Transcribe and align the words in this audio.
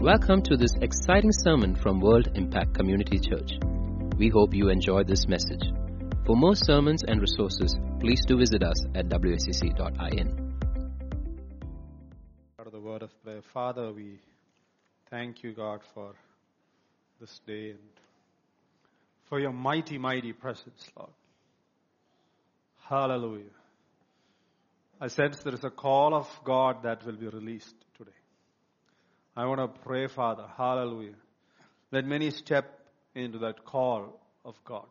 Welcome 0.00 0.40
to 0.44 0.56
this 0.56 0.72
exciting 0.80 1.30
sermon 1.30 1.76
from 1.76 2.00
World 2.00 2.30
Impact 2.34 2.72
Community 2.72 3.18
Church. 3.18 3.58
We 4.16 4.30
hope 4.30 4.54
you 4.54 4.70
enjoy 4.70 5.04
this 5.04 5.28
message. 5.28 5.60
For 6.24 6.34
more 6.34 6.54
sermons 6.54 7.02
and 7.06 7.20
resources, 7.20 7.76
please 8.00 8.24
do 8.24 8.38
visit 8.38 8.62
us 8.62 8.86
at 8.94 9.10
wscc.in. 9.10 10.54
Out 12.58 12.66
of 12.66 12.72
the 12.72 12.80
word 12.80 13.02
of 13.02 13.10
prayer, 13.22 13.42
Father, 13.52 13.92
we 13.92 14.18
thank 15.10 15.42
you, 15.42 15.52
God, 15.52 15.80
for 15.92 16.14
this 17.20 17.38
day 17.46 17.72
and 17.72 17.78
for 19.28 19.38
your 19.38 19.52
mighty, 19.52 19.98
mighty 19.98 20.32
presence, 20.32 20.82
Lord. 20.96 21.10
Hallelujah. 22.88 23.52
I 24.98 25.08
sense 25.08 25.40
there 25.44 25.52
is 25.52 25.64
a 25.64 25.70
call 25.70 26.14
of 26.14 26.26
God 26.42 26.84
that 26.84 27.04
will 27.04 27.16
be 27.16 27.28
released. 27.28 27.76
I 29.36 29.46
want 29.46 29.60
to 29.60 29.80
pray, 29.82 30.06
Father, 30.08 30.44
hallelujah. 30.56 31.14
Let 31.92 32.04
many 32.04 32.30
step 32.30 32.80
into 33.14 33.38
that 33.38 33.64
call 33.64 34.20
of 34.44 34.54
God. 34.64 34.86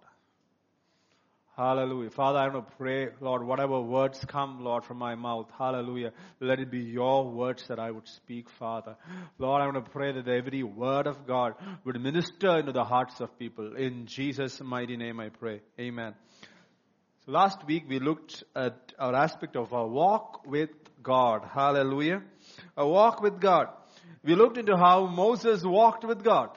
Hallelujah. 1.59 2.09
Father, 2.11 2.39
I 2.39 2.47
want 2.47 2.69
to 2.69 2.75
pray, 2.77 3.09
Lord, 3.19 3.43
whatever 3.43 3.81
words 3.81 4.23
come, 4.25 4.63
Lord, 4.63 4.85
from 4.85 4.97
my 4.97 5.15
mouth, 5.15 5.47
hallelujah, 5.57 6.13
let 6.39 6.61
it 6.61 6.71
be 6.71 6.79
your 6.79 7.29
words 7.29 7.67
that 7.67 7.79
I 7.79 7.91
would 7.91 8.07
speak, 8.07 8.49
Father. 8.49 8.95
Lord, 9.37 9.61
I 9.61 9.65
want 9.65 9.83
to 9.83 9.91
pray 9.91 10.13
that 10.13 10.25
every 10.29 10.63
word 10.63 11.05
of 11.05 11.27
God 11.27 11.55
would 11.83 11.99
minister 11.99 12.59
into 12.59 12.71
the 12.71 12.85
hearts 12.85 13.19
of 13.19 13.37
people. 13.37 13.75
In 13.75 14.05
Jesus' 14.05 14.61
mighty 14.61 14.95
name 14.95 15.19
I 15.19 15.29
pray. 15.29 15.59
Amen. 15.77 16.13
So 17.25 17.33
last 17.33 17.65
week 17.67 17.83
we 17.89 17.99
looked 17.99 18.41
at 18.55 18.93
our 18.97 19.13
aspect 19.13 19.57
of 19.57 19.73
our 19.73 19.87
walk 19.87 20.47
with 20.47 20.69
God. 21.03 21.43
Hallelujah. 21.53 22.21
A 22.77 22.87
walk 22.87 23.21
with 23.21 23.41
God. 23.41 23.67
We 24.23 24.35
looked 24.35 24.57
into 24.57 24.75
how 24.75 25.07
Moses 25.07 25.63
walked 25.63 26.03
with 26.03 26.23
God. 26.23 26.49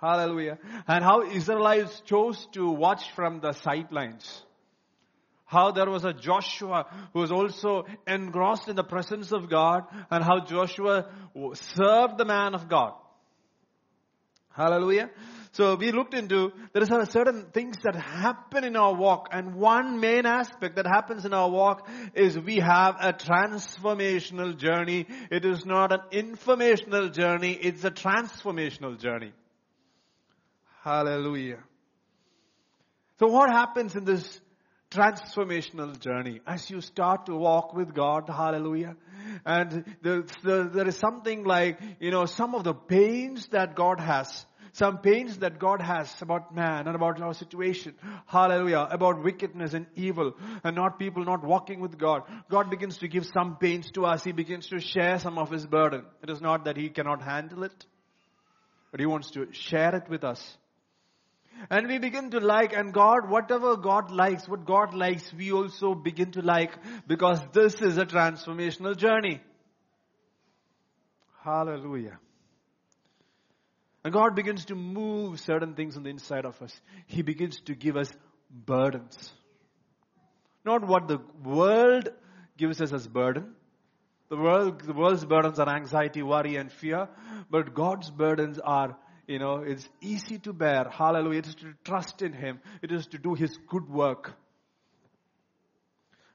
Hallelujah. 0.00 0.58
And 0.86 1.04
how 1.04 1.22
Israelites 1.22 2.00
chose 2.06 2.46
to 2.52 2.70
watch 2.70 3.10
from 3.12 3.40
the 3.40 3.52
sidelines. 3.52 4.42
How 5.44 5.70
there 5.72 5.88
was 5.88 6.04
a 6.04 6.12
Joshua 6.12 6.86
who 7.12 7.20
was 7.20 7.32
also 7.32 7.86
engrossed 8.06 8.68
in 8.68 8.76
the 8.76 8.84
presence 8.84 9.32
of 9.32 9.48
God 9.48 9.84
and 10.10 10.22
how 10.22 10.44
Joshua 10.44 11.06
served 11.54 12.18
the 12.18 12.24
man 12.26 12.54
of 12.54 12.68
God. 12.68 12.92
Hallelujah. 14.54 15.10
So 15.58 15.74
we 15.74 15.90
looked 15.90 16.14
into, 16.14 16.52
there 16.72 16.84
are 16.84 17.04
certain 17.04 17.46
things 17.52 17.78
that 17.82 17.96
happen 17.96 18.62
in 18.62 18.76
our 18.76 18.94
walk 18.94 19.30
and 19.32 19.56
one 19.56 19.98
main 19.98 20.24
aspect 20.24 20.76
that 20.76 20.86
happens 20.86 21.24
in 21.24 21.34
our 21.34 21.50
walk 21.50 21.88
is 22.14 22.38
we 22.38 22.58
have 22.58 22.94
a 23.00 23.12
transformational 23.12 24.56
journey. 24.56 25.06
It 25.32 25.44
is 25.44 25.66
not 25.66 25.90
an 25.92 26.02
informational 26.12 27.08
journey, 27.08 27.54
it's 27.54 27.82
a 27.82 27.90
transformational 27.90 29.00
journey. 29.00 29.32
Hallelujah. 30.84 31.64
So 33.18 33.26
what 33.26 33.50
happens 33.50 33.96
in 33.96 34.04
this 34.04 34.40
transformational 34.92 35.98
journey 35.98 36.38
as 36.46 36.70
you 36.70 36.80
start 36.80 37.26
to 37.26 37.34
walk 37.34 37.74
with 37.74 37.94
God, 37.94 38.28
hallelujah. 38.28 38.94
And 39.44 39.84
there, 40.02 40.22
there 40.44 40.86
is 40.86 40.96
something 40.98 41.42
like, 41.42 41.80
you 41.98 42.12
know, 42.12 42.26
some 42.26 42.54
of 42.54 42.62
the 42.62 42.74
pains 42.74 43.48
that 43.48 43.74
God 43.74 43.98
has, 43.98 44.46
some 44.72 44.98
pains 44.98 45.38
that 45.38 45.58
God 45.58 45.80
has 45.80 46.12
about 46.20 46.54
man 46.54 46.86
and 46.86 46.96
about 46.96 47.20
our 47.20 47.34
situation. 47.34 47.94
Hallelujah. 48.26 48.88
About 48.90 49.22
wickedness 49.22 49.74
and 49.74 49.86
evil 49.94 50.34
and 50.64 50.76
not 50.76 50.98
people 50.98 51.24
not 51.24 51.44
walking 51.44 51.80
with 51.80 51.98
God. 51.98 52.22
God 52.50 52.70
begins 52.70 52.98
to 52.98 53.08
give 53.08 53.26
some 53.26 53.56
pains 53.56 53.90
to 53.92 54.06
us. 54.06 54.24
He 54.24 54.32
begins 54.32 54.68
to 54.68 54.80
share 54.80 55.18
some 55.18 55.38
of 55.38 55.50
His 55.50 55.66
burden. 55.66 56.04
It 56.22 56.30
is 56.30 56.40
not 56.40 56.64
that 56.64 56.76
He 56.76 56.88
cannot 56.88 57.22
handle 57.22 57.64
it, 57.64 57.86
but 58.90 59.00
He 59.00 59.06
wants 59.06 59.30
to 59.32 59.48
share 59.52 59.94
it 59.94 60.08
with 60.08 60.24
us. 60.24 60.56
And 61.70 61.88
we 61.88 61.98
begin 61.98 62.30
to 62.30 62.40
like, 62.40 62.72
and 62.72 62.94
God, 62.94 63.28
whatever 63.28 63.76
God 63.76 64.12
likes, 64.12 64.48
what 64.48 64.64
God 64.64 64.94
likes, 64.94 65.32
we 65.32 65.50
also 65.50 65.94
begin 65.94 66.30
to 66.32 66.42
like 66.42 66.72
because 67.06 67.40
this 67.52 67.74
is 67.80 67.98
a 67.98 68.06
transformational 68.06 68.96
journey. 68.96 69.40
Hallelujah. 71.42 72.18
And 74.08 74.14
God 74.14 74.34
begins 74.34 74.64
to 74.64 74.74
move 74.74 75.38
certain 75.38 75.74
things 75.74 75.98
on 75.98 76.02
the 76.02 76.08
inside 76.08 76.46
of 76.46 76.62
us. 76.62 76.74
He 77.04 77.20
begins 77.20 77.60
to 77.66 77.74
give 77.74 77.94
us 77.94 78.10
burdens. 78.50 79.34
Not 80.64 80.86
what 80.88 81.08
the 81.08 81.18
world 81.44 82.08
gives 82.56 82.80
us 82.80 82.90
as 82.90 83.06
burden. 83.06 83.54
The 84.30 84.38
world, 84.38 84.80
the 84.80 84.94
world's 84.94 85.26
burdens 85.26 85.58
are 85.58 85.68
anxiety, 85.68 86.22
worry, 86.22 86.56
and 86.56 86.72
fear. 86.72 87.10
But 87.50 87.74
God's 87.74 88.10
burdens 88.10 88.58
are 88.58 88.96
you 89.26 89.38
know, 89.38 89.56
it's 89.56 89.86
easy 90.00 90.38
to 90.38 90.54
bear. 90.54 90.86
Hallelujah. 90.90 91.40
It 91.40 91.48
is 91.48 91.54
to 91.56 91.74
trust 91.84 92.22
in 92.22 92.32
Him. 92.32 92.60
It 92.80 92.90
is 92.90 93.08
to 93.08 93.18
do 93.18 93.34
His 93.34 93.58
good 93.68 93.90
work. 93.90 94.32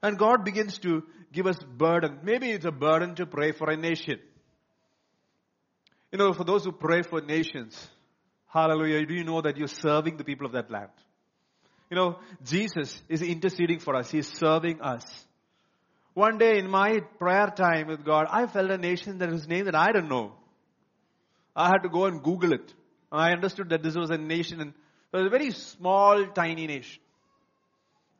And 0.03 0.19
God 0.19 0.45
begins 0.45 0.77
to 0.77 1.01
give 1.31 1.47
us 1.47 1.57
burden. 1.57 2.19
Maybe 2.21 2.51
it's 2.51 2.65
a 2.65 2.71
burden 2.71 3.15
to 3.15 3.25
pray 3.25 3.51
for 3.51 3.71
a 3.71 3.75
nation. 3.75 4.19
You 6.13 6.19
know, 6.19 6.31
for 6.31 6.43
those 6.43 6.63
who 6.63 6.71
pray 6.71 7.01
for 7.01 7.21
nations, 7.21 7.75
hallelujah, 8.45 9.03
do 9.03 9.15
you 9.15 9.23
know 9.23 9.41
that 9.41 9.57
you're 9.57 9.67
serving 9.67 10.17
the 10.17 10.23
people 10.23 10.45
of 10.45 10.51
that 10.51 10.69
land? 10.69 10.91
You 11.89 11.97
know, 11.97 12.19
Jesus 12.45 13.01
is 13.09 13.23
interceding 13.23 13.79
for 13.79 13.95
us. 13.95 14.11
He's 14.11 14.27
serving 14.27 14.79
us. 14.79 15.03
One 16.13 16.37
day 16.37 16.59
in 16.59 16.69
my 16.69 16.99
prayer 17.17 17.47
time 17.47 17.87
with 17.87 18.05
God, 18.05 18.27
I 18.29 18.45
felt 18.45 18.69
a 18.69 18.77
nation 18.77 19.17
that 19.17 19.31
was 19.31 19.47
named 19.47 19.65
that 19.65 19.73
I 19.73 19.91
don't 19.91 20.07
know. 20.07 20.33
I 21.55 21.65
had 21.69 21.81
to 21.81 21.89
go 21.89 22.05
and 22.05 22.21
Google 22.21 22.53
it. 22.53 22.73
And 23.11 23.19
I 23.19 23.31
understood 23.31 23.69
that 23.69 23.81
this 23.81 23.95
was 23.95 24.11
a 24.11 24.17
nation 24.17 24.61
and 24.61 24.73
it 25.11 25.17
was 25.17 25.25
a 25.25 25.29
very 25.31 25.49
small, 25.49 26.27
tiny 26.27 26.67
nation. 26.67 27.01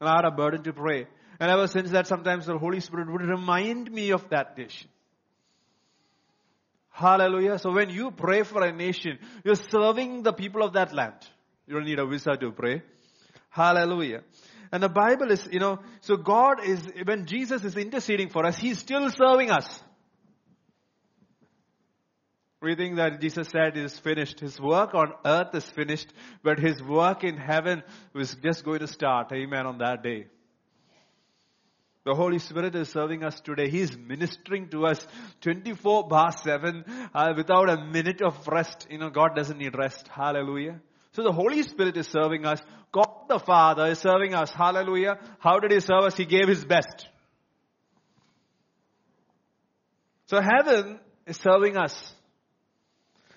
And 0.01 0.09
I 0.09 0.15
had 0.15 0.25
a 0.25 0.31
burden 0.31 0.63
to 0.63 0.73
pray. 0.73 1.05
And 1.39 1.51
ever 1.51 1.67
since 1.67 1.91
that, 1.91 2.07
sometimes 2.07 2.47
the 2.47 2.57
Holy 2.57 2.79
Spirit 2.79 3.11
would 3.11 3.21
remind 3.21 3.91
me 3.91 4.13
of 4.13 4.27
that 4.29 4.57
nation. 4.57 4.89
Hallelujah. 6.93 7.57
So 7.57 7.71
when 7.71 7.89
you 7.89 8.11
pray 8.11 8.43
for 8.43 8.63
a 8.63 8.71
nation, 8.71 9.17
you're 9.43 9.55
serving 9.55 10.21
the 10.21 10.31
people 10.31 10.61
of 10.61 10.73
that 10.73 10.93
land. 10.93 11.15
You 11.65 11.73
don't 11.73 11.85
need 11.85 11.97
a 11.97 12.05
visa 12.05 12.37
to 12.39 12.51
pray. 12.51 12.83
Hallelujah. 13.49 14.21
And 14.71 14.81
the 14.81 14.89
Bible 14.89 15.31
is, 15.31 15.47
you 15.51 15.59
know, 15.59 15.79
so 16.01 16.17
God 16.17 16.63
is, 16.63 16.87
when 17.03 17.25
Jesus 17.25 17.63
is 17.63 17.75
interceding 17.77 18.29
for 18.29 18.45
us, 18.45 18.57
He's 18.57 18.77
still 18.77 19.09
serving 19.09 19.49
us. 19.49 19.83
We 22.61 22.75
think 22.75 22.97
that 22.97 23.19
Jesus 23.19 23.49
said 23.49 23.75
is 23.75 23.97
finished. 23.97 24.39
His 24.39 24.61
work 24.61 24.93
on 24.93 25.13
earth 25.25 25.53
is 25.55 25.65
finished, 25.71 26.13
but 26.43 26.59
his 26.59 26.81
work 26.81 27.23
in 27.23 27.35
heaven 27.35 27.83
was 28.13 28.35
just 28.35 28.63
going 28.63 28.79
to 28.79 28.87
start. 28.87 29.31
Amen. 29.33 29.65
On 29.65 29.79
that 29.79 30.01
day. 30.01 30.27
The 32.05 32.13
Holy 32.13 32.39
Spirit 32.39 32.75
is 32.75 32.89
serving 32.89 33.23
us 33.23 33.39
today. 33.39 33.69
He 33.69 33.79
is 33.79 33.97
ministering 33.97 34.67
to 34.69 34.85
us 34.87 35.05
24 35.41 36.09
bar 36.09 36.31
7 36.31 36.83
uh, 37.13 37.33
without 37.35 37.69
a 37.69 37.85
minute 37.85 38.21
of 38.21 38.45
rest. 38.47 38.87
You 38.89 38.97
know, 38.97 39.09
God 39.09 39.35
doesn't 39.35 39.57
need 39.57 39.77
rest. 39.77 40.09
Hallelujah. 40.09 40.81
So 41.13 41.23
the 41.23 41.31
Holy 41.31 41.63
Spirit 41.63 41.95
is 41.95 42.07
serving 42.07 42.45
us. 42.45 42.61
God 42.91 43.07
the 43.29 43.39
Father 43.39 43.87
is 43.87 43.99
serving 43.99 44.33
us. 44.33 44.51
Hallelujah. 44.51 45.17
How 45.39 45.59
did 45.59 45.71
He 45.71 45.79
serve 45.79 46.03
us? 46.03 46.17
He 46.17 46.25
gave 46.25 46.47
His 46.47 46.65
best. 46.65 47.07
So 50.25 50.41
heaven 50.41 50.99
is 51.25 51.37
serving 51.37 51.77
us. 51.77 52.15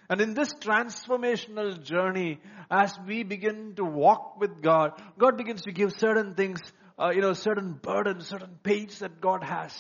And 0.09 0.21
in 0.21 0.35
this 0.35 0.53
transformational 0.55 1.83
journey, 1.83 2.41
as 2.71 2.97
we 3.07 3.23
begin 3.23 3.75
to 3.77 3.85
walk 3.85 4.41
with 4.41 4.63
God, 4.63 4.93
God 5.19 5.37
begins 5.37 5.63
to 5.63 5.73
give 5.73 5.93
certain 5.99 6.35
things, 6.35 6.61
uh, 6.99 7.11
you 7.11 7.21
know, 7.21 7.33
certain 7.33 7.73
burdens, 7.75 8.27
certain 8.27 8.59
pains 8.63 9.01
that 9.01 9.21
God 9.21 9.43
has. 9.43 9.73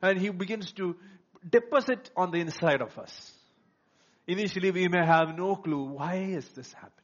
And 0.00 0.18
He 0.18 0.30
begins 0.30 0.72
to 0.72 0.96
deposit 1.48 2.10
on 2.16 2.30
the 2.30 2.38
inside 2.38 2.80
of 2.80 2.98
us. 2.98 3.32
Initially, 4.26 4.70
we 4.70 4.88
may 4.88 5.04
have 5.04 5.36
no 5.36 5.56
clue 5.56 5.84
why 5.84 6.16
is 6.16 6.48
this 6.50 6.72
happening. 6.72 6.98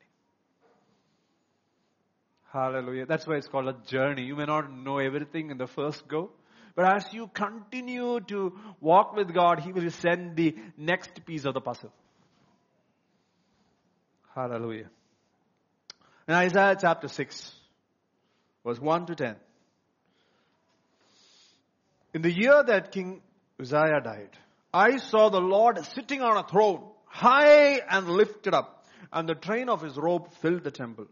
Hallelujah. 2.53 3.06
That's 3.06 3.27
why 3.27 3.37
it's 3.37 3.49
called 3.49 3.69
a 3.69 3.77
journey. 3.87 4.23
You 4.23 4.37
may 4.37 4.47
not 4.47 4.73
know 4.73 4.99
everything 4.99 5.50
in 5.50 5.59
the 5.59 5.67
first 5.67 6.09
go. 6.09 6.31
But 6.75 6.95
as 6.95 7.12
you 7.12 7.29
continue 7.35 8.21
to 8.29 8.56
walk 8.81 9.15
with 9.15 9.35
God, 9.35 9.61
He 9.61 9.73
will 9.73 9.91
send 9.91 10.37
the 10.37 10.55
next 10.77 11.25
piece 11.27 11.45
of 11.45 11.55
the 11.55 11.61
puzzle. 11.61 11.93
Hallelujah. 14.35 14.89
In 16.29 16.35
Isaiah 16.35 16.77
chapter 16.81 17.09
6, 17.09 17.53
verse 18.69 18.81
1 18.81 19.06
to 19.06 19.15
10. 19.15 19.37
In 22.12 22.20
the 22.20 22.31
year 22.31 22.62
that 22.67 22.93
King 22.93 23.23
Uzziah 23.59 24.03
died, 24.05 24.37
I 24.75 24.99
saw 24.99 25.31
the 25.31 25.41
Lord 25.41 25.82
sitting 25.87 26.20
on 26.20 26.37
a 26.37 26.47
throne, 26.47 26.82
high 27.06 27.81
and 27.88 28.11
lifted 28.11 28.53
up, 28.53 28.85
and 29.11 29.26
the 29.26 29.35
train 29.35 29.70
of 29.70 29.81
his 29.81 29.97
robe 29.97 30.31
filled 30.43 30.65
the 30.65 30.70
temple. 30.70 31.06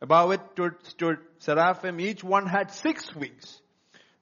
Above 0.00 0.32
it 0.32 0.40
stood, 0.82 1.18
seraphim, 1.38 2.00
each 2.00 2.24
one 2.24 2.46
had 2.48 2.72
six 2.72 3.14
wings. 3.14 3.60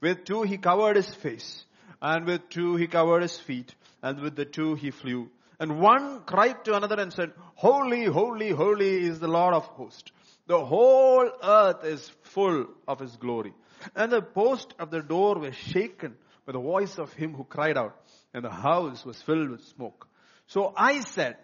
With 0.02 0.26
two 0.26 0.43
he 0.43 0.58
covered 0.58 0.96
his 0.96 1.14
face, 1.14 1.64
and 2.02 2.26
with 2.26 2.50
two 2.50 2.76
he 2.76 2.87
covered 2.88 3.22
his 3.22 3.38
feet, 3.38 3.75
and 4.02 4.20
with 4.20 4.37
the 4.37 4.44
two 4.44 4.75
he 4.75 4.90
flew. 4.90 5.31
And 5.58 5.81
one 5.81 6.25
cried 6.26 6.62
to 6.67 6.76
another 6.76 7.00
and 7.00 7.10
said, 7.10 7.32
Holy, 7.55 8.05
holy, 8.05 8.50
holy 8.50 9.06
is 9.06 9.19
the 9.19 9.28
Lord 9.28 9.55
of 9.55 9.64
hosts. 9.64 10.12
The 10.46 10.64
whole 10.64 11.31
earth 11.43 11.85
is 11.85 12.08
full 12.23 12.67
of 12.87 13.00
his 13.00 13.17
glory. 13.17 13.55
And 13.94 14.12
the 14.12 14.23
post 14.23 14.75
of 14.79 14.91
the 14.91 15.02
door 15.02 15.38
was 15.38 15.55
shaken 15.55 16.17
by 16.46 16.52
the 16.52 16.61
voice 16.61 16.99
of 16.99 17.12
him 17.14 17.35
who 17.35 17.44
cried 17.44 17.79
out, 17.79 17.96
and 18.35 18.44
the 18.44 18.50
house 18.50 19.05
was 19.05 19.20
filled 19.23 19.50
with 19.50 19.64
smoke. 19.64 20.06
So 20.46 20.75
I 20.76 21.00
said, 21.00 21.37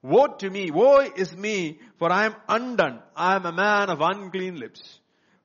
Woe 0.00 0.28
to 0.38 0.48
me, 0.48 0.70
woe 0.70 1.00
is 1.00 1.36
me, 1.36 1.80
for 1.98 2.10
I 2.10 2.26
am 2.26 2.36
undone. 2.48 3.02
I 3.16 3.34
am 3.34 3.44
a 3.44 3.52
man 3.52 3.90
of 3.90 4.00
unclean 4.00 4.58
lips, 4.58 5.00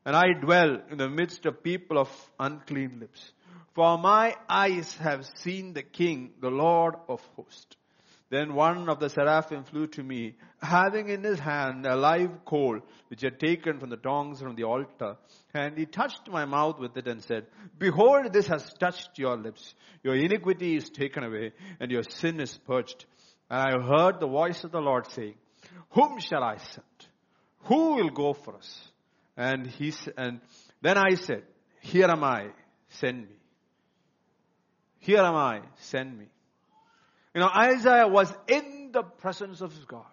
and 0.06 0.16
I 0.16 0.34
dwell 0.40 0.78
in 0.90 0.98
the 1.00 1.10
midst 1.10 1.46
of 1.46 1.64
people 1.64 1.98
of 1.98 2.32
unclean 2.40 3.00
lips. 3.00 3.32
For 3.74 3.98
my 3.98 4.36
eyes 4.48 4.96
have 4.98 5.26
seen 5.36 5.74
the 5.74 5.82
King, 5.82 6.34
the 6.40 6.52
Lord 6.52 6.96
of 7.10 7.22
hosts. 7.36 7.76
Then 8.30 8.56
one 8.56 8.90
of 8.90 9.00
the 9.00 9.10
seraphim 9.10 9.64
flew 9.64 9.88
to 9.88 10.04
me, 10.04 10.36
having 10.62 11.10
in 11.10 11.24
his 11.24 11.40
hand 11.40 11.86
a 11.86 11.96
live 11.96 12.46
coal, 12.46 12.80
which 13.10 13.22
he 13.22 13.28
had 13.28 13.40
taken 13.40 13.80
from 13.80 13.90
the 13.90 13.98
tongs 13.98 14.42
from 14.42 14.56
the 14.56 14.64
altar. 14.64 15.18
And 15.54 15.78
he 15.78 15.86
touched 15.86 16.28
my 16.30 16.46
mouth 16.46 16.80
with 16.80 16.98
it 16.98 17.08
and 17.08 17.24
said, 17.24 17.46
Behold, 17.78 18.34
this 18.34 18.48
has 18.48 18.74
touched 18.80 19.20
your 19.20 19.38
lips. 19.38 19.76
Your 20.04 20.16
iniquity 20.16 20.76
is 20.76 20.90
taken 20.90 21.24
away, 21.24 21.52
and 21.80 21.92
your 21.92 22.04
sin 22.04 22.40
is 22.40 22.58
purged. 22.66 23.06
And 23.50 23.62
I 23.62 23.72
heard 23.86 24.20
the 24.20 24.28
voice 24.28 24.64
of 24.64 24.72
the 24.72 24.82
Lord 24.82 25.12
saying, 25.12 25.36
Whom 25.92 26.20
shall 26.20 26.44
I 26.44 26.58
send? 26.58 26.86
Who 27.66 27.96
will 27.96 28.10
go 28.10 28.34
for 28.34 28.56
us? 28.56 28.90
And 29.38 29.68
he 29.68 29.94
and 30.18 30.42
then 30.82 30.98
I 30.98 31.16
said, 31.16 31.44
Here 31.82 32.08
am 32.08 32.24
I, 32.24 32.48
send 32.90 33.22
me. 33.22 33.36
Here 35.00 35.20
am 35.20 35.36
I, 35.36 35.62
send 35.78 36.18
me. 36.18 36.26
You 37.34 37.42
know, 37.42 37.50
Isaiah 37.50 38.08
was 38.08 38.32
in 38.48 38.92
the 38.92 39.04
presence 39.04 39.62
of 39.62 39.88
God. 39.88 40.06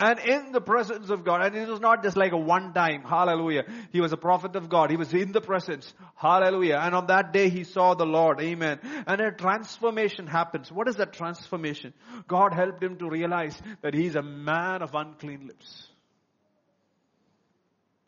And 0.00 0.18
in 0.18 0.50
the 0.50 0.60
presence 0.60 1.10
of 1.10 1.24
God, 1.24 1.42
and 1.42 1.54
it 1.54 1.68
was 1.68 1.80
not 1.80 2.02
just 2.02 2.16
like 2.16 2.32
a 2.32 2.36
one 2.36 2.72
time, 2.74 3.02
hallelujah. 3.02 3.64
He 3.92 4.00
was 4.00 4.12
a 4.12 4.16
prophet 4.16 4.56
of 4.56 4.68
God. 4.68 4.90
He 4.90 4.96
was 4.96 5.14
in 5.14 5.30
the 5.30 5.40
presence, 5.40 5.94
hallelujah. 6.16 6.80
And 6.82 6.92
on 6.92 7.06
that 7.06 7.32
day 7.32 7.50
he 7.50 7.62
saw 7.62 7.94
the 7.94 8.04
Lord, 8.04 8.40
amen. 8.40 8.80
And 9.06 9.20
a 9.20 9.30
transformation 9.30 10.26
happens. 10.26 10.72
What 10.72 10.88
is 10.88 10.96
that 10.96 11.12
transformation? 11.12 11.94
God 12.26 12.52
helped 12.52 12.82
him 12.82 12.96
to 12.96 13.08
realize 13.08 13.56
that 13.82 13.94
he's 13.94 14.16
a 14.16 14.22
man 14.22 14.82
of 14.82 14.96
unclean 14.96 15.46
lips. 15.46 15.86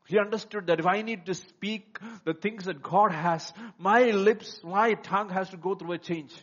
He 0.08 0.18
understood 0.18 0.66
that 0.66 0.80
if 0.80 0.86
I 0.86 1.02
need 1.02 1.26
to 1.26 1.34
speak 1.34 1.98
the 2.24 2.34
things 2.34 2.64
that 2.64 2.82
God 2.82 3.12
has, 3.12 3.52
my 3.78 4.10
lips, 4.10 4.60
my 4.64 4.94
tongue 4.94 5.30
has 5.30 5.48
to 5.50 5.56
go 5.56 5.76
through 5.76 5.92
a 5.92 5.98
change. 5.98 6.34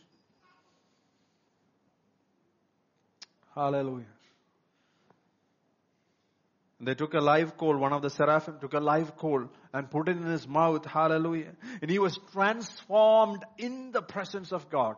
Hallelujah. 3.60 4.06
They 6.80 6.96
took 6.96 7.14
a 7.14 7.20
live 7.20 7.58
coal, 7.58 7.76
one 7.76 7.92
of 7.92 8.02
the 8.02 8.10
seraphim 8.10 8.58
took 8.62 8.74
a 8.74 8.80
live 8.80 9.18
coal 9.18 9.50
and 9.74 9.92
put 9.92 10.08
it 10.08 10.16
in 10.16 10.24
his 10.24 10.48
mouth. 10.48 10.86
Hallelujah. 10.86 11.52
And 11.82 11.92
he 11.92 12.00
was 12.00 12.18
transformed 12.32 13.44
in 13.58 13.92
the 13.92 14.02
presence 14.02 14.54
of 14.54 14.70
God. 14.70 14.96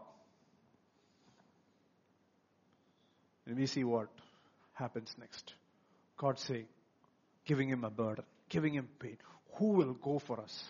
And 3.48 3.58
we 3.58 3.66
see 3.66 3.84
what 3.84 4.10
happens 4.74 5.16
next. 5.20 5.56
God 6.18 6.38
saying, 6.38 6.68
giving 7.46 7.68
him 7.68 7.84
a 7.84 7.90
burden, 7.90 8.26
giving 8.48 8.76
him 8.76 8.88
pain. 9.00 9.18
Who 9.56 9.70
will 9.70 9.94
go 9.94 10.20
for 10.20 10.40
us? 10.40 10.64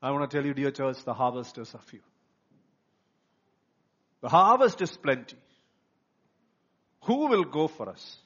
I 0.00 0.10
want 0.10 0.30
to 0.30 0.34
tell 0.34 0.46
you, 0.46 0.54
dear 0.54 0.70
church, 0.70 1.04
the 1.04 1.12
harvest 1.12 1.58
is 1.58 1.74
a 1.74 1.78
few. 1.78 2.00
The 4.22 4.30
harvest 4.30 4.80
is 4.80 4.96
plenty. 4.96 5.36
Who 7.04 7.28
will 7.28 7.44
go 7.44 7.68
for 7.68 7.88
us? 7.90 8.18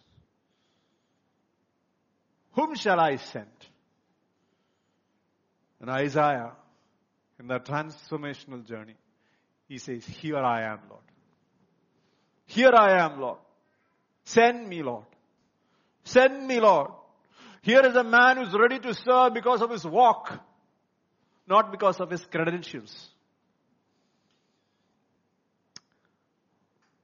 Whom 2.53 2.75
shall 2.75 3.01
I 3.01 3.17
send? 3.17 3.47
And 5.81 5.91
Isaiah, 5.91 6.53
in 7.39 7.49
that 7.49 7.65
transformational 7.65 8.67
journey, 8.67 8.97
he 9.69 9.79
says, 9.79 10.05
Here 10.05 10.39
I 10.39 10.63
am, 10.63 10.81
Lord. 10.89 11.03
Here 12.47 12.73
I 12.75 13.05
am, 13.05 13.21
Lord. 13.21 13.39
Send 14.25 14.69
me, 14.69 14.83
Lord. 14.83 15.07
Send 16.05 16.47
me, 16.47 16.61
Lord. 16.61 16.91
Here 17.63 17.85
is 17.85 17.97
a 17.97 18.05
man 18.05 18.37
who's 18.37 18.55
ready 18.55 18.79
to 18.79 18.95
serve 18.95 19.35
because 19.35 19.61
of 19.61 19.71
his 19.71 19.85
walk, 19.85 20.33
not 21.47 21.71
because 21.71 22.01
of 22.01 22.11
his 22.11 22.25
credentials. 22.25 23.09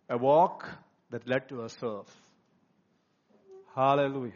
A 0.08 0.16
walk 0.16 0.68
that 1.10 1.28
led 1.28 1.48
to 1.48 1.64
a 1.64 1.68
serve. 1.68 2.08
Hallelujah. 3.74 4.32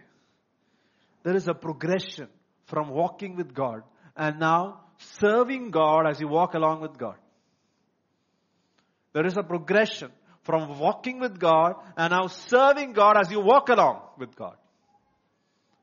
There 1.22 1.36
is 1.36 1.48
a 1.48 1.54
progression 1.54 2.28
from 2.66 2.90
walking 2.90 3.36
with 3.36 3.54
God 3.54 3.82
and 4.16 4.38
now 4.38 4.80
serving 4.98 5.70
God 5.70 6.06
as 6.08 6.20
you 6.20 6.28
walk 6.28 6.54
along 6.54 6.80
with 6.80 6.98
God. 6.98 7.16
There 9.12 9.26
is 9.26 9.36
a 9.36 9.42
progression 9.42 10.10
from 10.42 10.78
walking 10.78 11.20
with 11.20 11.38
God 11.38 11.74
and 11.96 12.10
now 12.10 12.26
serving 12.26 12.92
God 12.92 13.16
as 13.20 13.30
you 13.30 13.40
walk 13.40 13.68
along 13.68 14.00
with 14.18 14.34
God. 14.34 14.56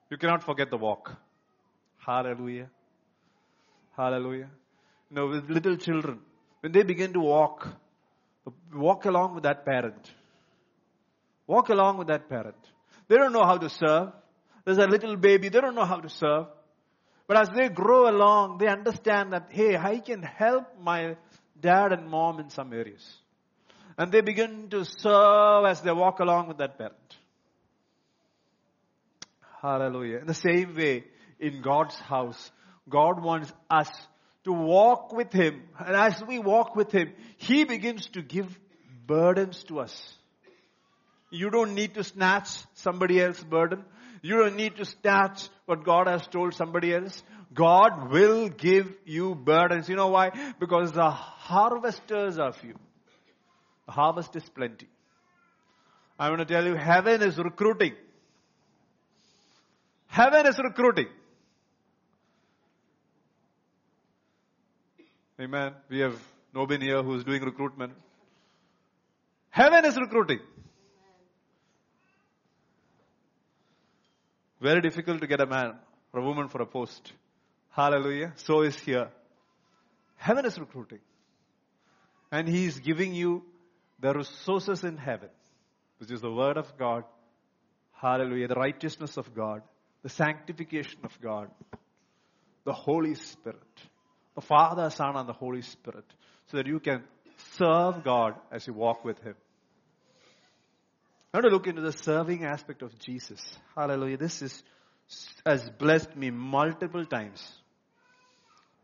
You 0.09 0.17
cannot 0.17 0.43
forget 0.43 0.69
the 0.69 0.77
walk. 0.77 1.15
Hallelujah. 1.97 2.69
Hallelujah. 3.97 4.49
You 5.09 5.15
know, 5.15 5.27
with 5.27 5.49
little 5.49 5.77
children, 5.77 6.19
when 6.61 6.71
they 6.71 6.83
begin 6.83 7.13
to 7.13 7.19
walk, 7.19 7.67
walk 8.73 9.05
along 9.05 9.35
with 9.35 9.43
that 9.43 9.65
parent. 9.65 10.11
Walk 11.47 11.69
along 11.69 11.97
with 11.97 12.07
that 12.07 12.29
parent. 12.29 12.57
They 13.07 13.17
don't 13.17 13.33
know 13.33 13.45
how 13.45 13.57
to 13.57 13.69
serve. 13.69 14.11
There's 14.65 14.79
a 14.79 14.87
little 14.87 15.15
baby, 15.15 15.49
they 15.49 15.61
don't 15.61 15.75
know 15.75 15.85
how 15.85 15.99
to 15.99 16.09
serve. 16.09 16.47
But 17.27 17.37
as 17.37 17.49
they 17.55 17.69
grow 17.69 18.09
along, 18.09 18.57
they 18.59 18.67
understand 18.67 19.33
that, 19.33 19.47
hey, 19.49 19.77
I 19.77 19.99
can 19.99 20.21
help 20.21 20.79
my 20.79 21.17
dad 21.59 21.91
and 21.91 22.07
mom 22.07 22.39
in 22.39 22.49
some 22.49 22.71
areas. 22.73 23.03
And 23.97 24.11
they 24.11 24.21
begin 24.21 24.69
to 24.69 24.85
serve 24.85 25.65
as 25.65 25.81
they 25.81 25.91
walk 25.91 26.19
along 26.19 26.47
with 26.47 26.57
that 26.57 26.77
parent. 26.77 27.17
Hallelujah. 29.61 30.19
In 30.19 30.27
the 30.27 30.33
same 30.33 30.75
way, 30.75 31.05
in 31.39 31.61
God's 31.61 31.95
house, 31.95 32.51
God 32.87 33.23
wants 33.23 33.51
us 33.69 33.89
to 34.43 34.51
walk 34.51 35.11
with 35.11 35.31
Him. 35.33 35.63
And 35.79 35.95
as 35.95 36.21
we 36.27 36.39
walk 36.39 36.75
with 36.75 36.91
Him, 36.91 37.13
He 37.37 37.63
begins 37.63 38.07
to 38.09 38.21
give 38.21 38.47
burdens 39.07 39.63
to 39.65 39.79
us. 39.79 40.13
You 41.35 41.49
don't 41.49 41.75
need 41.75 41.95
to 41.95 42.03
snatch 42.03 42.49
somebody 42.75 43.21
else's 43.21 43.43
burden. 43.43 43.83
You 44.21 44.37
don't 44.37 44.55
need 44.55 44.77
to 44.77 44.85
snatch 44.85 45.49
what 45.65 45.83
God 45.83 46.07
has 46.07 46.25
told 46.27 46.53
somebody 46.53 46.93
else. 46.93 47.21
God 47.53 48.09
will 48.11 48.49
give 48.49 48.87
you 49.05 49.35
burdens. 49.35 49.89
You 49.89 49.95
know 49.95 50.07
why? 50.07 50.31
Because 50.59 50.91
the 50.93 51.09
harvesters 51.09 52.39
are 52.39 52.53
few. 52.53 52.75
The 53.85 53.91
harvest 53.91 54.35
is 54.35 54.47
plenty. 54.49 54.87
I 56.17 56.29
want 56.29 56.39
to 56.39 56.45
tell 56.45 56.65
you, 56.65 56.75
heaven 56.75 57.21
is 57.21 57.37
recruiting. 57.37 57.93
Heaven 60.07 60.47
is 60.47 60.57
recruiting. 60.57 61.07
Amen. 65.39 65.73
We 65.89 65.99
have 65.99 66.17
Nobin 66.53 66.79
here 66.79 67.03
who's 67.03 67.25
doing 67.25 67.43
recruitment. 67.43 67.91
Heaven 69.49 69.83
is 69.83 69.97
recruiting. 69.97 70.39
Very 74.61 74.81
difficult 74.81 75.21
to 75.21 75.27
get 75.27 75.41
a 75.41 75.45
man 75.45 75.75
or 76.13 76.21
a 76.21 76.23
woman 76.23 76.47
for 76.47 76.61
a 76.61 76.65
post. 76.65 77.11
Hallelujah. 77.69 78.33
So 78.37 78.61
is 78.61 78.77
here. 78.79 79.09
Heaven 80.15 80.45
is 80.45 80.57
recruiting. 80.57 80.99
And 82.31 82.47
He 82.47 82.65
is 82.65 82.79
giving 82.79 83.13
you 83.13 83.43
the 83.99 84.13
resources 84.13 84.83
in 84.83 84.97
heaven, 84.97 85.29
which 85.99 86.11
is 86.11 86.21
the 86.21 86.31
Word 86.31 86.57
of 86.57 86.77
God. 86.77 87.03
Hallelujah. 87.93 88.47
The 88.47 88.55
righteousness 88.55 89.17
of 89.17 89.35
God. 89.35 89.61
The 90.03 90.09
sanctification 90.09 90.99
of 91.03 91.19
God. 91.21 91.49
The 92.63 92.73
Holy 92.73 93.15
Spirit. 93.15 93.61
The 94.35 94.41
Father, 94.41 94.89
Son, 94.89 95.15
and 95.15 95.27
the 95.27 95.33
Holy 95.33 95.61
Spirit. 95.61 96.05
So 96.47 96.57
that 96.57 96.67
you 96.67 96.79
can 96.79 97.03
serve 97.57 98.03
God 98.03 98.35
as 98.51 98.67
you 98.67 98.73
walk 98.73 99.03
with 99.03 99.21
Him. 99.21 99.35
I 101.35 101.39
want 101.39 101.47
to 101.47 101.51
look 101.51 101.67
into 101.67 101.81
the 101.81 101.91
serving 101.91 102.45
aspect 102.45 102.81
of 102.81 102.97
Jesus. 102.97 103.41
Hallelujah. 103.75 104.15
This 104.15 104.41
is, 104.41 104.63
has 105.45 105.69
blessed 105.69 106.15
me 106.15 106.31
multiple 106.31 107.05
times. 107.05 107.45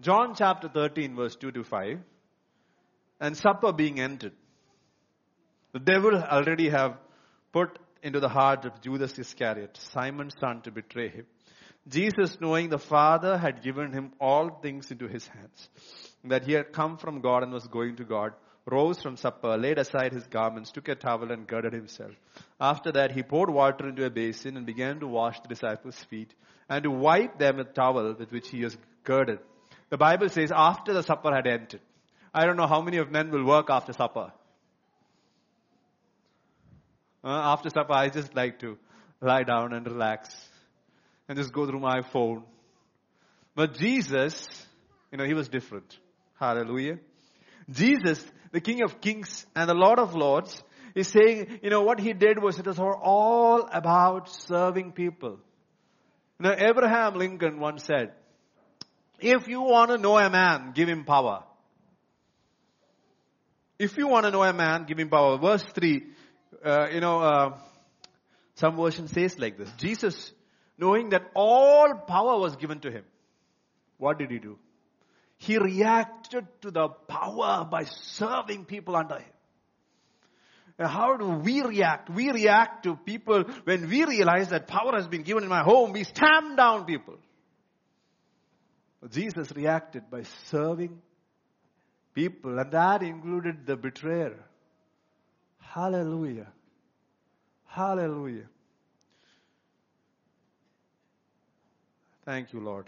John 0.01 0.35
chapter 0.35 0.67
13 0.67 1.15
verse 1.15 1.37
2 1.37 1.53
to 1.53 1.63
5. 1.63 1.99
And 3.21 3.37
supper 3.37 3.71
being 3.71 4.01
ended. 4.01 4.33
The 5.71 5.79
devil 5.79 6.13
already 6.13 6.67
have 6.67 6.97
put 7.53 7.79
into 8.03 8.19
the 8.19 8.27
heart 8.27 8.65
of 8.65 8.81
Judas 8.81 9.17
Iscariot, 9.17 9.79
Simon's 9.93 10.35
son, 10.37 10.61
to 10.63 10.71
betray 10.71 11.07
him. 11.07 11.27
Jesus, 11.87 12.37
knowing 12.41 12.67
the 12.67 12.77
Father 12.77 13.37
had 13.37 13.63
given 13.63 13.93
him 13.93 14.11
all 14.19 14.59
things 14.61 14.91
into 14.91 15.07
his 15.07 15.25
hands, 15.25 15.69
that 16.25 16.43
he 16.43 16.51
had 16.51 16.73
come 16.73 16.97
from 16.97 17.21
God 17.21 17.43
and 17.43 17.53
was 17.53 17.67
going 17.67 17.95
to 17.95 18.03
God, 18.03 18.33
rose 18.65 19.01
from 19.01 19.17
supper, 19.17 19.57
laid 19.57 19.77
aside 19.77 20.13
his 20.13 20.27
garments, 20.27 20.71
took 20.71 20.87
a 20.87 20.95
towel 20.95 21.31
and 21.31 21.47
girded 21.47 21.73
himself. 21.73 22.11
After 22.59 22.91
that, 22.91 23.11
he 23.11 23.23
poured 23.23 23.49
water 23.49 23.87
into 23.87 24.05
a 24.05 24.09
basin 24.09 24.57
and 24.57 24.65
began 24.65 24.99
to 24.99 25.07
wash 25.07 25.39
the 25.39 25.47
disciples' 25.47 26.03
feet 26.09 26.33
and 26.69 26.83
to 26.83 26.91
wipe 26.91 27.39
them 27.39 27.57
with 27.57 27.67
the 27.67 27.73
towel 27.73 28.15
with 28.17 28.31
which 28.31 28.49
he 28.49 28.63
was 28.63 28.77
girded. 29.03 29.39
The 29.89 29.97
Bible 29.97 30.29
says 30.29 30.51
after 30.55 30.93
the 30.93 31.03
supper 31.03 31.33
had 31.33 31.47
ended. 31.47 31.81
I 32.33 32.45
don't 32.45 32.55
know 32.55 32.67
how 32.67 32.81
many 32.81 32.97
of 32.97 33.11
men 33.11 33.29
will 33.29 33.45
work 33.45 33.69
after 33.69 33.91
supper. 33.93 34.31
Uh, 37.23 37.27
after 37.27 37.69
supper, 37.69 37.93
I 37.93 38.09
just 38.09 38.35
like 38.35 38.59
to 38.59 38.77
lie 39.19 39.43
down 39.43 39.73
and 39.73 39.85
relax 39.85 40.33
and 41.27 41.37
just 41.37 41.51
go 41.51 41.67
through 41.67 41.79
my 41.79 42.01
phone. 42.01 42.43
But 43.53 43.73
Jesus, 43.73 44.47
you 45.11 45.17
know, 45.17 45.25
he 45.25 45.33
was 45.33 45.49
different. 45.49 45.99
Hallelujah. 46.39 46.99
Jesus, 47.71 48.23
the 48.51 48.61
King 48.61 48.83
of 48.83 49.01
Kings 49.01 49.45
and 49.55 49.69
the 49.69 49.73
Lord 49.73 49.99
of 49.99 50.13
Lords, 50.13 50.63
is 50.95 51.07
saying, 51.07 51.59
you 51.63 51.69
know, 51.69 51.83
what 51.83 51.99
he 51.99 52.13
did 52.13 52.41
was 52.41 52.59
it 52.59 52.67
was 52.67 52.79
all 52.79 53.67
about 53.71 54.29
serving 54.29 54.91
people. 54.91 55.39
Know, 56.39 56.55
Abraham 56.57 57.15
Lincoln 57.15 57.59
once 57.59 57.83
said, 57.83 58.13
if 59.19 59.47
you 59.47 59.61
want 59.61 59.91
to 59.91 59.97
know 59.97 60.17
a 60.17 60.29
man, 60.29 60.71
give 60.73 60.89
him 60.89 61.05
power. 61.05 61.43
If 63.77 63.97
you 63.97 64.07
want 64.07 64.25
to 64.25 64.31
know 64.31 64.43
a 64.43 64.51
man, 64.51 64.85
give 64.85 64.97
him 64.97 65.09
power. 65.09 65.37
Verse 65.37 65.63
3, 65.63 66.03
uh, 66.65 66.87
you 66.91 66.99
know, 66.99 67.19
uh, 67.21 67.57
some 68.55 68.75
version 68.75 69.07
says 69.07 69.37
like 69.37 69.57
this. 69.57 69.71
Jesus, 69.77 70.31
knowing 70.77 71.09
that 71.09 71.23
all 71.35 71.93
power 72.07 72.39
was 72.39 72.55
given 72.55 72.79
to 72.79 72.91
him, 72.91 73.03
what 73.97 74.17
did 74.17 74.31
he 74.31 74.39
do? 74.39 74.57
He 75.41 75.57
reacted 75.57 76.45
to 76.61 76.69
the 76.69 76.89
power 77.07 77.65
by 77.65 77.85
serving 77.85 78.65
people 78.65 78.95
under 78.95 79.17
him. 79.17 79.33
How 80.79 81.17
do 81.17 81.29
we 81.29 81.63
react? 81.63 82.11
We 82.11 82.31
react 82.31 82.83
to 82.83 82.95
people 82.95 83.45
when 83.63 83.89
we 83.89 84.05
realize 84.05 84.49
that 84.49 84.67
power 84.67 84.95
has 84.95 85.07
been 85.07 85.23
given 85.23 85.41
in 85.41 85.49
my 85.49 85.63
home, 85.63 85.93
we 85.93 86.03
stamp 86.03 86.57
down 86.57 86.85
people. 86.85 87.17
Jesus 89.09 89.51
reacted 89.55 90.11
by 90.11 90.25
serving 90.51 91.01
people, 92.13 92.59
and 92.59 92.71
that 92.71 93.01
included 93.01 93.65
the 93.65 93.75
betrayer. 93.75 94.37
Hallelujah. 95.57 96.51
Hallelujah. 97.65 98.47
Thank 102.25 102.53
you, 102.53 102.59
Lord. 102.59 102.85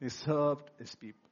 He 0.00 0.08
served 0.08 0.70
his 0.78 0.94
people. 0.94 1.30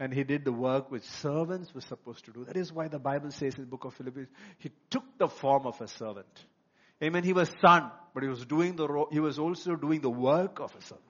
And 0.00 0.12
he 0.12 0.24
did 0.24 0.44
the 0.44 0.52
work 0.52 0.90
which 0.90 1.04
servants 1.04 1.72
were 1.74 1.82
supposed 1.82 2.24
to 2.24 2.32
do. 2.32 2.44
That 2.44 2.56
is 2.56 2.72
why 2.72 2.88
the 2.88 2.98
Bible 2.98 3.30
says 3.30 3.54
in 3.54 3.60
the 3.60 3.70
book 3.70 3.84
of 3.84 3.94
Philippians, 3.94 4.30
he 4.58 4.70
took 4.90 5.04
the 5.18 5.28
form 5.28 5.66
of 5.66 5.80
a 5.80 5.86
servant. 5.86 6.26
Amen. 7.02 7.22
He 7.22 7.32
was 7.32 7.52
son, 7.64 7.90
but 8.14 8.22
he 8.22 8.28
was 8.28 8.44
doing 8.46 8.74
the, 8.74 9.06
he 9.12 9.20
was 9.20 9.38
also 9.38 9.76
doing 9.76 10.00
the 10.00 10.10
work 10.10 10.60
of 10.60 10.74
a 10.76 10.82
servant. 10.82 11.06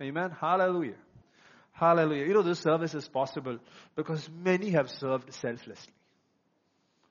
Amen. 0.00 0.30
Hallelujah. 0.40 0.96
Hallelujah. 1.72 2.24
You 2.26 2.34
know, 2.34 2.42
this 2.42 2.60
service 2.60 2.94
is 2.94 3.08
possible 3.08 3.58
because 3.94 4.28
many 4.30 4.70
have 4.70 4.90
served 4.90 5.34
selflessly. 5.34 5.92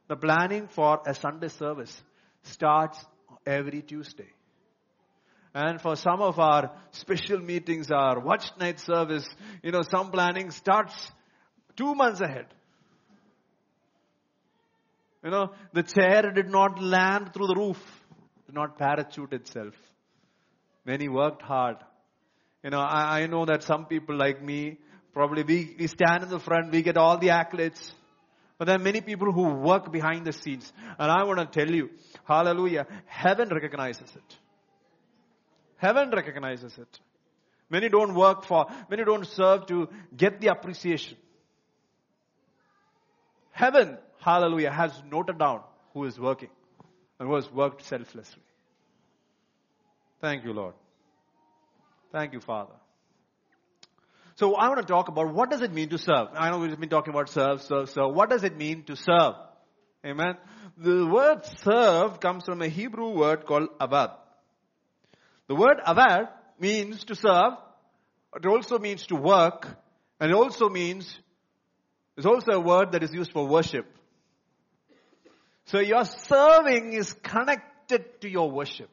The 0.08 0.16
planning 0.16 0.68
for 0.68 1.02
a 1.06 1.14
Sunday 1.14 1.50
service 1.50 2.02
starts 2.44 3.04
every 3.46 3.82
Tuesday. 3.82 4.30
And 5.56 5.80
for 5.80 5.96
some 5.96 6.22
of 6.22 6.38
our 6.38 6.70
special 6.92 7.40
meetings, 7.40 7.90
our 7.90 8.20
watch 8.20 8.52
night 8.60 8.78
service, 8.82 9.26
you 9.64 9.72
know, 9.72 9.84
some 9.90 10.12
planning 10.12 10.52
starts 10.52 10.94
two 11.78 11.96
months 11.96 12.20
ahead. 12.20 12.48
You 15.24 15.32
know, 15.32 15.52
the 15.72 15.84
chair 15.84 16.30
did 16.34 16.50
not 16.50 16.84
land 16.84 17.34
through 17.34 17.48
the 17.48 17.56
roof, 17.56 17.78
did 18.46 18.54
not 18.54 18.78
parachute 18.78 19.32
itself. 19.32 19.74
Many 20.84 21.08
worked 21.08 21.42
hard. 21.42 21.78
You 22.62 22.72
know, 22.72 22.82
I, 22.82 23.22
I 23.22 23.28
know 23.28 23.46
that 23.46 23.64
some 23.64 23.86
people 23.86 24.18
like 24.18 24.44
me, 24.44 24.78
probably 25.14 25.44
we, 25.44 25.74
we 25.80 25.88
stand 25.88 26.24
in 26.24 26.30
the 26.30 26.40
front, 26.40 26.74
we 26.74 26.82
get 26.82 26.98
all 26.98 27.18
the 27.18 27.30
accolades. 27.30 27.94
But 28.58 28.66
there 28.66 28.76
are 28.76 28.84
many 28.84 29.00
people 29.00 29.32
who 29.32 29.54
work 29.54 29.90
behind 29.90 30.26
the 30.26 30.34
scenes. 30.34 30.72
And 31.00 31.10
I 31.10 31.24
want 31.24 31.40
to 31.40 31.46
tell 31.46 31.74
you, 31.74 31.92
hallelujah, 32.26 32.88
heaven 33.06 33.48
recognizes 33.50 34.14
it. 34.14 34.38
Heaven 35.86 36.10
recognizes 36.10 36.76
it. 36.80 37.00
Many 37.70 37.90
don't 37.90 38.16
work 38.16 38.44
for, 38.44 38.66
many 38.90 39.04
don't 39.06 39.28
serve 39.28 39.68
to 39.68 39.88
get 40.18 40.42
the 40.42 40.48
appreciation. 40.48 41.18
Heaven, 43.52 44.00
hallelujah, 44.20 44.72
has 44.72 44.92
noted 45.12 45.38
down 45.38 45.62
who 45.94 46.06
is 46.06 46.20
working 46.20 46.50
and 47.20 47.30
who 47.30 47.36
has 47.36 47.52
worked 47.52 47.86
selflessly. 47.86 48.42
Thank 50.22 50.44
you, 50.44 50.54
Lord. 50.54 50.74
Thank 52.12 52.34
you, 52.34 52.40
Father. 52.40 52.74
So 54.38 54.56
I 54.56 54.68
want 54.70 54.82
to 54.82 54.88
talk 54.88 55.08
about 55.08 55.34
what 55.36 55.52
does 55.52 55.62
it 55.62 55.72
mean 55.72 55.90
to 55.90 56.00
serve. 56.00 56.30
I 56.34 56.50
know 56.50 56.58
we've 56.58 56.80
been 56.80 56.90
talking 56.90 57.14
about 57.14 57.30
serve, 57.30 57.62
serve, 57.62 57.92
serve. 57.92 58.12
What 58.14 58.32
does 58.32 58.44
it 58.44 58.58
mean 58.58 58.84
to 58.86 58.96
serve? 58.96 59.36
Amen. 60.04 60.36
The 60.78 61.06
word 61.06 61.46
serve 61.64 62.20
comes 62.20 62.46
from 62.46 62.64
a 62.64 62.68
Hebrew 62.68 63.10
word 63.10 63.46
called 63.46 63.70
avad. 63.80 64.14
The 65.48 65.56
word 65.56 65.78
avad 65.86 66.30
means 66.60 67.04
to 67.06 67.16
serve. 67.16 67.54
It 68.36 68.46
also 68.46 68.80
means 68.80 69.06
to 69.08 69.16
work. 69.16 69.68
And 70.20 70.32
it 70.32 70.36
also 70.36 70.70
means, 70.70 71.20
it's 72.18 72.26
also 72.26 72.54
a 72.54 72.60
word 72.60 72.94
that 72.94 73.04
is 73.04 73.14
used 73.14 73.32
for 73.32 73.48
worship. 73.48 73.86
So 75.66 75.80
your 75.80 76.06
serving 76.06 76.94
is 76.94 77.14
connected 77.14 78.22
to 78.22 78.30
your 78.30 78.50
worship. 78.50 78.90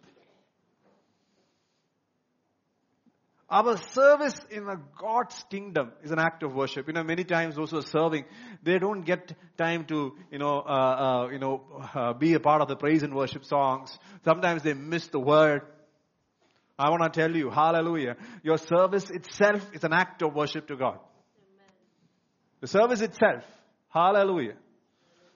Our 3.52 3.76
service 3.76 4.40
in 4.50 4.66
God's 4.98 5.44
kingdom 5.50 5.92
is 6.02 6.10
an 6.10 6.18
act 6.18 6.42
of 6.42 6.54
worship. 6.54 6.86
You 6.86 6.94
know, 6.94 7.04
many 7.04 7.22
times 7.24 7.54
those 7.54 7.70
who 7.70 7.78
are 7.78 7.82
serving, 7.82 8.24
they 8.62 8.78
don't 8.78 9.02
get 9.02 9.34
time 9.58 9.84
to, 9.86 10.14
you 10.30 10.38
know, 10.38 10.60
uh, 10.60 11.26
uh, 11.26 11.28
you 11.30 11.38
know, 11.38 11.60
uh, 11.94 12.14
be 12.14 12.32
a 12.32 12.40
part 12.40 12.62
of 12.62 12.68
the 12.68 12.76
praise 12.76 13.02
and 13.02 13.14
worship 13.14 13.44
songs. 13.44 13.98
Sometimes 14.24 14.62
they 14.62 14.72
miss 14.72 15.08
the 15.08 15.20
word. 15.20 15.62
I 16.82 16.90
want 16.90 17.04
to 17.04 17.20
tell 17.20 17.36
you, 17.36 17.48
hallelujah, 17.48 18.16
your 18.42 18.58
service 18.58 19.08
itself 19.08 19.62
is 19.72 19.84
an 19.84 19.92
act 19.92 20.20
of 20.22 20.34
worship 20.34 20.66
to 20.66 20.76
God. 20.76 20.98
Amen. 20.98 21.70
The 22.60 22.66
service 22.66 23.00
itself, 23.00 23.44
hallelujah. 23.88 24.54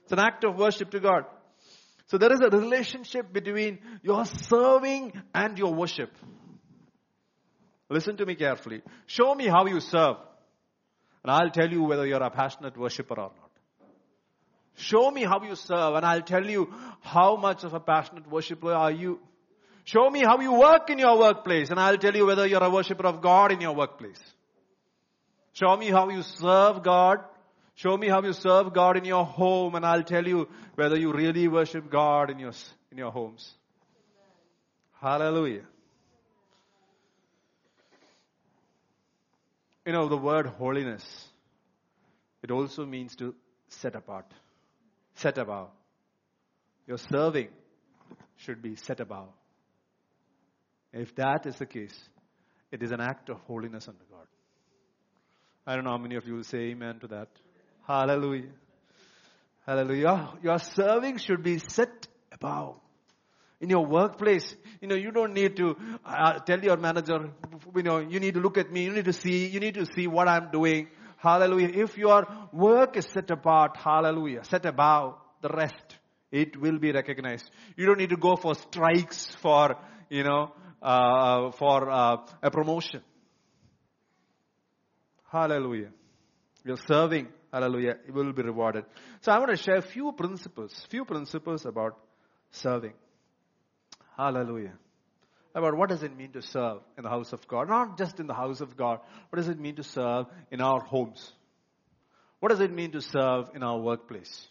It's 0.03 0.11
an 0.11 0.19
act 0.19 0.43
of 0.45 0.57
worship 0.57 0.91
to 0.91 0.99
God. 0.99 1.23
So 2.09 2.19
there 2.19 2.33
is 2.33 2.41
a 2.41 2.51
relationship 2.51 3.33
between 3.33 3.79
your 4.03 4.25
serving 4.25 5.13
and 5.33 5.57
your 5.57 5.73
worship. 5.73 6.11
Listen 7.89 8.17
to 8.17 8.27
me 8.27 8.35
carefully. 8.35 8.83
Show 9.07 9.33
me 9.37 9.47
how 9.47 9.67
you 9.67 9.79
serve. 9.79 10.17
And 11.23 11.31
I'll 11.31 11.51
tell 11.51 11.71
you 11.71 11.85
whether 11.85 12.05
you're 12.05 12.23
a 12.23 12.31
passionate 12.31 12.77
worshiper 12.77 13.15
or 13.15 13.31
not. 13.41 13.51
Show 14.75 15.13
me 15.13 15.23
how 15.23 15.41
you 15.45 15.55
serve 15.55 15.95
and 15.95 16.05
I'll 16.05 16.23
tell 16.23 16.45
you 16.45 16.75
how 17.03 17.37
much 17.37 17.63
of 17.63 17.73
a 17.73 17.81
passionate 17.81 18.29
worshiper 18.29 18.73
are 18.73 18.91
you. 18.91 19.21
Show 19.87 20.11
me 20.11 20.25
how 20.25 20.41
you 20.41 20.53
work 20.53 20.91
in 20.91 20.99
your 20.99 21.17
workplace 21.17 21.71
and 21.71 21.79
I'll 21.79 21.97
tell 21.97 22.15
you 22.15 22.27
whether 22.27 22.45
you're 22.45 22.63
a 22.63 22.69
worshiper 22.69 23.07
of 23.07 23.23
God 23.23 23.53
in 23.53 23.61
your 23.61 23.73
workplace. 23.73 24.21
Show 25.53 25.77
me 25.77 25.91
how 25.91 26.09
you 26.09 26.23
serve 26.23 26.83
God. 26.83 27.21
Show 27.77 27.97
me 27.97 28.09
how 28.09 28.21
you 28.21 28.33
serve 28.33 28.73
God 28.73 28.97
in 28.97 29.05
your 29.05 29.25
home 29.25 29.77
and 29.77 29.87
I'll 29.87 30.03
tell 30.03 30.27
you 30.27 30.49
whether 30.75 30.99
you 30.99 31.13
really 31.13 31.47
worship 31.47 31.89
God 31.89 32.31
in 32.31 32.41
your, 32.41 32.51
in 32.91 32.99
your 32.99 33.13
homes. 33.13 33.49
Hallelujah. 35.01 35.67
You 39.87 39.93
know, 39.93 40.09
the 40.09 40.17
word 40.17 40.47
holiness, 40.47 41.29
it 42.43 42.51
also 42.51 42.85
means 42.85 43.15
to 43.17 43.37
set 43.69 43.95
apart, 43.95 44.27
set 45.15 45.39
above. 45.39 45.69
Your 46.89 46.99
serving 46.99 47.51
should 48.39 48.61
be 48.61 48.75
set 48.75 48.99
above. 48.99 49.29
If 50.93 51.15
that 51.17 51.47
is 51.47 51.57
the 51.57 51.67
case, 51.67 51.97
it 52.71 52.83
is 52.83 52.93
an 52.93 53.01
act 53.01 53.29
of 53.29 53.39
holiness 53.41 53.89
unto 53.89 54.05
God. 54.11 54.27
I 55.67 55.75
don't 55.75 55.85
know 55.85 55.91
how 55.91 55.99
many 55.99 56.17
of 56.17 56.27
you 56.27 56.35
will 56.35 56.45
say 56.45 56.71
amen 56.71 57.01
to 57.01 57.09
that. 57.09 57.29
Hallelujah. 57.87 58.51
Hallelujah. 59.67 60.31
Your 60.43 60.59
serving 60.59 61.19
should 61.19 61.43
be 61.43 61.59
set 61.59 62.07
above 62.33 62.77
in 63.61 63.71
your 63.71 63.85
workplace. 63.85 64.55
You 64.81 64.89
know, 64.89 64.95
you 64.95 65.11
don't 65.11 65.33
need 65.33 65.57
to 65.57 65.77
uh, 66.05 66.39
tell 66.41 66.63
your 66.63 66.77
manager, 66.77 67.31
you 67.75 67.83
know, 67.83 67.99
you 67.99 68.21
need 68.21 68.35
to 68.35 68.41
look 68.41 68.59
at 68.59 68.71
me, 68.71 68.85
you 68.85 68.93
need 68.93 69.07
to 69.07 69.13
see, 69.13 69.47
you 69.47 69.61
need 69.61 69.75
to 69.75 69.87
see 69.87 70.07
what 70.07 70.29
I'm 70.29 70.51
doing. 70.51 70.89
Hallelujah. 71.17 71.71
If 71.73 71.97
your 71.97 72.27
work 72.53 72.97
is 72.97 73.07
set 73.13 73.31
apart, 73.31 73.77
hallelujah, 73.77 74.45
set 74.45 74.67
above 74.67 75.15
the 75.41 75.49
rest, 75.49 75.97
it 76.31 76.61
will 76.61 76.79
be 76.79 76.93
recognized. 76.93 77.51
You 77.77 77.87
don't 77.87 77.99
need 77.99 78.11
to 78.11 78.17
go 78.17 78.37
for 78.37 78.55
strikes 78.55 79.27
for, 79.41 79.77
you 80.11 80.23
know, 80.23 80.53
uh, 80.83 81.51
for 81.53 81.91
uh, 81.91 82.17
a 82.43 82.51
promotion. 82.51 83.03
Hallelujah. 85.31 85.91
you're 86.65 86.79
serving, 86.89 87.29
hallelujah, 87.53 87.97
you 88.07 88.13
will 88.13 88.33
be 88.33 88.43
rewarded. 88.43 88.85
So 89.21 89.33
I 89.33 89.39
want 89.39 89.51
to 89.51 89.57
share 89.57 89.77
a 89.77 89.83
few 89.83 90.13
principles, 90.13 90.87
few 90.91 91.05
principles 91.05 91.67
about 91.67 91.99
serving. 92.51 92.95
Hallelujah. 94.17 94.73
About 95.55 95.77
what 95.77 95.89
does 95.89 96.03
it 96.03 96.17
mean 96.17 96.33
to 96.33 96.43
serve 96.43 96.79
in 96.99 97.05
the 97.05 97.09
house 97.09 97.33
of 97.33 97.47
God? 97.49 97.69
Not 97.69 97.97
just 97.97 98.21
in 98.21 98.27
the 98.27 98.35
house 98.35 98.61
of 98.61 98.77
God. 98.77 99.01
What 99.31 99.37
does 99.39 99.49
it 99.49 99.59
mean 99.59 99.77
to 99.77 99.83
serve 99.83 100.27
in 100.51 100.61
our 100.61 100.81
homes? 100.81 101.33
What 102.41 102.51
does 102.51 102.61
it 102.61 102.73
mean 102.73 102.93
to 102.93 103.01
serve 103.01 103.51
in 103.55 103.63
our 103.63 103.79
workplace? 103.79 104.49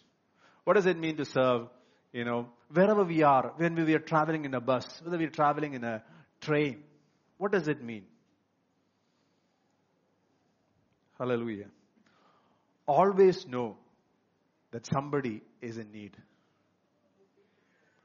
What 0.64 0.74
does 0.74 0.86
it 0.86 0.98
mean 0.98 1.16
to 1.18 1.24
serve, 1.24 1.68
you 2.12 2.24
know, 2.24 2.48
wherever 2.72 3.04
we 3.04 3.22
are, 3.22 3.52
when 3.56 3.76
we 3.76 3.94
are 3.94 4.00
traveling 4.00 4.44
in 4.44 4.54
a 4.54 4.60
bus, 4.60 4.86
whether 5.02 5.16
we 5.16 5.26
are 5.26 5.30
traveling 5.30 5.74
in 5.74 5.84
a 5.84 6.02
train? 6.40 6.82
What 7.38 7.52
does 7.52 7.68
it 7.68 7.82
mean? 7.82 8.04
Hallelujah. 11.18 11.66
Always 12.86 13.46
know 13.46 13.76
that 14.70 14.86
somebody 14.86 15.42
is 15.60 15.78
in 15.78 15.90
need. 15.92 16.16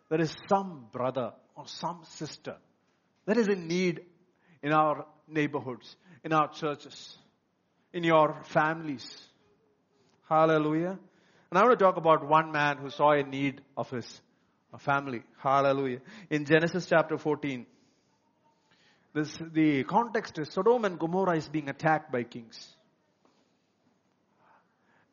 There 0.10 0.22
is 0.22 0.34
some 0.50 0.88
brother 0.92 1.34
or 1.56 1.68
some 1.68 2.02
sister 2.04 2.58
that 3.26 3.38
is 3.38 3.48
in 3.48 3.68
need 3.68 4.02
in 4.62 4.72
our 4.74 5.06
neighborhoods, 5.28 5.96
in 6.24 6.34
our 6.34 6.52
churches, 6.52 7.18
in 7.94 8.04
your 8.04 8.42
families. 8.46 9.06
Hallelujah. 10.28 10.98
And 11.50 11.58
I 11.58 11.64
want 11.64 11.78
to 11.78 11.84
talk 11.84 11.98
about 11.98 12.28
one 12.28 12.52
man 12.52 12.78
who 12.78 12.90
saw 12.90 13.12
a 13.12 13.24
need 13.24 13.62
of 13.76 13.90
his 13.90 14.22
family. 14.80 15.24
Hallelujah. 15.38 16.00
In 16.30 16.46
Genesis 16.46 16.86
chapter 16.86 17.18
14, 17.18 17.66
this, 19.13 19.38
the 19.53 19.84
context 19.84 20.39
is 20.39 20.50
Sodom 20.51 20.86
and 20.86 20.98
Gomorrah 20.98 21.36
is 21.36 21.48
being 21.48 21.70
attacked 21.70 22.12
by 22.12 22.24
kings. 22.24 22.75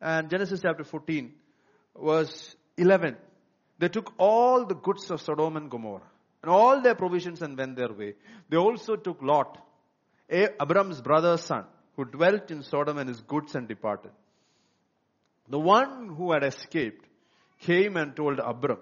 And 0.01 0.29
Genesis 0.29 0.61
chapter 0.61 0.83
14, 0.85 1.33
verse 2.01 2.55
11. 2.77 3.17
They 3.77 3.89
took 3.89 4.13
all 4.17 4.65
the 4.65 4.75
goods 4.75 5.11
of 5.11 5.21
Sodom 5.21 5.57
and 5.57 5.69
Gomorrah 5.69 6.01
and 6.41 6.51
all 6.51 6.81
their 6.81 6.95
provisions 6.95 7.41
and 7.41 7.57
went 7.57 7.75
their 7.75 7.91
way. 7.91 8.15
They 8.49 8.57
also 8.57 8.95
took 8.95 9.21
Lot, 9.21 9.57
Abram's 10.29 11.01
brother's 11.01 11.41
son, 11.41 11.65
who 11.95 12.05
dwelt 12.05 12.51
in 12.51 12.63
Sodom 12.63 12.97
and 12.97 13.09
his 13.09 13.19
goods 13.21 13.55
and 13.55 13.67
departed. 13.67 14.11
The 15.49 15.59
one 15.59 16.15
who 16.15 16.31
had 16.31 16.43
escaped 16.43 17.05
came 17.59 17.97
and 17.97 18.15
told 18.15 18.39
Abram, 18.39 18.79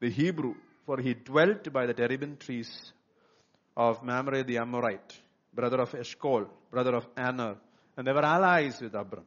the 0.00 0.08
Hebrew, 0.08 0.54
for 0.86 0.98
he 0.98 1.12
dwelt 1.12 1.70
by 1.72 1.84
the 1.86 1.92
terebinth 1.92 2.38
trees 2.38 2.92
of 3.78 4.02
Mamre 4.02 4.42
the 4.42 4.58
Amorite, 4.58 5.18
brother 5.54 5.80
of 5.80 5.94
Eshcol, 5.94 6.46
brother 6.70 6.96
of 6.96 7.06
Aner, 7.16 7.56
and 7.96 8.06
they 8.06 8.12
were 8.12 8.24
allies 8.24 8.80
with 8.80 8.94
Abram. 8.94 9.24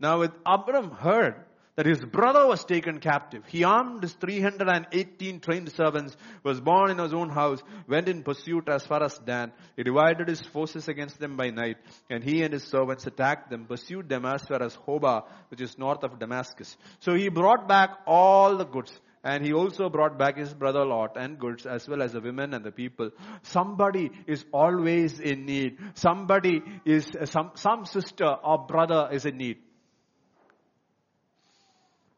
Now 0.00 0.18
when 0.18 0.32
Abram 0.44 0.90
heard 0.90 1.36
that 1.76 1.86
his 1.86 2.04
brother 2.04 2.44
was 2.44 2.64
taken 2.64 2.98
captive. 2.98 3.44
He 3.46 3.62
armed 3.62 4.02
his 4.02 4.12
318 4.14 5.38
trained 5.38 5.70
servants, 5.70 6.16
was 6.42 6.60
born 6.60 6.90
in 6.90 6.98
his 6.98 7.14
own 7.14 7.30
house, 7.30 7.62
went 7.86 8.08
in 8.08 8.24
pursuit 8.24 8.68
as 8.68 8.84
far 8.84 9.00
as 9.04 9.16
Dan. 9.18 9.52
He 9.76 9.84
divided 9.84 10.26
his 10.26 10.40
forces 10.40 10.88
against 10.88 11.20
them 11.20 11.36
by 11.36 11.50
night, 11.50 11.76
and 12.10 12.24
he 12.24 12.42
and 12.42 12.52
his 12.52 12.64
servants 12.64 13.06
attacked 13.06 13.48
them, 13.48 13.66
pursued 13.66 14.08
them 14.08 14.26
as 14.26 14.42
far 14.42 14.60
as 14.60 14.74
Hobah, 14.88 15.22
which 15.50 15.60
is 15.60 15.78
north 15.78 16.02
of 16.02 16.18
Damascus. 16.18 16.76
So 16.98 17.14
he 17.14 17.28
brought 17.28 17.68
back 17.68 17.90
all 18.08 18.56
the 18.56 18.66
goods. 18.66 18.92
And 19.24 19.44
he 19.44 19.52
also 19.52 19.88
brought 19.88 20.18
back 20.18 20.36
his 20.36 20.54
brother 20.54 20.84
Lot 20.84 21.16
and 21.16 21.38
goods 21.38 21.66
as 21.66 21.88
well 21.88 22.02
as 22.02 22.12
the 22.12 22.20
women 22.20 22.54
and 22.54 22.64
the 22.64 22.70
people. 22.70 23.10
Somebody 23.42 24.10
is 24.26 24.44
always 24.52 25.18
in 25.18 25.44
need. 25.44 25.78
Somebody 25.94 26.62
is, 26.84 27.10
some, 27.24 27.50
some 27.54 27.84
sister 27.84 28.26
or 28.26 28.66
brother 28.66 29.08
is 29.12 29.26
in 29.26 29.36
need. 29.36 29.58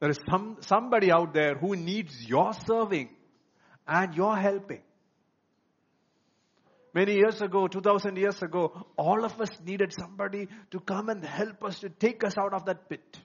There 0.01 0.11
is 0.11 0.21
some, 0.31 0.59
somebody 0.61 1.11
out 1.11 1.35
there 1.35 1.55
who 1.55 1.77
needs 1.77 2.27
your 2.27 2.53
serving 2.67 3.11
and 3.87 4.15
your 4.15 4.37
helping. 4.37 4.83
Many 6.93 7.15
years 7.15 7.41
ago, 7.41 7.69
2000 7.69 8.17
years 8.17 8.43
ago, 8.43 8.87
all 8.97 9.25
of 9.25 9.41
us 9.41 9.51
needed 9.65 9.93
somebody 9.93 10.49
to 10.71 10.81
come 10.81 11.09
and 11.09 11.25
help 11.25 11.63
us 11.65 11.79
to 11.81 11.89
take 11.89 12.25
us 12.25 12.37
out 12.37 12.53
of 12.53 12.65
that 12.65 12.89
pit. 12.89 13.21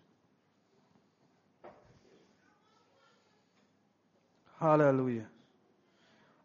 Hallelujah. 4.60 5.28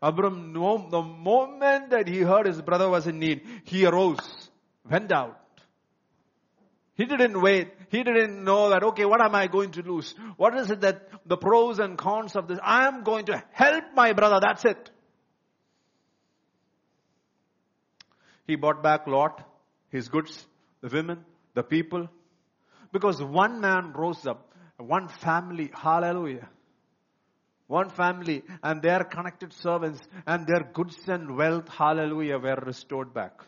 Abram, 0.02 0.52
the 0.52 1.02
moment 1.02 1.90
that 1.90 2.08
he 2.08 2.20
heard 2.20 2.46
his 2.46 2.60
brother 2.62 2.88
was 2.88 3.06
in 3.06 3.18
need, 3.18 3.42
he 3.64 3.84
arose, 3.86 4.50
went 4.88 5.12
out, 5.12 5.40
he 7.00 7.06
didn't 7.06 7.40
wait. 7.40 7.72
He 7.88 8.02
didn't 8.02 8.44
know 8.44 8.68
that, 8.68 8.82
okay, 8.82 9.06
what 9.06 9.22
am 9.22 9.34
I 9.34 9.46
going 9.46 9.70
to 9.70 9.82
lose? 9.82 10.14
What 10.36 10.54
is 10.54 10.70
it 10.70 10.82
that 10.82 11.08
the 11.24 11.38
pros 11.38 11.78
and 11.78 11.96
cons 11.96 12.36
of 12.36 12.46
this? 12.46 12.58
I 12.62 12.86
am 12.88 13.04
going 13.04 13.24
to 13.26 13.42
help 13.52 13.84
my 13.94 14.12
brother. 14.12 14.38
That's 14.38 14.66
it. 14.66 14.90
He 18.46 18.56
bought 18.56 18.82
back 18.82 19.06
Lot, 19.06 19.42
his 19.88 20.10
goods, 20.10 20.46
the 20.82 20.88
women, 20.88 21.24
the 21.54 21.62
people. 21.62 22.10
Because 22.92 23.22
one 23.22 23.62
man 23.62 23.94
rose 23.94 24.26
up, 24.26 24.52
one 24.76 25.08
family, 25.08 25.70
hallelujah. 25.72 26.50
One 27.70 27.88
family 27.88 28.42
and 28.64 28.82
their 28.82 29.04
connected 29.04 29.52
servants 29.52 30.00
and 30.26 30.44
their 30.44 30.64
goods 30.72 30.96
and 31.06 31.36
wealth, 31.36 31.68
hallelujah, 31.68 32.38
were 32.38 32.60
restored 32.66 33.14
back. 33.14 33.44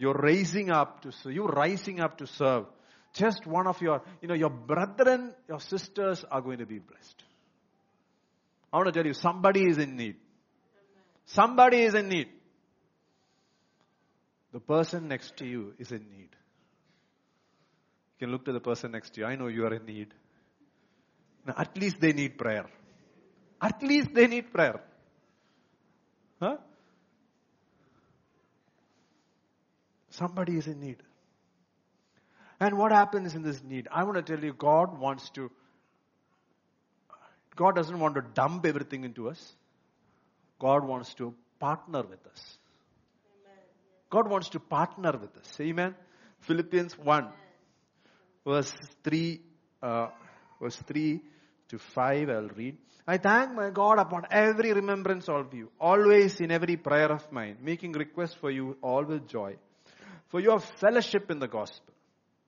You're 0.00 0.18
raising 0.20 0.72
up 0.72 1.02
to 1.02 1.12
serve. 1.12 1.32
You're 1.32 1.46
rising 1.46 2.00
up 2.00 2.18
to 2.18 2.26
serve. 2.26 2.64
Just 3.12 3.46
one 3.46 3.68
of 3.68 3.80
your, 3.80 4.02
you 4.20 4.26
know, 4.26 4.34
your 4.34 4.50
brethren, 4.50 5.32
your 5.48 5.60
sisters 5.60 6.24
are 6.28 6.40
going 6.40 6.58
to 6.58 6.66
be 6.66 6.80
blessed. 6.80 7.22
I 8.72 8.78
want 8.78 8.88
to 8.88 8.92
tell 8.92 9.06
you, 9.06 9.14
somebody 9.14 9.64
is 9.64 9.78
in 9.78 9.94
need. 9.96 10.16
Somebody 11.26 11.82
is 11.82 11.94
in 11.94 12.08
need. 12.08 12.30
The 14.52 14.58
person 14.58 15.06
next 15.06 15.36
to 15.36 15.46
you 15.46 15.74
is 15.78 15.92
in 15.92 16.04
need. 16.10 16.30
You 18.18 18.26
can 18.26 18.32
look 18.32 18.44
to 18.46 18.52
the 18.52 18.58
person 18.58 18.90
next 18.90 19.14
to 19.14 19.20
you. 19.20 19.26
I 19.26 19.36
know 19.36 19.46
you 19.46 19.66
are 19.66 19.72
in 19.72 19.86
need. 19.86 20.12
Now, 21.46 21.54
at 21.56 21.76
least 21.76 22.00
they 22.00 22.12
need 22.12 22.38
prayer. 22.38 22.66
At 23.60 23.82
least 23.82 24.14
they 24.14 24.26
need 24.26 24.52
prayer. 24.52 24.80
Huh? 26.40 26.56
Somebody 30.10 30.56
is 30.56 30.66
in 30.66 30.80
need. 30.80 30.96
And 32.60 32.78
what 32.78 32.92
happens 32.92 33.34
in 33.34 33.42
this 33.42 33.62
need? 33.62 33.88
I 33.90 34.04
want 34.04 34.16
to 34.16 34.22
tell 34.22 34.44
you, 34.44 34.52
God 34.52 34.98
wants 34.98 35.30
to, 35.30 35.50
God 37.56 37.74
doesn't 37.74 37.98
want 37.98 38.14
to 38.16 38.22
dump 38.22 38.66
everything 38.66 39.04
into 39.04 39.28
us. 39.28 39.56
God 40.60 40.84
wants 40.84 41.14
to 41.14 41.34
partner 41.58 42.02
with 42.02 42.24
us. 42.26 42.58
God 44.10 44.28
wants 44.28 44.50
to 44.50 44.60
partner 44.60 45.12
with 45.12 45.36
us. 45.36 45.60
Amen. 45.60 45.94
Philippians 46.40 46.98
1, 46.98 47.28
verse 48.46 48.72
3, 49.02 49.40
uh, 49.82 50.08
verse 50.60 50.76
3 50.86 51.20
to 51.72 51.78
5, 51.78 52.30
I'll 52.30 52.48
read. 52.56 52.78
I 53.06 53.18
thank 53.18 53.52
my 53.52 53.70
God 53.70 53.98
upon 53.98 54.26
every 54.30 54.72
remembrance 54.72 55.28
of 55.28 55.52
you, 55.52 55.70
always 55.80 56.40
in 56.40 56.52
every 56.52 56.76
prayer 56.76 57.10
of 57.10 57.30
mine, 57.32 57.56
making 57.60 57.92
request 57.92 58.38
for 58.38 58.50
you 58.50 58.76
all 58.80 59.04
with 59.04 59.26
joy 59.26 59.56
for 60.32 60.40
your 60.40 60.58
fellowship 60.58 61.30
in 61.30 61.38
the 61.38 61.46
gospel. 61.46 61.94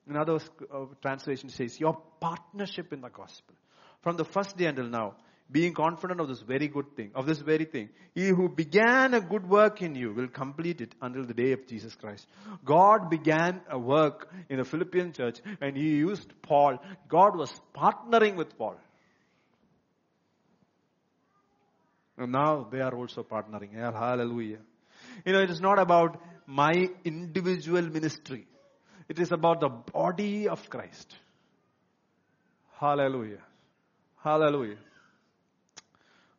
Another 0.09 0.39
uh, 0.73 0.85
translation 1.03 1.49
says, 1.49 1.79
your 1.79 2.01
partnership 2.19 2.91
in 2.91 3.01
the 3.01 3.09
gospel. 3.09 3.55
From 4.01 4.17
the 4.17 4.25
first 4.25 4.57
day 4.57 4.65
until 4.65 4.87
now, 4.87 5.15
being 5.51 5.75
confident 5.75 6.19
of 6.19 6.27
this 6.27 6.41
very 6.41 6.67
good 6.67 6.95
thing, 6.95 7.11
of 7.13 7.27
this 7.27 7.37
very 7.37 7.65
thing. 7.65 7.89
He 8.15 8.29
who 8.29 8.49
began 8.49 9.13
a 9.13 9.21
good 9.21 9.47
work 9.47 9.83
in 9.83 9.93
you 9.93 10.11
will 10.13 10.27
complete 10.27 10.81
it 10.81 10.95
until 10.99 11.25
the 11.25 11.35
day 11.35 11.51
of 11.51 11.67
Jesus 11.67 11.93
Christ. 11.93 12.25
God 12.63 13.11
began 13.11 13.61
a 13.69 13.77
work 13.77 14.33
in 14.49 14.57
the 14.57 14.65
Philippian 14.65 15.13
church 15.13 15.39
and 15.61 15.77
he 15.77 15.97
used 15.97 16.33
Paul. 16.41 16.79
God 17.07 17.37
was 17.37 17.53
partnering 17.75 18.35
with 18.35 18.57
Paul. 18.57 18.77
And 22.17 22.31
now 22.31 22.67
they 22.71 22.81
are 22.81 22.93
also 22.95 23.23
partnering. 23.23 23.73
Hallelujah. 23.73 24.59
You 25.25 25.33
know, 25.33 25.41
it 25.41 25.49
is 25.49 25.59
not 25.59 25.79
about 25.79 26.21
my 26.47 26.89
individual 27.03 27.81
ministry. 27.81 28.47
It 29.09 29.19
is 29.19 29.31
about 29.31 29.59
the 29.59 29.69
body 29.69 30.47
of 30.47 30.69
Christ. 30.69 31.15
Hallelujah. 32.79 33.41
Hallelujah. 34.23 34.77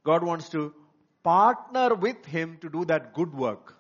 God 0.04 0.24
wants 0.24 0.48
to 0.50 0.72
partner 1.22 1.94
with 1.94 2.24
Him 2.24 2.58
to 2.60 2.68
do 2.68 2.84
that 2.86 3.14
good 3.14 3.34
work. 3.34 3.74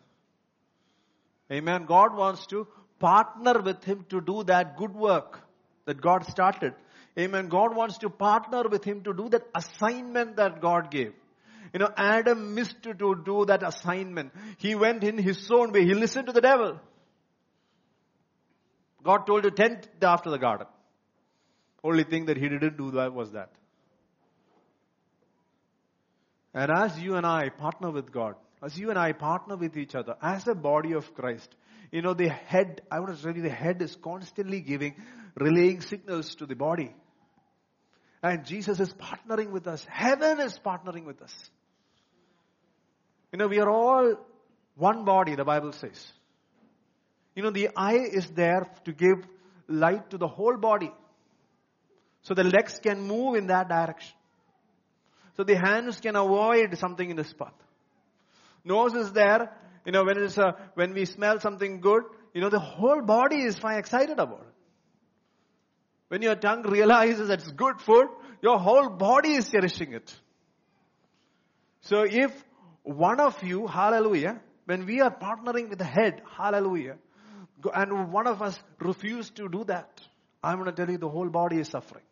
Amen. 1.50 1.84
God 1.86 2.16
wants 2.16 2.46
to 2.46 2.66
partner 2.98 3.60
with 3.60 3.84
Him 3.84 4.04
to 4.08 4.20
do 4.20 4.42
that 4.44 4.76
good 4.76 4.94
work 4.94 5.40
that 5.84 6.00
God 6.00 6.26
started. 6.26 6.74
Amen. 7.18 7.48
God 7.48 7.74
wants 7.74 7.98
to 7.98 8.10
partner 8.10 8.64
with 8.68 8.84
Him 8.84 9.02
to 9.02 9.14
do 9.14 9.28
that 9.28 9.46
assignment 9.54 10.36
that 10.36 10.60
God 10.60 10.90
gave. 10.90 11.12
You 11.72 11.80
know, 11.80 11.90
Adam 11.96 12.54
missed 12.54 12.82
to 12.82 12.94
do 12.94 13.44
that 13.46 13.62
assignment. 13.62 14.32
He 14.58 14.74
went 14.74 15.04
in 15.04 15.18
his 15.18 15.50
own 15.50 15.72
way. 15.72 15.84
He 15.84 15.94
listened 15.94 16.26
to 16.26 16.32
the 16.32 16.40
devil. 16.40 16.80
God 19.02 19.26
told 19.26 19.44
to 19.44 19.50
tend 19.50 19.88
after 20.02 20.30
the 20.30 20.38
garden. 20.38 20.66
Only 21.84 22.04
thing 22.04 22.26
that 22.26 22.36
he 22.36 22.48
didn't 22.48 22.76
do 22.76 22.90
that 22.92 23.12
was 23.12 23.32
that. 23.32 23.52
And 26.52 26.72
as 26.72 26.98
you 26.98 27.14
and 27.14 27.26
I 27.26 27.50
partner 27.50 27.90
with 27.90 28.10
God, 28.10 28.34
as 28.62 28.78
you 28.78 28.90
and 28.90 28.98
I 28.98 29.12
partner 29.12 29.56
with 29.56 29.76
each 29.76 29.94
other, 29.94 30.16
as 30.22 30.48
a 30.48 30.54
body 30.54 30.92
of 30.92 31.14
Christ, 31.14 31.54
you 31.92 32.02
know, 32.02 32.14
the 32.14 32.28
head, 32.28 32.80
I 32.90 33.00
want 33.00 33.16
to 33.16 33.22
tell 33.22 33.36
you, 33.36 33.42
the 33.42 33.50
head 33.50 33.80
is 33.82 33.94
constantly 33.96 34.60
giving, 34.60 34.96
relaying 35.36 35.82
signals 35.82 36.34
to 36.36 36.46
the 36.46 36.56
body. 36.56 36.94
And 38.22 38.44
Jesus 38.44 38.80
is 38.80 38.92
partnering 38.94 39.50
with 39.50 39.68
us. 39.68 39.86
Heaven 39.88 40.40
is 40.40 40.58
partnering 40.58 41.04
with 41.04 41.22
us. 41.22 41.50
You 43.36 43.40
know, 43.40 43.48
we 43.48 43.58
are 43.58 43.68
all 43.68 44.14
one 44.76 45.04
body, 45.04 45.34
the 45.34 45.44
Bible 45.44 45.72
says. 45.72 46.10
You 47.34 47.42
know, 47.42 47.50
the 47.50 47.68
eye 47.76 47.98
is 48.10 48.26
there 48.30 48.66
to 48.86 48.92
give 48.94 49.26
light 49.68 50.08
to 50.12 50.16
the 50.16 50.26
whole 50.26 50.56
body. 50.56 50.90
So 52.22 52.32
the 52.32 52.44
legs 52.44 52.80
can 52.82 53.02
move 53.02 53.34
in 53.34 53.48
that 53.48 53.68
direction. 53.68 54.14
So 55.36 55.44
the 55.44 55.54
hands 55.54 56.00
can 56.00 56.16
avoid 56.16 56.78
something 56.78 57.10
in 57.10 57.16
this 57.18 57.30
path. 57.34 57.52
Nose 58.64 58.94
is 58.94 59.12
there, 59.12 59.52
you 59.84 59.92
know, 59.92 60.04
when 60.04 60.16
it's 60.16 60.38
a, 60.38 60.46
uh, 60.46 60.52
when 60.72 60.94
we 60.94 61.04
smell 61.04 61.38
something 61.38 61.82
good, 61.82 62.04
you 62.32 62.40
know, 62.40 62.48
the 62.48 62.58
whole 62.58 63.02
body 63.02 63.42
is 63.42 63.58
fine, 63.58 63.78
excited 63.78 64.18
about 64.18 64.46
it. 64.48 64.54
When 66.08 66.22
your 66.22 66.36
tongue 66.36 66.62
realizes 66.62 67.28
it's 67.28 67.48
good 67.48 67.82
food, 67.82 68.08
your 68.40 68.58
whole 68.58 68.88
body 68.88 69.34
is 69.34 69.50
cherishing 69.50 69.92
it. 69.92 70.10
So 71.82 72.06
if 72.08 72.32
one 72.86 73.18
of 73.18 73.42
you, 73.42 73.66
hallelujah, 73.66 74.40
when 74.64 74.86
we 74.86 75.00
are 75.00 75.10
partnering 75.10 75.68
with 75.68 75.78
the 75.78 75.84
head, 75.84 76.22
hallelujah, 76.36 76.96
and 77.74 78.12
one 78.12 78.28
of 78.28 78.42
us 78.42 78.56
refuse 78.78 79.28
to 79.30 79.48
do 79.48 79.64
that, 79.64 80.00
I'm 80.42 80.58
going 80.58 80.70
to 80.70 80.72
tell 80.72 80.88
you 80.88 80.96
the 80.96 81.08
whole 81.08 81.28
body 81.28 81.58
is 81.58 81.68
suffering. 81.68 82.04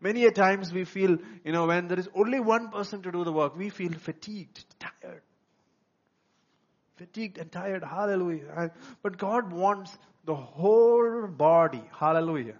Many 0.00 0.24
a 0.24 0.32
times 0.32 0.72
we 0.72 0.84
feel, 0.84 1.18
you 1.44 1.52
know, 1.52 1.66
when 1.66 1.86
there 1.86 1.98
is 2.00 2.08
only 2.16 2.40
one 2.40 2.70
person 2.70 3.02
to 3.02 3.12
do 3.12 3.22
the 3.22 3.32
work, 3.32 3.56
we 3.56 3.70
feel 3.70 3.92
fatigued, 3.92 4.64
tired. 4.80 5.22
Fatigued 6.96 7.38
and 7.38 7.52
tired, 7.52 7.84
hallelujah. 7.84 8.72
But 9.02 9.18
God 9.18 9.52
wants 9.52 9.96
the 10.24 10.34
whole 10.34 11.28
body, 11.28 11.82
hallelujah. 11.96 12.56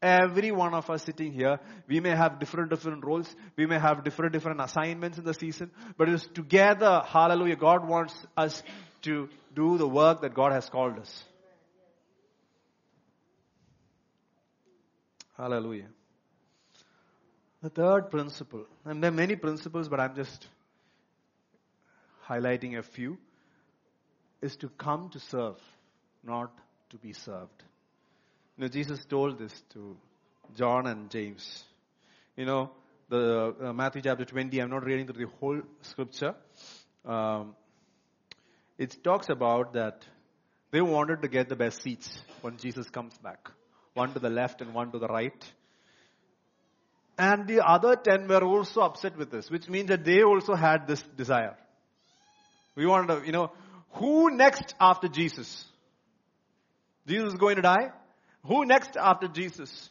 Every 0.00 0.52
one 0.52 0.74
of 0.74 0.88
us 0.90 1.02
sitting 1.02 1.32
here, 1.32 1.58
we 1.88 1.98
may 1.98 2.10
have 2.10 2.38
different, 2.38 2.70
different 2.70 3.04
roles. 3.04 3.34
We 3.56 3.66
may 3.66 3.78
have 3.78 4.04
different, 4.04 4.32
different 4.32 4.60
assignments 4.60 5.18
in 5.18 5.24
the 5.24 5.34
season. 5.34 5.72
But 5.96 6.08
it's 6.08 6.26
together, 6.26 7.02
hallelujah, 7.04 7.56
God 7.56 7.86
wants 7.86 8.14
us 8.36 8.62
to 9.02 9.28
do 9.54 9.76
the 9.76 9.88
work 9.88 10.20
that 10.20 10.34
God 10.34 10.52
has 10.52 10.68
called 10.68 10.98
us. 10.98 11.24
Hallelujah. 15.36 15.88
The 17.62 17.70
third 17.70 18.10
principle, 18.10 18.66
and 18.84 19.02
there 19.02 19.10
are 19.10 19.14
many 19.14 19.34
principles, 19.34 19.88
but 19.88 19.98
I'm 19.98 20.14
just 20.14 20.46
highlighting 22.28 22.78
a 22.78 22.82
few, 22.82 23.18
is 24.40 24.54
to 24.56 24.68
come 24.68 25.08
to 25.10 25.18
serve, 25.18 25.56
not 26.22 26.52
to 26.90 26.98
be 26.98 27.12
served. 27.12 27.64
You 28.58 28.64
know, 28.64 28.68
Jesus 28.70 29.04
told 29.04 29.38
this 29.38 29.52
to 29.72 29.96
John 30.56 30.88
and 30.88 31.08
James. 31.10 31.62
You 32.36 32.44
know, 32.44 32.72
the 33.08 33.54
uh, 33.62 33.72
Matthew 33.72 34.02
chapter 34.02 34.24
20, 34.24 34.58
I'm 34.58 34.70
not 34.70 34.84
reading 34.84 35.06
through 35.06 35.26
the 35.26 35.32
whole 35.38 35.60
scripture. 35.82 36.34
Um, 37.04 37.54
it 38.76 38.96
talks 39.04 39.28
about 39.28 39.74
that 39.74 40.02
they 40.72 40.80
wanted 40.80 41.22
to 41.22 41.28
get 41.28 41.48
the 41.48 41.54
best 41.54 41.82
seats 41.82 42.20
when 42.40 42.56
Jesus 42.56 42.90
comes 42.90 43.16
back. 43.18 43.48
One 43.94 44.12
to 44.14 44.18
the 44.18 44.28
left 44.28 44.60
and 44.60 44.74
one 44.74 44.90
to 44.90 44.98
the 44.98 45.06
right. 45.06 45.52
And 47.16 47.46
the 47.46 47.64
other 47.64 47.94
ten 47.94 48.26
were 48.26 48.42
also 48.42 48.80
upset 48.80 49.16
with 49.16 49.30
this, 49.30 49.48
which 49.50 49.68
means 49.68 49.88
that 49.90 50.04
they 50.04 50.24
also 50.24 50.56
had 50.56 50.88
this 50.88 51.00
desire. 51.16 51.56
We 52.74 52.86
wanted 52.86 53.20
to, 53.20 53.24
you 53.24 53.32
know, 53.32 53.52
who 53.92 54.36
next 54.36 54.74
after 54.80 55.06
Jesus? 55.06 55.64
Jesus 57.06 57.34
is 57.34 57.38
going 57.38 57.54
to 57.54 57.62
die? 57.62 57.92
Who 58.46 58.64
next 58.64 58.96
after 58.96 59.28
Jesus? 59.28 59.90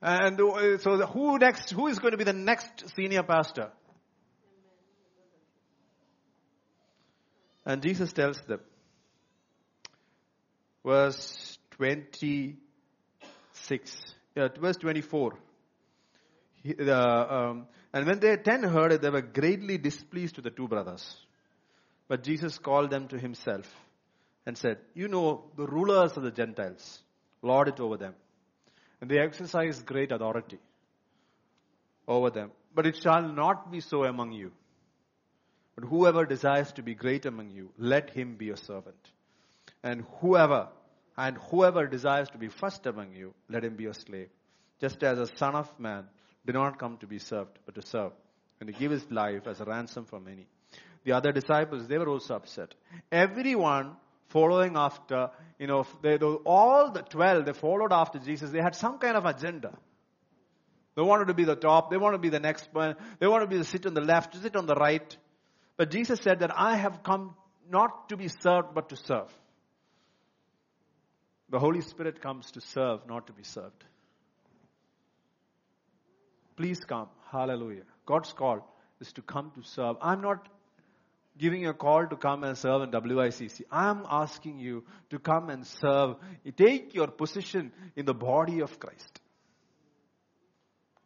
And 0.00 0.40
uh, 0.40 0.78
so 0.78 0.96
who 1.06 1.38
next, 1.38 1.70
who 1.70 1.88
is 1.88 1.98
going 1.98 2.12
to 2.12 2.18
be 2.18 2.24
the 2.24 2.32
next 2.32 2.94
senior 2.94 3.24
pastor? 3.24 3.72
And 7.66 7.82
Jesus 7.82 8.12
tells 8.12 8.40
them, 8.42 8.60
verse 10.86 11.58
26, 11.72 13.96
uh, 14.36 14.48
verse 14.58 14.76
24. 14.76 15.32
He, 16.62 16.76
um, 16.90 17.66
and 17.92 18.06
when 18.06 18.20
the 18.20 18.38
ten 18.42 18.62
heard 18.62 18.92
it, 18.92 19.02
they 19.02 19.10
were 19.10 19.20
greatly 19.20 19.78
displeased 19.78 20.36
with 20.36 20.44
the 20.44 20.50
two 20.50 20.68
brothers. 20.68 21.16
But 22.06 22.22
Jesus 22.22 22.56
called 22.58 22.90
them 22.90 23.08
to 23.08 23.18
himself 23.18 23.66
and 24.48 24.56
said, 24.56 24.78
You 24.94 25.08
know, 25.08 25.44
the 25.58 25.66
rulers 25.66 26.16
of 26.16 26.22
the 26.22 26.30
Gentiles 26.30 27.00
lord 27.42 27.68
it 27.68 27.78
over 27.80 27.98
them, 27.98 28.14
and 28.98 29.10
they 29.10 29.18
exercise 29.18 29.82
great 29.82 30.10
authority 30.10 30.58
over 32.08 32.30
them. 32.30 32.50
But 32.74 32.86
it 32.86 32.96
shall 32.96 33.28
not 33.28 33.70
be 33.70 33.80
so 33.80 34.04
among 34.04 34.32
you. 34.32 34.52
But 35.74 35.84
whoever 35.84 36.24
desires 36.24 36.72
to 36.72 36.82
be 36.82 36.94
great 36.94 37.26
among 37.26 37.50
you, 37.50 37.68
let 37.76 38.08
him 38.08 38.36
be 38.36 38.48
a 38.48 38.56
servant. 38.56 39.10
And 39.82 40.04
whoever 40.20 40.68
and 41.18 41.36
whoever 41.50 41.86
desires 41.86 42.30
to 42.30 42.38
be 42.38 42.48
first 42.48 42.86
among 42.86 43.12
you, 43.12 43.34
let 43.50 43.64
him 43.64 43.76
be 43.76 43.84
a 43.84 43.92
slave. 43.92 44.30
Just 44.80 45.02
as 45.02 45.18
a 45.18 45.36
son 45.36 45.56
of 45.56 45.68
man 45.78 46.06
did 46.46 46.54
not 46.54 46.78
come 46.78 46.96
to 46.98 47.06
be 47.06 47.18
served, 47.18 47.58
but 47.66 47.74
to 47.74 47.86
serve, 47.86 48.12
and 48.60 48.72
to 48.72 48.72
give 48.72 48.92
his 48.92 49.04
life 49.10 49.46
as 49.46 49.60
a 49.60 49.64
ransom 49.66 50.06
for 50.06 50.20
many. 50.20 50.46
The 51.04 51.12
other 51.12 51.32
disciples, 51.32 51.86
they 51.86 51.98
were 51.98 52.08
also 52.08 52.36
upset. 52.36 52.74
Everyone 53.12 53.96
following 54.28 54.76
after, 54.76 55.30
you 55.58 55.66
know, 55.66 55.86
they, 56.02 56.16
all 56.16 56.90
the 56.90 57.02
12, 57.02 57.44
they 57.44 57.52
followed 57.52 57.92
after 57.92 58.18
Jesus. 58.18 58.50
They 58.50 58.60
had 58.60 58.74
some 58.74 58.98
kind 58.98 59.16
of 59.16 59.24
agenda. 59.24 59.76
They 60.94 61.02
wanted 61.02 61.28
to 61.28 61.34
be 61.34 61.44
the 61.44 61.56
top. 61.56 61.90
They 61.90 61.96
wanted 61.96 62.16
to 62.16 62.22
be 62.22 62.28
the 62.28 62.40
next 62.40 62.68
one. 62.72 62.96
They 63.20 63.26
wanted 63.26 63.46
to 63.46 63.50
be 63.50 63.58
the 63.58 63.64
sit 63.64 63.86
on 63.86 63.94
the 63.94 64.00
left, 64.00 64.34
sit 64.40 64.56
on 64.56 64.66
the 64.66 64.74
right. 64.74 65.16
But 65.76 65.90
Jesus 65.90 66.20
said 66.20 66.40
that 66.40 66.50
I 66.56 66.76
have 66.76 67.02
come 67.02 67.34
not 67.70 68.08
to 68.08 68.16
be 68.16 68.28
served, 68.28 68.74
but 68.74 68.88
to 68.88 68.96
serve. 68.96 69.32
The 71.50 71.58
Holy 71.58 71.80
Spirit 71.80 72.20
comes 72.20 72.50
to 72.52 72.60
serve, 72.60 73.06
not 73.08 73.28
to 73.28 73.32
be 73.32 73.42
served. 73.42 73.84
Please 76.56 76.80
come. 76.80 77.08
Hallelujah. 77.30 77.84
God's 78.04 78.32
call 78.32 78.66
is 79.00 79.12
to 79.12 79.22
come 79.22 79.52
to 79.54 79.62
serve. 79.62 79.96
I'm 80.02 80.20
not 80.20 80.48
giving 81.38 81.62
you 81.62 81.70
a 81.70 81.74
call 81.74 82.06
to 82.06 82.16
come 82.16 82.44
and 82.44 82.56
serve 82.58 82.82
in 82.82 82.90
WICC. 82.90 83.62
I'm 83.70 84.04
asking 84.10 84.58
you 84.58 84.84
to 85.10 85.18
come 85.18 85.50
and 85.50 85.66
serve. 85.66 86.16
Take 86.56 86.94
your 86.94 87.08
position 87.08 87.72
in 87.96 88.06
the 88.06 88.14
body 88.14 88.60
of 88.60 88.78
Christ. 88.78 89.20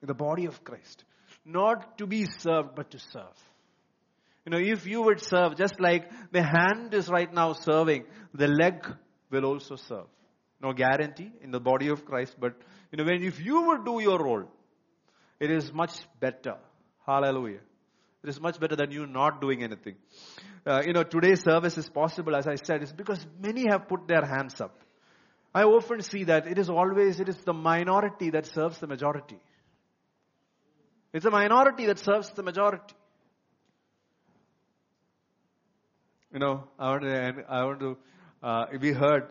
In 0.01 0.09
the 0.09 0.14
body 0.14 0.47
of 0.47 0.64
Christ. 0.64 1.05
Not 1.45 1.99
to 1.99 2.07
be 2.07 2.27
served, 2.38 2.75
but 2.75 2.90
to 2.92 2.99
serve. 2.99 3.38
You 4.45 4.51
know, 4.51 4.59
if 4.59 4.87
you 4.87 5.03
would 5.03 5.21
serve, 5.21 5.57
just 5.57 5.79
like 5.79 6.11
the 6.33 6.42
hand 6.42 6.95
is 6.95 7.09
right 7.09 7.33
now 7.33 7.53
serving, 7.53 8.05
the 8.35 8.49
leg 8.49 8.87
will 9.31 9.45
also 9.45 9.77
serve 9.77 10.07
no 10.62 10.73
guarantee 10.73 11.33
in 11.42 11.51
the 11.51 11.61
body 11.61 11.88
of 11.88 12.05
Christ, 12.05 12.37
but 12.38 12.55
you 12.90 12.99
know, 12.99 13.05
when 13.05 13.23
if 13.23 13.40
you 13.40 13.62
would 13.62 13.85
do 13.85 14.01
your 14.01 14.18
role, 14.18 14.45
it 15.40 15.51
is 15.51 15.73
much 15.73 15.92
better. 16.21 16.55
Hallelujah. 17.05 17.61
It 18.23 18.29
is 18.29 18.41
much 18.41 18.61
better 18.61 18.77
than 18.77 18.91
you 18.93 19.07
not 19.07 19.41
doing 19.41 19.63
anything. 19.63 19.97
Uh, 20.65 20.83
you 20.87 20.93
know, 20.93 21.03
today's 21.03 21.43
service 21.43 21.77
is 21.77 21.89
possible, 21.89 22.37
as 22.37 22.47
I 22.47 22.55
said, 22.55 22.83
is 22.83 22.93
because 22.93 23.27
many 23.41 23.67
have 23.69 23.89
put 23.89 24.07
their 24.07 24.25
hands 24.25 24.61
up. 24.61 24.79
I 25.55 25.65
often 25.65 26.03
see 26.03 26.25
that 26.25 26.47
it 26.47 26.59
is 26.59 26.71
always, 26.71 27.21
it 27.21 27.29
is 27.29 27.37
the 27.39 27.53
minority 27.53 28.31
that 28.31 28.47
serves 28.47 28.79
the 28.79 28.87
majority. 28.87 29.39
It's 31.13 31.27
a 31.27 31.31
minority 31.31 31.87
that 31.87 31.99
serves 31.99 32.31
the 32.31 32.43
majority. 32.43 32.95
You 36.33 36.39
know, 36.39 36.69
I 36.79 36.91
want 36.91 37.03
to, 37.03 37.45
I 37.49 37.65
want 37.65 37.81
to, 37.81 37.97
uh, 38.43 38.65
we 38.81 38.93
heard 38.93 39.25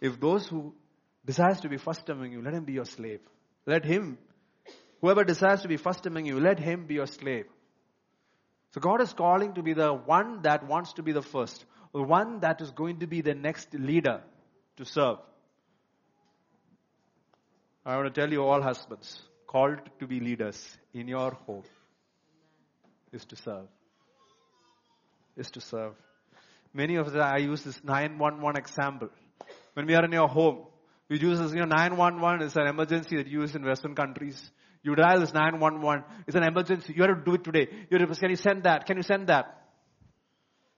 if 0.00 0.18
those 0.18 0.48
who 0.48 0.74
desires 1.24 1.60
to 1.60 1.68
be 1.68 1.76
first 1.76 2.08
among 2.08 2.32
you, 2.32 2.42
let 2.42 2.54
him 2.54 2.64
be 2.64 2.72
your 2.72 2.84
slave. 2.84 3.20
Let 3.66 3.84
him, 3.84 4.18
whoever 5.00 5.22
desires 5.22 5.60
to 5.62 5.68
be 5.68 5.76
first 5.76 6.06
among 6.06 6.24
you, 6.24 6.40
let 6.40 6.58
him 6.58 6.86
be 6.86 6.94
your 6.94 7.06
slave. 7.06 7.44
So 8.70 8.80
God 8.80 9.00
is 9.00 9.12
calling 9.12 9.54
to 9.54 9.62
be 9.62 9.72
the 9.72 9.92
one 9.92 10.42
that 10.42 10.66
wants 10.66 10.92
to 10.94 11.02
be 11.02 11.12
the 11.12 11.22
first, 11.22 11.64
the 11.92 12.02
one 12.02 12.40
that 12.40 12.60
is 12.60 12.70
going 12.70 13.00
to 13.00 13.06
be 13.06 13.22
the 13.22 13.34
next 13.34 13.72
leader 13.72 14.20
to 14.76 14.84
serve. 14.84 15.18
I 17.84 17.96
want 17.96 18.12
to 18.14 18.20
tell 18.20 18.30
you 18.30 18.42
all 18.42 18.60
husbands, 18.60 19.22
called 19.46 19.78
to 20.00 20.06
be 20.06 20.20
leaders 20.20 20.76
in 20.92 21.08
your 21.08 21.30
home 21.46 21.64
is 23.12 23.24
to 23.26 23.36
serve. 23.36 23.66
Is 25.36 25.50
to 25.52 25.60
serve. 25.60 25.94
Many 26.74 26.96
of 26.96 27.06
us, 27.08 27.14
I 27.14 27.38
use 27.38 27.62
this 27.62 27.82
911 27.82 28.56
example. 28.56 29.08
When 29.74 29.86
we 29.86 29.94
are 29.94 30.04
in 30.04 30.12
your 30.12 30.28
home, 30.28 30.66
we 31.08 31.18
use 31.18 31.38
this, 31.38 31.52
you 31.52 31.60
know, 31.60 31.64
911 31.64 32.46
is 32.46 32.56
an 32.56 32.66
emergency 32.66 33.16
that 33.16 33.26
you 33.26 33.40
use 33.40 33.54
in 33.54 33.64
Western 33.64 33.94
countries. 33.94 34.50
You 34.82 34.94
dial 34.94 35.20
this 35.20 35.32
911. 35.32 36.04
It's 36.26 36.36
an 36.36 36.44
emergency. 36.44 36.94
You 36.96 37.02
have 37.02 37.18
to 37.18 37.24
do 37.24 37.34
it 37.34 37.44
today. 37.44 37.68
You 37.90 37.98
have 37.98 38.08
to, 38.08 38.14
can 38.14 38.30
you 38.30 38.36
send 38.36 38.64
that? 38.64 38.86
Can 38.86 38.96
you 38.96 39.02
send 39.02 39.28
that? 39.28 39.66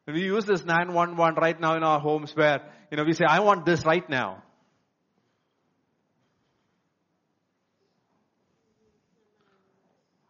And 0.07 0.17
we 0.17 0.25
use 0.25 0.45
this 0.45 0.65
911 0.65 1.37
right 1.37 1.61
now 1.61 1.77
in 1.77 1.83
our 1.83 2.01
homes 2.01 2.35
where, 2.35 2.63
you 2.91 2.97
know, 2.97 3.05
we 3.05 3.13
say, 3.13 3.25
I 3.29 3.41
want 3.41 3.65
this 3.65 3.85
right 3.85 4.09
now. 4.09 4.43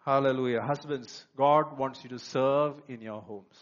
Hallelujah. 0.04 0.60
Husbands, 0.62 1.24
God 1.36 1.78
wants 1.78 2.02
you 2.02 2.10
to 2.10 2.18
serve 2.18 2.74
in 2.88 3.00
your 3.00 3.20
homes. 3.20 3.56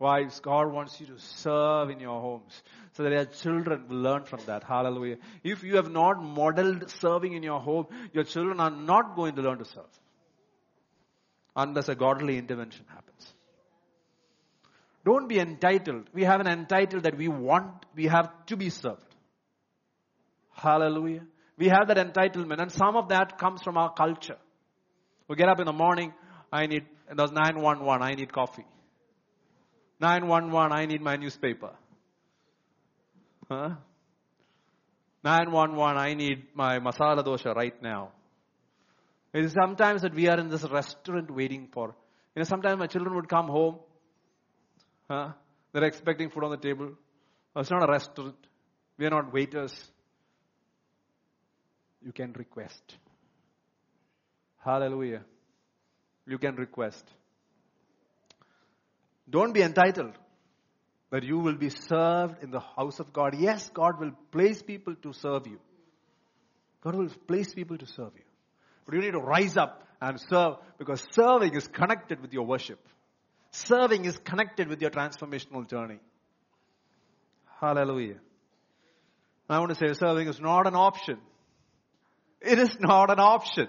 Wives, 0.00 0.38
God 0.38 0.72
wants 0.72 1.00
you 1.00 1.06
to 1.06 1.18
serve 1.18 1.90
in 1.90 1.98
your 1.98 2.20
homes 2.20 2.62
so 2.92 3.02
that 3.02 3.10
your 3.10 3.24
children 3.24 3.84
will 3.88 3.96
learn 3.96 4.24
from 4.24 4.40
that. 4.46 4.62
Hallelujah. 4.62 5.16
If 5.42 5.64
you 5.64 5.76
have 5.76 5.90
not 5.90 6.22
modeled 6.22 6.88
serving 7.00 7.32
in 7.32 7.42
your 7.42 7.60
home, 7.60 7.86
your 8.12 8.22
children 8.22 8.60
are 8.60 8.70
not 8.70 9.16
going 9.16 9.34
to 9.34 9.42
learn 9.42 9.58
to 9.58 9.64
serve 9.64 9.90
unless 11.56 11.88
a 11.88 11.96
godly 11.96 12.38
intervention 12.38 12.84
happens. 12.88 13.34
Don't 15.04 15.28
be 15.28 15.40
entitled. 15.40 16.08
We 16.14 16.22
have 16.24 16.40
an 16.40 16.46
entitled 16.46 17.02
that 17.02 17.16
we 17.16 17.26
want, 17.26 17.86
we 17.96 18.04
have 18.04 18.30
to 18.46 18.56
be 18.56 18.70
served. 18.70 19.02
Hallelujah. 20.52 21.22
We 21.56 21.68
have 21.68 21.88
that 21.88 21.96
entitlement 21.96 22.60
and 22.60 22.70
some 22.70 22.94
of 22.94 23.08
that 23.08 23.36
comes 23.38 23.62
from 23.62 23.76
our 23.76 23.92
culture. 23.92 24.38
We 25.26 25.34
get 25.34 25.48
up 25.48 25.58
in 25.58 25.66
the 25.66 25.72
morning, 25.72 26.14
I 26.52 26.66
need, 26.66 26.86
and 27.08 27.18
there's 27.18 27.32
911, 27.32 28.00
I 28.00 28.14
need 28.14 28.32
coffee. 28.32 28.64
911, 30.00 30.72
I 30.72 30.86
need 30.86 31.00
my 31.02 31.16
newspaper. 31.16 31.70
Huh? 33.50 33.70
911, 35.24 35.96
I 35.96 36.14
need 36.14 36.44
my 36.54 36.78
masala 36.78 37.24
dosha 37.24 37.54
right 37.54 37.82
now. 37.82 38.12
It 39.32 39.44
is 39.44 39.52
sometimes 39.52 40.02
that 40.02 40.14
we 40.14 40.28
are 40.28 40.38
in 40.38 40.48
this 40.48 40.64
restaurant 40.64 41.30
waiting 41.30 41.68
for, 41.72 41.94
you 42.34 42.40
know, 42.40 42.44
sometimes 42.44 42.78
my 42.78 42.86
children 42.86 43.14
would 43.16 43.28
come 43.28 43.48
home, 43.48 43.78
huh? 45.10 45.32
They're 45.72 45.84
expecting 45.84 46.30
food 46.30 46.44
on 46.44 46.50
the 46.50 46.56
table. 46.56 46.92
Oh, 47.54 47.60
it's 47.60 47.70
not 47.70 47.82
a 47.86 47.90
restaurant. 47.90 48.36
We 48.96 49.06
are 49.06 49.10
not 49.10 49.32
waiters. 49.32 49.74
You 52.02 52.12
can 52.12 52.32
request. 52.32 52.96
Hallelujah. 54.64 55.22
You 56.26 56.38
can 56.38 56.56
request. 56.56 57.04
Don't 59.30 59.52
be 59.52 59.62
entitled 59.62 60.14
that 61.10 61.22
you 61.22 61.38
will 61.38 61.54
be 61.54 61.70
served 61.70 62.42
in 62.42 62.50
the 62.50 62.60
house 62.60 63.00
of 63.00 63.12
God. 63.12 63.34
Yes, 63.38 63.70
God 63.72 63.98
will 63.98 64.12
place 64.30 64.62
people 64.62 64.94
to 65.02 65.12
serve 65.12 65.46
you. 65.46 65.58
God 66.82 66.94
will 66.94 67.08
place 67.26 67.52
people 67.52 67.78
to 67.78 67.86
serve 67.86 68.12
you. 68.14 68.24
But 68.84 68.94
you 68.94 69.00
need 69.00 69.12
to 69.12 69.20
rise 69.20 69.56
up 69.56 69.86
and 70.00 70.20
serve 70.20 70.56
because 70.78 71.02
serving 71.12 71.54
is 71.54 71.66
connected 71.66 72.20
with 72.20 72.32
your 72.32 72.46
worship. 72.46 72.78
Serving 73.50 74.04
is 74.04 74.18
connected 74.18 74.68
with 74.68 74.80
your 74.80 74.90
transformational 74.90 75.68
journey. 75.68 75.98
Hallelujah. 77.60 78.18
I 79.48 79.58
want 79.58 79.70
to 79.70 79.74
say 79.74 79.92
serving 79.94 80.28
is 80.28 80.40
not 80.40 80.66
an 80.66 80.74
option. 80.74 81.18
It 82.40 82.58
is 82.58 82.76
not 82.78 83.10
an 83.10 83.18
option. 83.18 83.68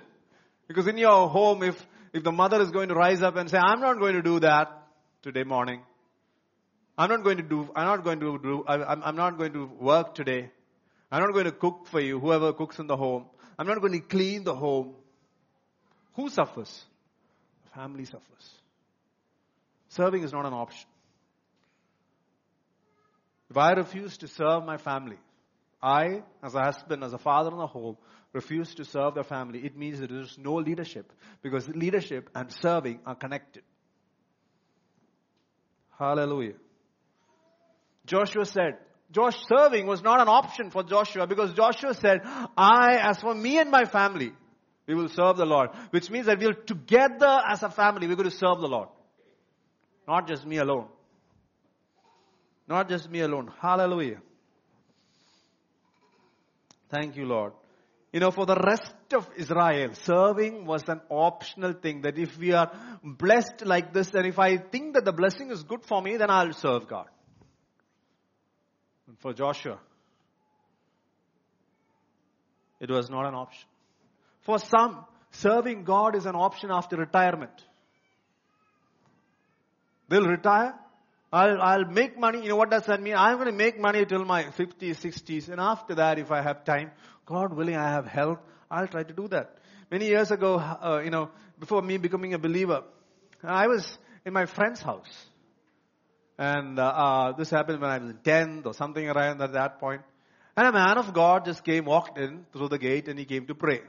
Because 0.67 0.88
in 0.88 0.98
your 0.98 1.30
home, 1.30 1.63
if, 1.63 1.86
if 2.13 2.24
the 2.24 2.32
mother 2.32 2.62
is 2.62 2.69
going 2.69 2.89
to 2.89 2.95
rise 2.95 3.22
up 3.22 3.38
and 3.38 3.50
say, 3.50 3.58
I'm 3.58 3.80
not 3.80 3.98
going 4.00 4.13
to 4.13 4.22
do 4.22 4.41
that 4.41 4.79
today 5.21 5.43
morning. 5.43 5.82
I'm 6.97 7.10
not 7.10 7.23
going 7.23 7.38
to 7.38 7.43
do, 7.43 7.69
I'm 7.75 7.86
not 7.86 8.03
going 8.03 8.19
to 8.19 8.39
do, 8.39 8.63
I'm, 8.67 9.03
I'm 9.03 9.15
not 9.15 9.38
going 9.38 9.53
to 9.53 9.65
work 9.79 10.15
today. 10.15 10.49
I'm 11.12 11.21
not 11.21 11.34
going 11.34 11.45
to 11.45 11.51
cook 11.51 11.88
for 11.88 11.99
you, 11.99 12.19
whoever 12.19 12.53
cooks 12.53 12.79
in 12.79 12.88
the 12.88 12.95
home. 12.95 13.25
I'm 13.58 13.67
not 13.67 13.82
going 13.82 13.93
to 13.93 13.99
clean 13.99 14.43
the 14.43 14.55
home. 14.55 14.93
Who 16.13 16.29
suffers? 16.29 16.86
The 17.65 17.79
family 17.79 18.05
suffers. 18.05 18.49
Serving 19.89 20.23
is 20.23 20.32
not 20.32 20.45
an 20.45 20.53
option. 20.53 20.88
If 23.49 23.58
I 23.58 23.71
refuse 23.71 24.17
to 24.17 24.27
serve 24.27 24.63
my 24.63 24.77
family, 24.77 25.17
I, 25.82 26.23
as 26.43 26.53
a 26.53 26.62
husband, 26.62 27.03
as 27.03 27.13
a 27.13 27.17
father 27.17 27.49
in 27.51 27.58
the 27.58 27.67
home, 27.67 27.97
refuse 28.34 28.75
to 28.75 28.86
serve 28.86 29.15
the 29.15 29.23
family, 29.23 29.65
it 29.65 29.75
means 29.75 29.99
that 29.99 30.10
there 30.12 30.21
is 30.21 30.38
no 30.38 30.55
leadership 30.55 31.12
because 31.41 31.67
leadership 31.67 32.29
and 32.36 32.51
serving 32.51 32.99
are 33.05 33.15
connected. 33.15 33.63
Hallelujah. 35.99 36.53
Joshua 38.05 38.45
said, 38.45 38.77
Josh 39.12 39.35
serving 39.47 39.85
was 39.85 40.01
not 40.01 40.21
an 40.21 40.29
option 40.29 40.71
for 40.71 40.81
Joshua 40.83 41.27
because 41.27 41.53
Joshua 41.53 41.93
said, 41.93 42.21
I, 42.57 42.97
as 43.01 43.19
for 43.19 43.35
me 43.35 43.59
and 43.59 43.69
my 43.69 43.83
family, 43.83 44.31
we 44.88 44.95
will 44.95 45.09
serve 45.09 45.38
the 45.38 45.45
Lord. 45.45 45.71
Which 45.91 46.09
means 46.09 46.27
that 46.27 46.39
we'll 46.39 46.53
together 46.53 47.41
as 47.47 47.63
a 47.63 47.69
family, 47.69 48.07
we're 48.07 48.15
going 48.15 48.29
to 48.29 48.35
serve 48.35 48.62
the 48.62 48.67
Lord. 48.67 48.88
Not 50.07 50.27
just 50.27 50.45
me 50.45 50.57
alone. 50.57 50.88
Not 52.67 52.88
just 52.88 53.09
me 53.09 53.19
alone. 53.19 53.51
Hallelujah. 53.62 54.21
Thank 56.89 57.17
you, 57.17 57.25
Lord. 57.25 57.53
You 58.12 58.19
know, 58.19 58.32
for 58.32 58.45
the 58.48 58.56
rest 58.56 58.93
of 59.13 59.30
Israel, 59.38 59.93
serving 59.93 60.65
was 60.65 60.84
an 60.88 61.02
optional 61.10 61.74
thing 61.74 62.02
that 62.02 62.17
if 62.17 62.38
we 62.38 62.54
are 62.54 62.72
blessed 63.04 63.65
like 63.65 63.93
this 63.93 64.13
and 64.15 64.26
if 64.26 64.39
I 64.39 64.58
think 64.58 64.95
that 64.95 65.06
the 65.06 65.13
blessing 65.13 65.52
is 65.52 65.62
good 65.62 65.86
for 65.86 66.02
me, 66.02 66.17
then 66.17 66.32
I'll 66.32 66.54
serve 66.54 66.88
God. 66.88 67.08
And 69.08 69.19
for 69.19 69.34
Joshua, 69.34 69.80
it 72.80 72.89
was 72.89 73.12
not 73.12 73.28
an 73.28 73.36
option. 73.36 73.67
For 74.41 74.58
some, 74.58 75.06
serving 75.32 75.84
God 75.84 76.15
is 76.15 76.26
an 76.26 76.36
option 76.36 76.72
after 76.72 76.98
retirement. 76.98 77.63
They'll 80.08 80.26
retire. 80.26 80.74
I'll, 81.32 81.62
I'll 81.62 81.86
make 81.86 82.17
money. 82.17 82.41
You 82.41 82.50
know 82.50 82.56
what 82.56 82.72
does 82.72 82.86
that 82.88 83.02
mean? 83.02 83.15
I'm 83.15 83.36
going 83.36 83.45
to 83.45 83.52
make 83.52 83.80
money 83.80 84.04
till 84.06 84.26
my 84.26 84.45
50s, 84.45 84.98
60s. 84.98 85.50
And 85.50 85.62
after 85.62 85.95
that, 85.95 86.17
if 86.17 86.32
I 86.32 86.41
have 86.41 86.63
time, 86.63 86.89
God 87.30 87.54
willing, 87.54 87.76
I 87.76 87.92
have 87.92 88.08
health, 88.08 88.39
I'll 88.72 88.88
try 88.88 89.04
to 89.04 89.13
do 89.13 89.28
that. 89.28 89.56
Many 89.92 90.08
years 90.08 90.32
ago, 90.32 90.58
uh, 90.58 91.02
you 91.04 91.12
know, 91.12 91.30
before 91.60 91.82
me 91.84 91.98
becoming 91.98 92.34
a 92.34 92.39
believer, 92.39 92.84
I 93.44 93.68
was 93.68 93.98
in 94.26 94.34
my 94.34 94.48
friend's 94.48 94.82
house. 94.82 95.30
And 96.39 96.80
uh, 96.80 96.84
uh, 96.84 97.32
this 97.34 97.52
happened 97.52 97.82
when 97.82 97.89
I 97.92 98.00
was 98.00 98.10
in 98.10 98.18
10th 98.18 98.65
or 98.65 98.74
something 98.74 99.08
around 99.08 99.42
at 99.42 99.54
that 99.54 99.80
point. 99.80 100.02
And 100.58 100.68
a 100.68 100.72
man 100.72 100.98
of 100.98 101.13
God 101.13 101.46
just 101.46 101.63
came, 101.63 101.86
walked 101.86 102.18
in 102.18 102.46
through 102.52 102.70
the 102.70 102.80
gate 102.80 103.08
and 103.08 103.20
he 103.20 103.26
came 103.26 103.46
to 103.46 103.56
pray. 103.56 103.82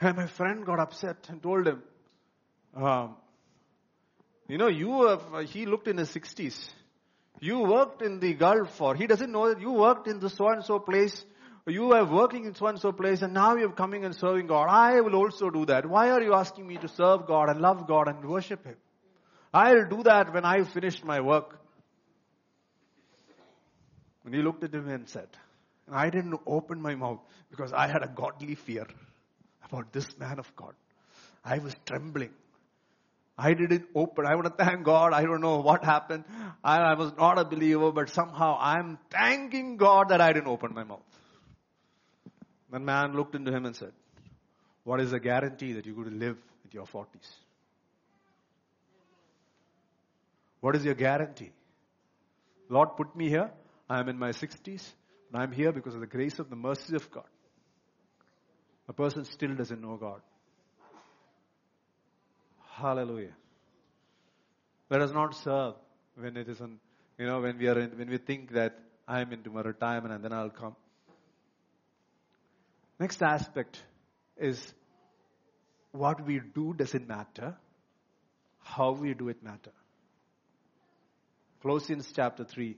And 0.00 0.16
my 0.16 0.26
friend 0.26 0.64
got 0.64 0.78
upset 0.78 1.16
and 1.28 1.42
told 1.42 1.66
him, 1.66 1.82
um, 2.76 3.16
you 4.48 4.58
know, 4.58 4.68
you 4.68 5.08
have, 5.08 5.48
he 5.48 5.66
looked 5.66 5.88
in 5.88 5.96
his 5.96 6.10
60s. 6.10 6.56
You 7.40 7.60
worked 7.60 8.02
in 8.02 8.20
the 8.20 8.34
Gulf 8.34 8.80
or 8.80 8.94
he 8.94 9.06
doesn't 9.08 9.32
know 9.32 9.48
that 9.48 9.60
you 9.60 9.72
worked 9.72 10.06
in 10.06 10.20
the 10.20 10.30
so 10.30 10.48
and 10.48 10.64
so 10.64 10.78
place 10.78 11.24
you 11.66 11.92
are 11.92 12.04
working 12.04 12.44
in 12.44 12.54
so 12.54 12.66
and 12.66 12.78
so 12.78 12.92
place 12.92 13.22
and 13.22 13.32
now 13.32 13.56
you're 13.56 13.70
coming 13.70 14.04
and 14.04 14.14
serving 14.14 14.48
God. 14.48 14.68
I 14.68 15.00
will 15.00 15.14
also 15.14 15.50
do 15.50 15.64
that. 15.66 15.86
Why 15.86 16.10
are 16.10 16.22
you 16.22 16.34
asking 16.34 16.66
me 16.66 16.76
to 16.78 16.88
serve 16.88 17.26
God 17.26 17.48
and 17.48 17.60
love 17.60 17.86
God 17.86 18.08
and 18.08 18.24
worship 18.24 18.64
Him? 18.64 18.76
I'll 19.54 19.86
do 19.86 20.02
that 20.04 20.32
when 20.32 20.44
I've 20.44 20.68
finished 20.70 21.04
my 21.04 21.20
work. 21.20 21.58
And 24.24 24.34
he 24.34 24.40
looked 24.40 24.64
at 24.64 24.74
him 24.74 24.88
and 24.88 25.08
said, 25.08 25.28
and 25.86 25.96
I 25.96 26.10
didn't 26.10 26.40
open 26.46 26.80
my 26.80 26.94
mouth 26.94 27.18
because 27.50 27.72
I 27.72 27.86
had 27.86 28.02
a 28.02 28.08
godly 28.08 28.54
fear 28.54 28.86
about 29.64 29.92
this 29.92 30.06
man 30.18 30.38
of 30.38 30.54
God. 30.56 30.74
I 31.44 31.58
was 31.58 31.74
trembling. 31.86 32.30
I 33.36 33.54
didn't 33.54 33.86
open. 33.94 34.26
I 34.26 34.34
want 34.36 34.46
to 34.56 34.64
thank 34.64 34.84
God. 34.84 35.12
I 35.12 35.22
don't 35.22 35.40
know 35.40 35.60
what 35.60 35.84
happened. 35.84 36.24
I, 36.62 36.78
I 36.78 36.94
was 36.94 37.12
not 37.18 37.38
a 37.38 37.44
believer, 37.44 37.90
but 37.90 38.10
somehow 38.10 38.56
I'm 38.60 38.98
thanking 39.10 39.76
God 39.76 40.10
that 40.10 40.20
I 40.20 40.32
didn't 40.32 40.48
open 40.48 40.72
my 40.74 40.84
mouth. 40.84 41.00
The 42.72 42.80
man 42.80 43.12
looked 43.12 43.34
into 43.34 43.52
him 43.52 43.66
and 43.66 43.76
said, 43.76 43.92
What 44.84 45.00
is 45.00 45.10
the 45.10 45.20
guarantee 45.20 45.74
that 45.74 45.84
you're 45.84 45.94
going 45.94 46.10
to 46.10 46.16
live 46.16 46.38
at 46.64 46.72
your 46.72 46.86
40s? 46.86 47.30
What 50.60 50.74
is 50.74 50.84
your 50.84 50.94
guarantee? 50.94 51.50
Lord 52.70 52.96
put 52.96 53.14
me 53.14 53.28
here. 53.28 53.50
I 53.90 54.00
am 54.00 54.08
in 54.08 54.18
my 54.18 54.30
60s. 54.30 54.64
And 55.32 55.42
I'm 55.42 55.52
here 55.52 55.70
because 55.70 55.94
of 55.94 56.00
the 56.00 56.06
grace 56.06 56.38
of 56.38 56.48
the 56.48 56.56
mercy 56.56 56.96
of 56.96 57.10
God. 57.10 57.26
A 58.88 58.92
person 58.94 59.26
still 59.26 59.54
doesn't 59.54 59.80
know 59.80 59.96
God. 59.96 60.22
Hallelujah. 62.70 63.34
Let 64.88 65.02
us 65.02 65.12
not 65.12 65.34
serve 65.36 65.74
when 66.16 66.36
it 66.36 66.48
isn't, 66.48 66.78
you 67.18 67.26
know, 67.26 67.40
when 67.40 67.58
we 67.58 67.68
are 67.68 67.78
in, 67.78 67.90
when 67.98 68.08
we 68.08 68.16
think 68.16 68.52
that 68.52 68.78
I'm 69.06 69.32
into 69.32 69.50
my 69.50 69.60
retirement 69.60 70.14
and 70.14 70.24
then 70.24 70.32
I'll 70.32 70.50
come. 70.50 70.74
Next 73.02 73.20
aspect 73.20 73.82
is 74.36 74.74
what 75.90 76.24
we 76.24 76.40
do 76.54 76.72
doesn't 76.72 77.08
matter. 77.08 77.56
How 78.60 78.92
we 78.92 79.12
do 79.12 79.28
it 79.28 79.42
matter. 79.42 79.72
Colossians 81.60 82.12
chapter 82.14 82.44
3, 82.44 82.76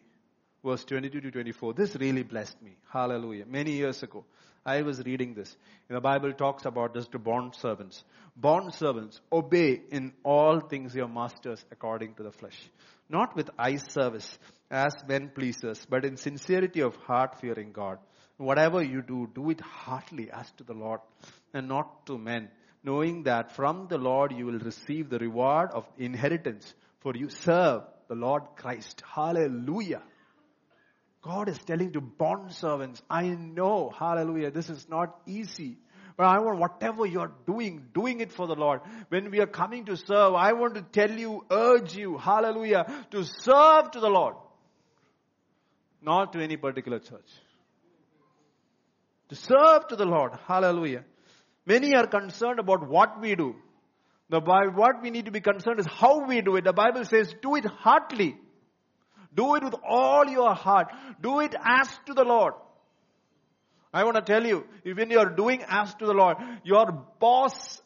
verse 0.65 0.83
22 0.87 1.21
to 1.21 1.31
24. 1.31 1.75
This 1.75 1.95
really 1.97 2.23
blessed 2.23 2.63
me. 2.63 2.79
Hallelujah. 2.91 3.45
Many 3.45 3.73
years 3.73 4.03
ago, 4.03 4.25
I 4.65 4.81
was 4.81 5.05
reading 5.05 5.35
this. 5.35 5.55
The 5.89 6.01
Bible 6.01 6.33
talks 6.33 6.65
about 6.65 6.95
this 6.95 7.07
to 7.09 7.19
bond 7.19 7.55
servants. 7.55 8.03
Bond 8.35 8.73
servants, 8.73 9.21
obey 9.31 9.83
in 9.91 10.15
all 10.23 10.61
things 10.61 10.95
your 10.95 11.09
masters 11.09 11.63
according 11.71 12.15
to 12.15 12.23
the 12.23 12.33
flesh. 12.33 12.59
Not 13.11 13.37
with 13.37 13.51
eye 13.59 13.77
service 13.77 14.39
as 14.71 14.95
men 15.07 15.33
pleasers, 15.35 15.85
but 15.87 16.07
in 16.07 16.17
sincerity 16.17 16.81
of 16.81 16.97
heart 16.97 17.43
fearing 17.43 17.73
God. 17.73 17.99
Whatever 18.37 18.83
you 18.83 19.03
do, 19.03 19.29
do 19.35 19.51
it 19.51 19.61
heartily 19.61 20.31
as 20.31 20.51
to 20.53 20.65
the 20.65 20.75
Lord 20.75 21.01
and 21.53 21.69
not 21.69 22.07
to 22.07 22.19
men, 22.19 22.49
knowing 22.83 23.23
that 23.25 23.53
from 23.53 23.87
the 23.89 23.99
Lord 23.99 24.33
you 24.33 24.47
will 24.47 24.59
receive 24.59 25.09
the 25.09 25.19
reward 25.19 25.71
of 25.73 25.87
inheritance, 25.99 26.75
for 27.01 27.15
you 27.15 27.29
serve 27.29 27.83
the 28.09 28.15
Lord 28.15 28.43
Christ. 28.57 29.03
Hallelujah. 29.07 30.03
God 31.23 31.49
is 31.49 31.59
telling 31.59 31.93
to 31.93 32.01
bond 32.01 32.53
servants, 32.53 33.01
I 33.09 33.29
know, 33.29 33.91
hallelujah, 33.97 34.51
this 34.51 34.69
is 34.69 34.87
not 34.89 35.17
easy. 35.27 35.79
But 36.17 36.27
I 36.27 36.39
want 36.39 36.59
whatever 36.59 37.07
you're 37.07 37.33
doing, 37.47 37.87
doing 37.93 38.21
it 38.21 38.31
for 38.31 38.47
the 38.47 38.55
Lord. 38.55 38.81
When 39.09 39.31
we 39.31 39.41
are 39.41 39.47
coming 39.47 39.87
to 39.87 39.97
serve, 39.97 40.35
I 40.35 40.53
want 40.53 40.75
to 40.75 40.83
tell 40.83 41.11
you, 41.11 41.45
urge 41.51 41.97
you, 41.97 42.19
hallelujah, 42.19 43.07
to 43.11 43.25
serve 43.25 43.91
to 43.93 44.01
the 44.01 44.09
Lord. 44.09 44.37
Not 46.03 46.33
to 46.35 46.41
any 46.41 46.57
particular 46.57 46.99
church. 46.99 47.29
To 49.31 49.37
serve 49.37 49.89
to 49.89 49.97
the 49.97 50.05
Lord, 50.05 50.33
hallelujah. 50.47 51.05
Many 51.67 51.95
are 51.95 52.07
concerned 52.07 52.59
about 52.59 52.87
what 52.89 53.21
we 53.21 53.35
do. 53.35 53.57
The 54.29 54.41
Bible, 54.41 54.73
what 54.73 55.03
we 55.03 55.11
need 55.11 55.27
to 55.27 55.31
be 55.31 55.41
concerned 55.41 55.81
is 55.81 55.87
how 55.87 56.27
we 56.27 56.41
do 56.41 56.57
it. 56.57 56.65
The 56.65 56.73
Bible 56.73 57.05
says, 57.05 57.35
do 57.43 57.57
it 57.57 57.65
heartily. 57.65 58.37
Do 59.35 59.55
it 59.57 59.65
with 59.65 59.75
all 59.87 60.27
your 60.27 60.55
heart. 60.55 60.89
Do 61.21 61.41
it 61.41 61.55
as 61.63 61.89
to 62.07 62.15
the 62.15 62.25
Lord. 62.25 62.55
I 63.93 64.05
want 64.05 64.17
to 64.17 64.23
tell 64.23 64.45
you, 64.45 64.67
when 64.83 65.11
you 65.11 65.19
are 65.19 65.31
doing 65.31 65.63
as 65.69 65.95
to 65.95 66.07
the 66.07 66.15
Lord, 66.15 66.37
your 66.65 66.91
boss 67.19 67.83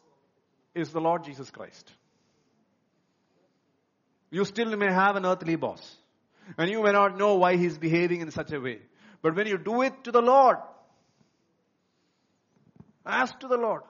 is 0.73 0.91
the 0.91 0.99
Lord 0.99 1.23
Jesus 1.23 1.49
Christ. 1.51 1.91
You 4.31 4.45
still 4.45 4.75
may 4.75 4.91
have 4.91 5.15
an 5.15 5.25
earthly 5.25 5.55
boss. 5.55 5.97
And 6.57 6.69
you 6.69 6.83
may 6.83 6.91
not 6.91 7.17
know 7.17 7.35
why 7.35 7.57
he's 7.57 7.77
behaving 7.77 8.21
in 8.21 8.31
such 8.31 8.51
a 8.51 8.59
way. 8.59 8.79
But 9.21 9.35
when 9.35 9.47
you 9.47 9.57
do 9.57 9.81
it 9.81 10.03
to 10.05 10.11
the 10.11 10.21
Lord, 10.21 10.57
as 13.09 13.31
to 13.39 13.47
the 13.47 13.57
Lord. 13.57 13.81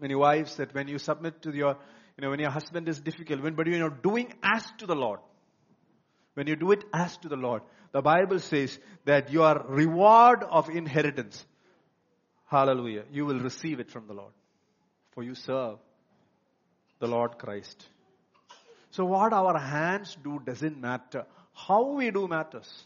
Many 0.00 0.14
wives 0.14 0.56
that 0.56 0.74
when 0.74 0.88
you 0.88 0.98
submit 0.98 1.42
to 1.42 1.54
your, 1.54 1.76
you 2.16 2.22
know, 2.22 2.30
when 2.30 2.40
your 2.40 2.50
husband 2.50 2.88
is 2.88 3.00
difficult, 3.00 3.40
when, 3.42 3.54
but 3.54 3.66
you're 3.66 3.90
doing 3.90 4.32
as 4.42 4.64
to 4.78 4.86
the 4.86 4.96
Lord. 4.96 5.20
When 6.34 6.46
you 6.46 6.56
do 6.56 6.72
it 6.72 6.82
as 6.92 7.16
to 7.18 7.28
the 7.28 7.36
Lord, 7.36 7.62
the 7.92 8.00
Bible 8.02 8.38
says 8.38 8.78
that 9.04 9.30
your 9.30 9.64
reward 9.68 10.42
of 10.42 10.70
inheritance, 10.70 11.44
hallelujah, 12.46 13.04
you 13.12 13.26
will 13.26 13.38
receive 13.38 13.80
it 13.80 13.90
from 13.90 14.06
the 14.06 14.14
Lord. 14.14 14.32
For 15.12 15.22
you 15.22 15.34
serve 15.34 15.78
the 17.00 17.06
Lord 17.06 17.36
Christ. 17.36 17.86
So 18.90 19.04
what 19.04 19.32
our 19.32 19.58
hands 19.58 20.16
do 20.24 20.40
doesn't 20.44 20.80
matter. 20.80 21.26
How 21.52 21.92
we 21.92 22.10
do 22.10 22.26
matters. 22.28 22.84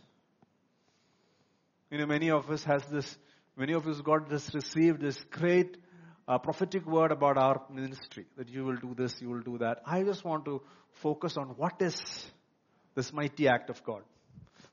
You 1.91 1.99
know, 1.99 2.07
many 2.07 2.31
of 2.31 2.51
us 2.51 2.65
has 2.65 2.85
this, 2.87 3.17
many 3.57 3.73
of 3.73 3.87
us 3.87 4.01
got 4.01 4.29
this, 4.29 4.53
received 4.55 5.01
this 5.01 5.23
great 5.31 5.77
uh, 6.27 6.39
prophetic 6.39 6.85
word 6.85 7.13
about 7.13 7.39
our 7.39 7.63
ministry, 7.71 8.27
that 8.37 8.49
you 8.49 8.65
will 8.65 8.77
do 8.77 8.95
this, 8.97 9.21
you 9.21 9.31
will 9.31 9.43
do 9.43 9.59
that. 9.59 9.83
I 9.87 10.03
just 10.03 10.25
want 10.25 10.45
to 10.47 10.63
focus 10.95 11.37
on 11.37 11.49
what 11.51 11.81
is 11.81 11.97
this 12.97 13.13
mighty 13.13 13.47
act 13.47 13.71
of 13.71 13.85
God. 13.85 14.03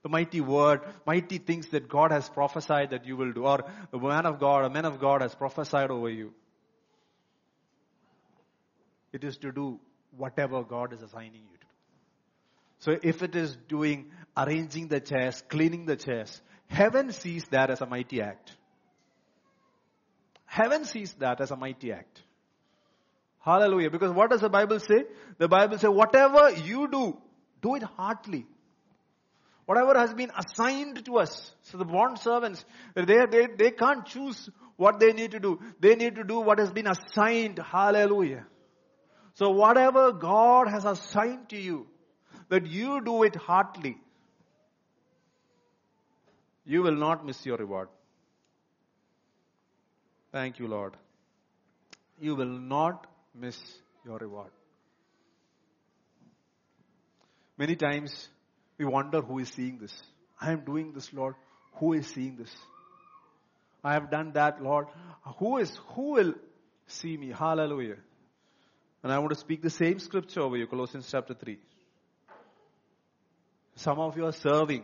The 0.02 0.10
mighty 0.10 0.42
word, 0.42 0.82
mighty 1.06 1.38
things 1.38 1.68
that 1.68 1.88
God 1.88 2.12
has 2.12 2.28
prophesied 2.28 2.90
that 2.90 3.06
you 3.06 3.16
will 3.16 3.32
do, 3.32 3.46
or 3.46 3.64
the 3.92 4.00
man 4.00 4.26
of 4.26 4.40
God, 4.40 4.66
a 4.66 4.70
man 4.70 4.86
of 4.86 5.00
God 5.00 5.22
has 5.22 5.36
prophesied 5.36 5.92
over 5.92 6.10
you. 6.10 6.34
It 9.14 9.24
is 9.24 9.38
to 9.38 9.52
do 9.52 9.80
whatever 10.18 10.64
God 10.64 10.92
is 10.94 11.02
assigning 11.02 11.44
you 11.50 11.58
to 11.58 11.66
do. 11.66 11.68
So 12.80 13.00
if 13.02 13.22
it 13.22 13.36
is 13.36 13.56
doing, 13.70 14.12
arranging 14.36 14.88
the 14.88 15.00
chairs, 15.00 15.42
cleaning 15.48 15.86
the 15.86 15.96
chairs, 15.96 16.42
heaven 16.68 17.12
sees 17.12 17.46
that 17.52 17.70
as 17.70 17.82
a 17.82 17.86
mighty 17.86 18.22
act. 18.22 18.54
Heaven 20.46 20.86
sees 20.86 21.14
that 21.14 21.42
as 21.42 21.52
a 21.52 21.56
mighty 21.56 21.92
act. 21.92 22.22
Hallelujah. 23.40 23.90
Because 23.90 24.12
what 24.12 24.30
does 24.30 24.42
the 24.42 24.50
Bible 24.50 24.80
say? 24.80 25.04
The 25.38 25.48
Bible 25.48 25.78
says, 25.78 25.90
whatever 25.90 26.52
you 26.52 26.88
do, 26.88 27.18
do 27.62 27.76
it 27.76 27.84
heartily. 27.84 28.46
Whatever 29.66 29.98
has 29.98 30.14
been 30.14 30.32
assigned 30.38 31.06
to 31.06 31.18
us. 31.18 31.52
So 31.64 31.78
the 31.78 31.86
bond 31.86 32.20
servants, 32.20 32.64
they, 32.96 33.04
they, 33.06 33.48
they 33.58 33.72
can't 33.72 34.06
choose 34.06 34.50
what 34.76 35.00
they 35.00 35.14
need 35.14 35.32
to 35.32 35.40
do. 35.40 35.60
They 35.80 35.96
need 35.96 36.16
to 36.16 36.24
do 36.24 36.40
what 36.40 36.60
has 36.60 36.72
been 36.72 36.88
assigned. 36.88 37.60
Hallelujah. 37.60 38.46
So 39.36 39.50
whatever 39.50 40.12
God 40.12 40.68
has 40.70 40.86
assigned 40.86 41.50
to 41.50 41.58
you, 41.58 41.88
that 42.50 42.68
you 42.68 43.02
do 43.04 43.24
it 43.24 43.36
heartily, 43.36 43.98
you 46.66 46.82
will 46.82 46.96
not 46.96 47.26
miss 47.26 47.46
your 47.46 47.58
reward. 47.58 47.90
Thank 50.32 50.60
you, 50.60 50.68
Lord. 50.68 50.96
You 52.20 52.36
will 52.36 52.46
not 52.46 53.06
miss 53.36 53.58
your 54.06 54.18
reward. 54.18 54.52
Many 57.58 57.76
times 57.76 58.30
we 58.78 58.86
wonder 58.86 59.22
who 59.22 59.40
is 59.40 59.50
seeing 59.50 59.78
this. 59.78 59.94
I 60.42 60.52
am 60.52 60.62
doing 60.62 60.94
this, 60.94 61.14
Lord. 61.14 61.36
Who 61.76 61.94
is 61.94 62.08
seeing 62.08 62.36
this? 62.36 62.52
I 63.84 63.94
have 63.94 64.10
done 64.10 64.32
that, 64.34 64.64
Lord. 64.64 64.88
Who 65.38 65.58
is, 65.58 65.78
who 65.90 66.14
will 66.14 66.34
see 66.88 67.16
me? 67.18 67.32
Hallelujah. 67.32 67.98
And 69.04 69.12
I 69.12 69.20
want 69.20 69.34
to 69.34 69.40
speak 69.40 69.62
the 69.62 69.70
same 69.70 70.00
scripture 70.00 70.42
over 70.42 70.56
you, 70.56 70.66
Colossians 70.66 71.08
chapter 71.12 71.34
3. 71.34 71.60
Some 73.76 74.00
of 74.00 74.18
you 74.18 74.26
are 74.26 74.32
serving. 74.32 74.84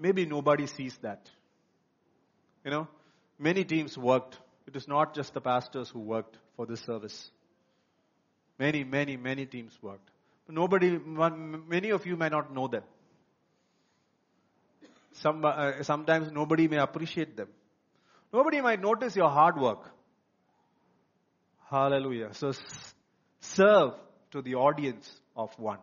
Maybe 0.00 0.24
nobody 0.24 0.66
sees 0.66 0.96
that. 1.02 1.28
You 2.64 2.70
know, 2.70 2.88
many 3.38 3.64
teams 3.64 3.96
worked. 3.98 4.38
It 4.66 4.74
is 4.74 4.88
not 4.88 5.14
just 5.14 5.34
the 5.34 5.42
pastors 5.42 5.90
who 5.90 6.00
worked 6.00 6.38
for 6.56 6.64
this 6.64 6.80
service. 6.80 7.30
Many, 8.58 8.82
many, 8.82 9.18
many 9.18 9.44
teams 9.44 9.76
worked. 9.82 10.08
But 10.46 10.54
nobody, 10.54 10.98
many 10.98 11.90
of 11.90 12.06
you 12.06 12.16
may 12.16 12.30
not 12.30 12.54
know 12.54 12.66
them. 12.66 12.82
Some, 15.12 15.44
uh, 15.44 15.82
sometimes 15.82 16.32
nobody 16.32 16.66
may 16.66 16.78
appreciate 16.78 17.36
them. 17.36 17.48
Nobody 18.32 18.60
might 18.62 18.80
notice 18.80 19.14
your 19.16 19.28
hard 19.28 19.58
work. 19.58 19.90
Hallelujah. 21.68 22.32
So 22.32 22.52
serve 23.40 23.94
to 24.30 24.40
the 24.40 24.54
audience 24.54 25.10
of 25.36 25.50
one. 25.58 25.78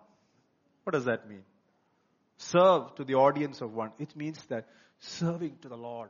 What 0.85 0.93
does 0.93 1.05
that 1.05 1.29
mean? 1.29 1.43
Serve 2.37 2.93
to 2.95 3.03
the 3.03 3.15
audience 3.15 3.61
of 3.61 3.73
one. 3.73 3.91
It 3.99 4.15
means 4.15 4.39
that 4.49 4.67
serving 4.99 5.57
to 5.61 5.69
the 5.69 5.77
Lord 5.77 6.09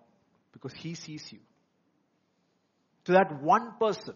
because 0.53 0.73
He 0.73 0.95
sees 0.95 1.31
you. 1.31 1.39
To 3.05 3.13
that 3.13 3.41
one 3.41 3.73
person. 3.79 4.15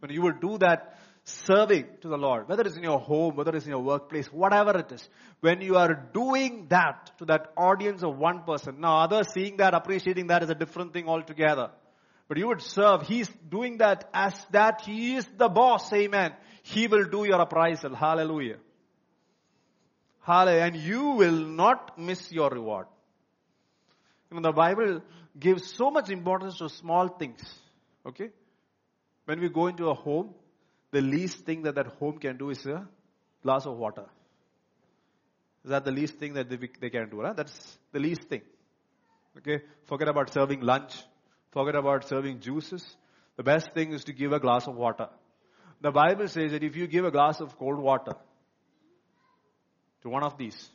When 0.00 0.12
you 0.12 0.22
will 0.22 0.38
do 0.40 0.58
that 0.58 0.98
serving 1.24 1.86
to 2.00 2.08
the 2.08 2.16
Lord, 2.16 2.48
whether 2.48 2.62
it's 2.62 2.76
in 2.76 2.82
your 2.82 3.00
home, 3.00 3.36
whether 3.36 3.54
it's 3.54 3.66
in 3.66 3.72
your 3.72 3.82
workplace, 3.82 4.26
whatever 4.32 4.78
it 4.78 4.90
is, 4.92 5.06
when 5.40 5.60
you 5.60 5.76
are 5.76 6.08
doing 6.14 6.66
that 6.70 7.10
to 7.18 7.26
that 7.26 7.52
audience 7.56 8.02
of 8.02 8.16
one 8.16 8.44
person, 8.44 8.80
now 8.80 9.00
others 9.00 9.28
seeing 9.34 9.58
that, 9.58 9.74
appreciating 9.74 10.28
that 10.28 10.42
is 10.42 10.50
a 10.50 10.54
different 10.54 10.92
thing 10.92 11.08
altogether. 11.08 11.70
But 12.28 12.38
you 12.38 12.46
would 12.46 12.62
serve, 12.62 13.02
he's 13.02 13.28
doing 13.50 13.78
that 13.78 14.08
as 14.14 14.34
that 14.52 14.82
he 14.82 15.16
is 15.16 15.26
the 15.36 15.48
boss, 15.48 15.92
amen. 15.92 16.32
He 16.62 16.86
will 16.86 17.04
do 17.04 17.24
your 17.24 17.40
appraisal, 17.40 17.94
hallelujah. 17.94 18.56
Hallelujah. 20.28 20.64
And 20.64 20.76
you 20.76 21.02
will 21.20 21.40
not 21.60 21.98
miss 21.98 22.30
your 22.30 22.50
reward. 22.50 22.86
You 24.30 24.36
know, 24.36 24.42
the 24.42 24.52
Bible 24.52 25.00
gives 25.40 25.72
so 25.72 25.90
much 25.90 26.10
importance 26.10 26.58
to 26.58 26.68
small 26.68 27.08
things. 27.08 27.40
Okay? 28.06 28.28
When 29.24 29.40
we 29.40 29.48
go 29.48 29.68
into 29.68 29.88
a 29.88 29.94
home, 29.94 30.34
the 30.90 31.00
least 31.00 31.46
thing 31.46 31.62
that 31.62 31.76
that 31.76 31.86
home 31.98 32.18
can 32.18 32.36
do 32.36 32.50
is 32.50 32.66
a 32.66 32.86
glass 33.42 33.64
of 33.64 33.78
water. 33.78 34.04
Is 35.64 35.70
that 35.70 35.86
the 35.86 35.92
least 35.92 36.16
thing 36.16 36.34
that 36.34 36.50
they, 36.50 36.58
they 36.78 36.90
can 36.90 37.08
do? 37.08 37.22
Right? 37.22 37.34
That's 37.34 37.78
the 37.92 37.98
least 37.98 38.24
thing. 38.28 38.42
Okay? 39.38 39.62
Forget 39.86 40.08
about 40.08 40.30
serving 40.34 40.60
lunch. 40.60 40.94
Forget 41.52 41.74
about 41.74 42.06
serving 42.06 42.40
juices. 42.40 42.84
The 43.36 43.42
best 43.42 43.72
thing 43.72 43.94
is 43.94 44.04
to 44.04 44.12
give 44.12 44.32
a 44.32 44.40
glass 44.40 44.66
of 44.66 44.76
water. 44.76 45.08
The 45.80 45.90
Bible 45.90 46.28
says 46.28 46.50
that 46.52 46.62
if 46.62 46.76
you 46.76 46.86
give 46.86 47.06
a 47.06 47.10
glass 47.10 47.40
of 47.40 47.56
cold 47.58 47.78
water 47.78 48.12
to 50.08 50.12
one 50.12 50.22
of 50.22 50.36
these, 50.38 50.70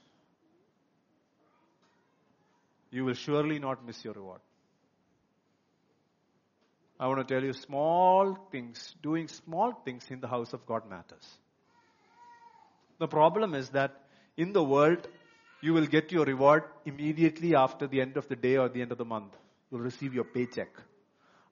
you 2.91 3.05
will 3.05 3.15
surely 3.15 3.59
not 3.59 3.85
miss 3.85 4.03
your 4.05 4.13
reward. 4.13 4.41
I 6.99 7.07
want 7.07 7.27
to 7.27 7.33
tell 7.33 7.43
you 7.43 7.53
small 7.53 8.37
things, 8.51 8.95
doing 9.01 9.27
small 9.27 9.73
things 9.83 10.05
in 10.09 10.21
the 10.21 10.27
house 10.27 10.53
of 10.53 10.65
God 10.65 10.89
matters. 10.89 11.27
The 12.99 13.07
problem 13.07 13.55
is 13.55 13.69
that 13.69 13.99
in 14.37 14.53
the 14.53 14.63
world, 14.63 15.07
you 15.61 15.73
will 15.73 15.87
get 15.87 16.11
your 16.11 16.25
reward 16.25 16.63
immediately 16.85 17.55
after 17.55 17.87
the 17.87 18.01
end 18.01 18.17
of 18.17 18.27
the 18.27 18.35
day 18.35 18.57
or 18.57 18.69
the 18.69 18.81
end 18.81 18.91
of 18.91 18.97
the 18.97 19.05
month. 19.05 19.33
You'll 19.71 19.81
receive 19.81 20.13
your 20.13 20.23
paycheck. 20.25 20.69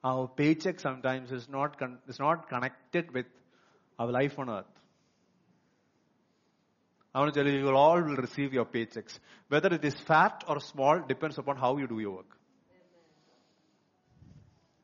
Our 0.03 0.27
paycheck 0.27 0.79
sometimes 0.79 1.31
is 1.31 1.49
not, 1.49 1.79
con- 1.79 1.99
is 2.07 2.19
not 2.19 2.47
connected 2.49 3.11
with 3.13 3.25
our 3.97 4.11
life 4.11 4.37
on 4.37 4.49
earth. 4.49 4.80
I 7.13 7.19
want 7.19 7.33
to 7.33 7.43
tell 7.43 7.51
you, 7.51 7.59
you 7.59 7.75
all 7.75 8.01
will 8.01 8.15
receive 8.15 8.53
your 8.53 8.65
paychecks. 8.65 9.19
Whether 9.49 9.73
it 9.73 9.83
is 9.83 9.95
fat 9.95 10.43
or 10.47 10.61
small 10.61 11.01
depends 11.05 11.37
upon 11.37 11.57
how 11.57 11.77
you 11.77 11.87
do 11.87 11.99
your 11.99 12.11
work. 12.11 12.37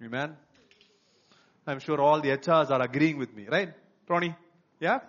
Amen. 0.03 0.35
I'm 1.65 1.79
sure 1.79 1.99
all 2.01 2.21
the 2.21 2.29
HRs 2.29 2.69
are 2.69 2.81
agreeing 2.81 3.17
with 3.17 3.33
me, 3.33 3.47
right? 3.49 3.73
Tony? 4.07 4.35
Yeah? 4.79 4.99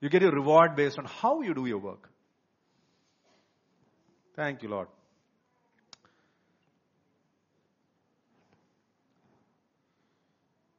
You 0.00 0.08
get 0.08 0.22
your 0.22 0.32
reward 0.32 0.74
based 0.74 0.98
on 0.98 1.04
how 1.04 1.42
you 1.42 1.54
do 1.54 1.66
your 1.66 1.78
work. 1.78 2.08
Thank 4.34 4.62
you, 4.62 4.68
Lord. 4.68 4.88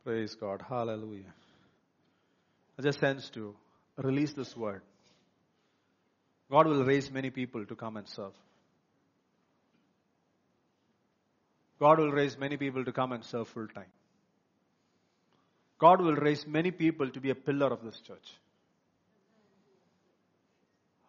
Praise 0.04 0.36
God. 0.36 0.62
Hallelujah. 0.68 1.34
I 2.78 2.82
just 2.82 3.00
sense 3.00 3.30
to 3.32 3.56
release 3.98 4.34
this 4.34 4.56
word. 4.56 4.82
God 6.50 6.68
will 6.68 6.84
raise 6.84 7.12
many 7.12 7.30
people 7.30 7.66
to 7.66 7.76
come 7.76 7.98
and 7.98 8.08
serve. 8.08 8.34
God 11.80 12.00
will 12.00 12.12
raise 12.12 12.38
many 12.38 12.58
people 12.58 12.86
to 12.86 12.92
come 12.92 13.12
and 13.12 13.24
serve 13.24 13.48
full 13.48 13.68
time. 13.68 13.92
God 15.80 16.02
will 16.02 16.16
raise 16.16 16.48
many 16.48 16.72
people 16.72 17.10
to 17.10 17.20
be 17.20 17.30
a 17.30 17.36
pillar 17.36 17.68
of 17.68 17.84
this 17.84 18.00
church. 18.00 18.32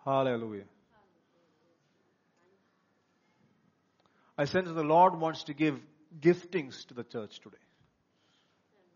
Hallelujah. 0.05 0.65
I 4.37 4.47
sense 4.47 4.69
the 4.69 4.83
Lord 4.83 5.21
wants 5.21 5.45
to 5.45 5.55
give 5.55 5.79
giftings 6.21 6.87
to 6.87 6.95
the 6.95 7.05
church 7.05 7.39
today. 7.41 7.57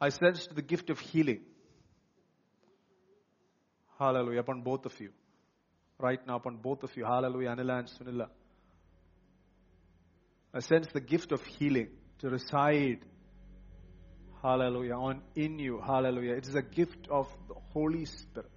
I 0.00 0.08
sense 0.08 0.48
the 0.52 0.62
gift 0.62 0.90
of 0.90 0.98
healing. 0.98 1.40
Hallelujah. 3.98 4.40
Upon 4.40 4.62
both 4.62 4.86
of 4.86 4.98
you. 5.00 5.10
Right 5.98 6.24
now, 6.26 6.36
upon 6.36 6.56
both 6.56 6.82
of 6.84 6.96
you. 6.96 7.04
Hallelujah. 7.04 7.50
Anila 7.50 7.80
and 7.80 7.88
Sunila. 7.88 8.28
I 10.54 10.60
sense 10.60 10.86
the 10.92 11.00
gift 11.00 11.32
of 11.32 11.44
healing 11.44 11.88
to 12.20 12.30
reside. 12.30 13.00
Hallelujah. 14.42 14.94
On 14.94 15.22
in 15.34 15.58
you. 15.58 15.80
Hallelujah. 15.84 16.34
It 16.34 16.46
is 16.46 16.54
a 16.54 16.62
gift 16.62 17.08
of 17.10 17.26
the 17.48 17.54
Holy 17.72 18.04
Spirit. 18.04 18.50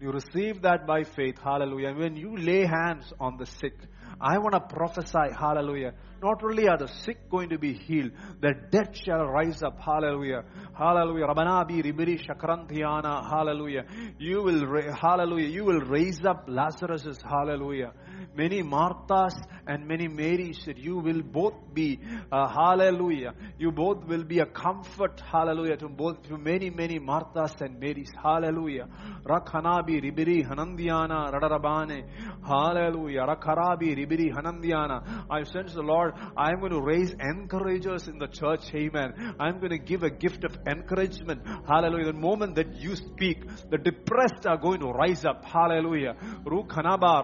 You 0.00 0.10
receive 0.10 0.62
that 0.62 0.84
by 0.84 1.04
faith. 1.04 1.36
Hallelujah. 1.42 1.90
And 1.90 1.98
when 1.98 2.16
you 2.16 2.36
lay 2.36 2.66
hands 2.66 3.12
on 3.20 3.36
the 3.36 3.46
sick, 3.46 3.74
I 4.20 4.38
want 4.38 4.54
to 4.54 4.60
prophesy, 4.60 5.32
hallelujah. 5.38 5.94
Not 6.22 6.42
only 6.44 6.68
are 6.68 6.78
the 6.78 6.86
sick 6.86 7.28
going 7.28 7.48
to 7.48 7.58
be 7.58 7.72
healed, 7.72 8.12
the 8.40 8.52
dead 8.70 8.96
shall 8.96 9.24
rise 9.26 9.60
up, 9.62 9.80
hallelujah. 9.80 10.44
Hallelujah. 10.72 11.26
Rabanabi 11.26 11.82
Ribiri 11.84 12.24
Shakranthiana, 12.24 13.28
hallelujah. 13.28 13.84
You 14.18 14.42
will, 14.42 14.92
hallelujah. 14.94 15.48
You 15.48 15.64
will 15.64 15.80
raise 15.80 16.24
up 16.24 16.44
Lazarus, 16.46 17.18
hallelujah. 17.28 17.92
Many 18.34 18.62
Marthas 18.62 19.34
and 19.66 19.86
many 19.86 20.06
Marys 20.08 20.62
said, 20.64 20.78
You 20.78 20.98
will 20.98 21.22
both 21.22 21.54
be, 21.74 22.00
uh, 22.30 22.48
hallelujah. 22.48 23.34
You 23.58 23.72
both 23.72 24.04
will 24.06 24.24
be 24.24 24.38
a 24.38 24.46
comfort, 24.46 25.20
hallelujah, 25.20 25.76
to 25.78 25.88
both, 25.88 26.22
to 26.28 26.38
many, 26.38 26.70
many 26.70 26.98
Marthas 26.98 27.60
and 27.60 27.80
Marys, 27.80 28.10
hallelujah. 28.22 28.86
Rakhanabi 29.24 30.02
Ribiri 30.02 30.46
Hanandiana 30.48 31.32
Radarabane, 31.32 32.04
hallelujah. 32.46 33.22
Rakharabi 33.26 33.96
Ribiri 33.96 34.32
Hanandiana. 34.32 35.26
I 35.28 35.42
sense 35.44 35.74
the 35.74 35.82
Lord, 35.82 36.11
I'm 36.36 36.60
going 36.60 36.72
to 36.72 36.80
raise 36.80 37.12
encouragers 37.12 38.08
in 38.08 38.18
the 38.18 38.26
church, 38.26 38.72
amen. 38.74 39.36
I'm 39.38 39.58
going 39.58 39.70
to 39.70 39.78
give 39.78 40.02
a 40.02 40.10
gift 40.10 40.44
of 40.44 40.56
encouragement, 40.66 41.42
hallelujah. 41.66 42.12
The 42.12 42.18
moment 42.18 42.56
that 42.56 42.76
you 42.76 42.96
speak, 42.96 43.44
the 43.70 43.78
depressed 43.78 44.46
are 44.46 44.56
going 44.56 44.80
to 44.80 44.88
rise 44.88 45.24
up, 45.24 45.44
hallelujah. 45.44 46.14
Rukhanaba 46.44 47.22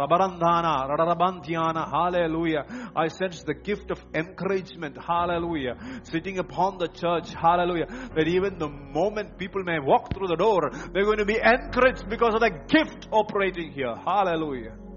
hallelujah. 1.91 2.65
I 2.97 3.09
sense 3.09 3.43
the 3.43 3.55
gift 3.55 3.91
of 3.91 4.05
encouragement, 4.15 4.97
hallelujah. 4.99 5.77
Sitting 6.05 6.39
upon 6.39 6.79
the 6.79 6.89
church, 6.89 7.33
hallelujah. 7.35 7.87
That 8.15 8.29
even 8.29 8.59
the 8.59 8.69
moment 8.69 9.39
people 9.39 9.63
may 9.65 9.79
walk 9.79 10.15
through 10.15 10.29
the 10.29 10.37
door, 10.37 10.71
they're 10.93 11.05
going 11.05 11.19
to 11.19 11.25
be 11.25 11.39
encouraged 11.39 12.09
because 12.09 12.35
of 12.35 12.41
the 12.41 12.51
gift 12.69 13.09
operating 13.13 13.73
here, 13.73 13.95
hallelujah. 13.97 14.88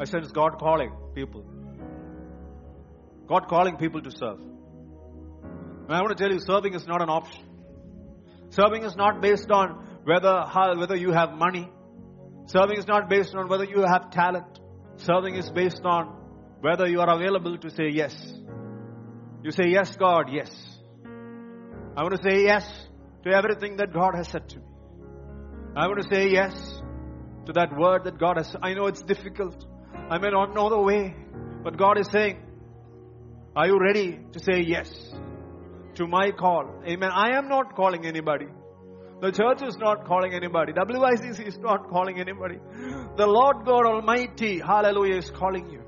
I 0.00 0.04
sense 0.04 0.32
God 0.32 0.58
calling 0.58 0.92
people. 1.14 1.44
God 3.28 3.48
calling 3.48 3.76
people 3.76 4.00
to 4.00 4.10
serve. 4.10 4.38
And 4.38 5.94
I 5.94 6.00
want 6.00 6.16
to 6.16 6.22
tell 6.22 6.32
you, 6.32 6.40
serving 6.40 6.72
is 6.72 6.86
not 6.86 7.02
an 7.02 7.10
option. 7.10 7.44
Serving 8.48 8.82
is 8.84 8.96
not 8.96 9.20
based 9.20 9.50
on 9.50 10.00
whether 10.04 10.44
how, 10.48 10.74
whether 10.78 10.96
you 10.96 11.12
have 11.12 11.32
money. 11.32 11.68
Serving 12.46 12.78
is 12.78 12.86
not 12.86 13.10
based 13.10 13.34
on 13.34 13.48
whether 13.48 13.64
you 13.64 13.82
have 13.82 14.10
talent. 14.10 14.58
Serving 14.96 15.34
is 15.34 15.50
based 15.50 15.82
on 15.84 16.06
whether 16.60 16.88
you 16.88 17.00
are 17.00 17.14
available 17.14 17.58
to 17.58 17.70
say 17.70 17.90
yes. 17.90 18.14
You 19.42 19.50
say 19.50 19.68
yes, 19.68 19.94
God, 19.96 20.30
yes. 20.32 20.50
I 21.96 22.02
want 22.02 22.16
to 22.16 22.30
say 22.30 22.44
yes 22.44 22.64
to 23.24 23.30
everything 23.30 23.76
that 23.76 23.92
God 23.92 24.14
has 24.14 24.28
said 24.28 24.48
to 24.48 24.58
me. 24.58 24.64
I 25.76 25.86
want 25.86 26.02
to 26.02 26.08
say 26.08 26.30
yes 26.30 26.54
to 27.44 27.52
that 27.52 27.76
word 27.76 28.04
that 28.04 28.18
God 28.18 28.38
has. 28.38 28.56
I 28.62 28.72
know 28.72 28.86
it's 28.86 29.02
difficult. 29.02 29.66
I 30.10 30.18
may 30.18 30.30
not 30.30 30.54
know 30.56 30.68
the 30.68 30.80
way, 30.80 31.14
but 31.62 31.78
God 31.78 31.96
is 31.96 32.08
saying, 32.10 32.38
Are 33.54 33.68
you 33.68 33.78
ready 33.78 34.18
to 34.32 34.40
say 34.40 34.60
yes 34.66 34.90
to 35.94 36.08
my 36.08 36.32
call? 36.32 36.82
Amen. 36.84 37.10
I 37.14 37.36
am 37.36 37.48
not 37.48 37.76
calling 37.76 38.04
anybody. 38.04 38.46
The 39.20 39.30
church 39.30 39.62
is 39.62 39.76
not 39.76 40.06
calling 40.06 40.34
anybody. 40.34 40.72
WICC 40.72 41.46
is 41.46 41.58
not 41.58 41.88
calling 41.90 42.18
anybody. 42.18 42.56
The 43.16 43.26
Lord 43.26 43.64
God 43.64 43.86
Almighty, 43.86 44.58
hallelujah, 44.58 45.18
is 45.18 45.30
calling 45.30 45.70
you. 45.70 45.82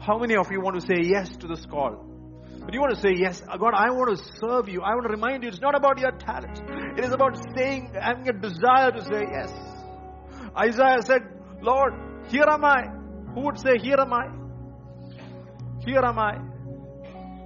How 0.00 0.18
many 0.18 0.34
of 0.36 0.50
you 0.50 0.60
want 0.60 0.80
to 0.80 0.86
say 0.86 1.08
yes 1.08 1.36
to 1.36 1.46
this 1.46 1.66
call? 1.66 2.04
But 2.64 2.74
you 2.74 2.80
want 2.80 2.96
to 2.96 3.00
say, 3.00 3.12
Yes, 3.14 3.42
uh, 3.48 3.58
God, 3.58 3.74
I 3.74 3.90
want 3.90 4.18
to 4.18 4.24
serve 4.40 4.68
you. 4.68 4.82
I 4.82 4.94
want 4.94 5.04
to 5.06 5.12
remind 5.12 5.44
you, 5.44 5.50
it's 5.50 5.60
not 5.60 5.76
about 5.76 6.00
your 6.00 6.10
talent. 6.10 6.60
It 6.98 7.04
is 7.04 7.12
about 7.12 7.38
saying, 7.56 7.92
having 7.94 8.28
a 8.28 8.32
desire 8.32 8.90
to 8.90 9.04
say 9.04 9.22
yes. 9.30 9.52
Isaiah 10.56 11.02
said, 11.02 11.35
Lord, 11.66 11.94
here 12.28 12.48
am 12.48 12.64
I. 12.64 12.82
Who 13.34 13.40
would 13.42 13.58
say, 13.58 13.78
Here 13.78 13.98
am 13.98 14.12
I? 14.12 14.28
Here 15.84 16.04
am 16.10 16.18
I. 16.18 16.38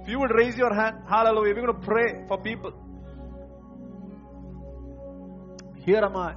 If 0.03 0.09
you 0.09 0.19
would 0.19 0.31
raise 0.31 0.57
your 0.57 0.73
hand, 0.73 0.97
hallelujah, 1.07 1.55
we're 1.55 1.65
going 1.65 1.79
to 1.79 1.85
pray 1.85 2.25
for 2.27 2.37
people. 2.41 2.73
Here 5.85 6.03
am 6.03 6.15
I. 6.15 6.35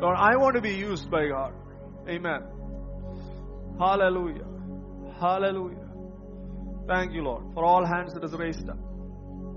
Lord, 0.00 0.16
I 0.16 0.36
want 0.36 0.54
to 0.56 0.60
be 0.60 0.74
used 0.74 1.10
by 1.10 1.26
God. 1.26 1.52
Amen. 2.08 2.42
Hallelujah. 3.78 4.46
Hallelujah. 5.20 5.88
Thank 6.86 7.12
you, 7.12 7.22
Lord, 7.22 7.52
for 7.54 7.64
all 7.64 7.84
hands 7.84 8.14
that 8.14 8.22
is 8.22 8.32
raised 8.32 8.68
up. 8.68 8.78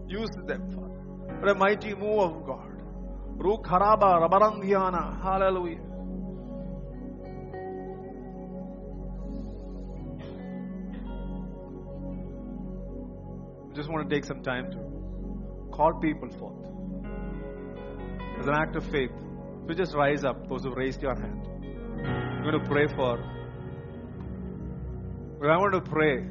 Use 0.07 0.29
them, 0.47 0.71
Father. 0.71 1.39
For 1.41 1.47
a 1.49 1.55
mighty 1.55 1.93
move 1.93 2.19
of 2.19 2.45
God. 2.45 2.81
Ruk 3.37 3.65
haraba. 3.65 5.21
Hallelujah. 5.21 5.88
Just 13.79 13.89
want 13.89 14.09
to 14.09 14.13
take 14.13 14.25
some 14.25 14.43
time 14.43 14.69
to 14.71 14.77
call 15.71 15.93
people 16.01 16.29
forth. 16.37 16.65
As 18.39 18.45
an 18.45 18.53
act 18.53 18.75
of 18.75 18.85
faith, 18.91 19.11
so 19.67 19.73
just 19.73 19.95
rise 19.95 20.25
up, 20.25 20.49
those 20.49 20.63
who 20.63 20.73
raised 20.73 21.01
your 21.01 21.15
hand. 21.15 21.47
I'm 21.47 22.43
going 22.43 22.59
to 22.61 22.69
pray 22.69 22.87
for. 22.87 23.17
But 25.39 25.49
I 25.49 25.57
want 25.57 25.73
to 25.75 25.81
pray. 25.81 26.25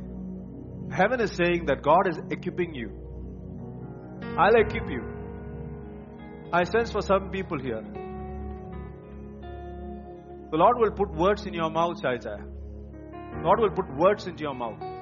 Heaven 0.95 1.21
is 1.21 1.33
saying 1.33 1.67
that 1.67 1.83
God 1.83 2.07
is 2.09 2.19
equipping 2.31 2.75
you. 2.75 2.91
I'll 4.37 4.55
equip 4.55 4.91
you. 4.91 5.03
I 6.53 6.65
sense 6.65 6.93
for 6.93 7.01
some 7.01 7.31
people 7.31 7.59
here. 7.59 7.83
The 10.51 10.57
Lord 10.57 10.79
will 10.79 10.91
put 10.91 11.15
words 11.15 11.47
in 11.47 11.55
your 11.55 11.71
mouth, 11.71 12.05
Isaiah. 12.05 12.45
The 13.35 13.43
Lord 13.43 13.61
will 13.61 13.71
put 13.71 13.89
words 13.97 14.27
into 14.27 14.43
your 14.43 14.55
mouth. 14.55 14.98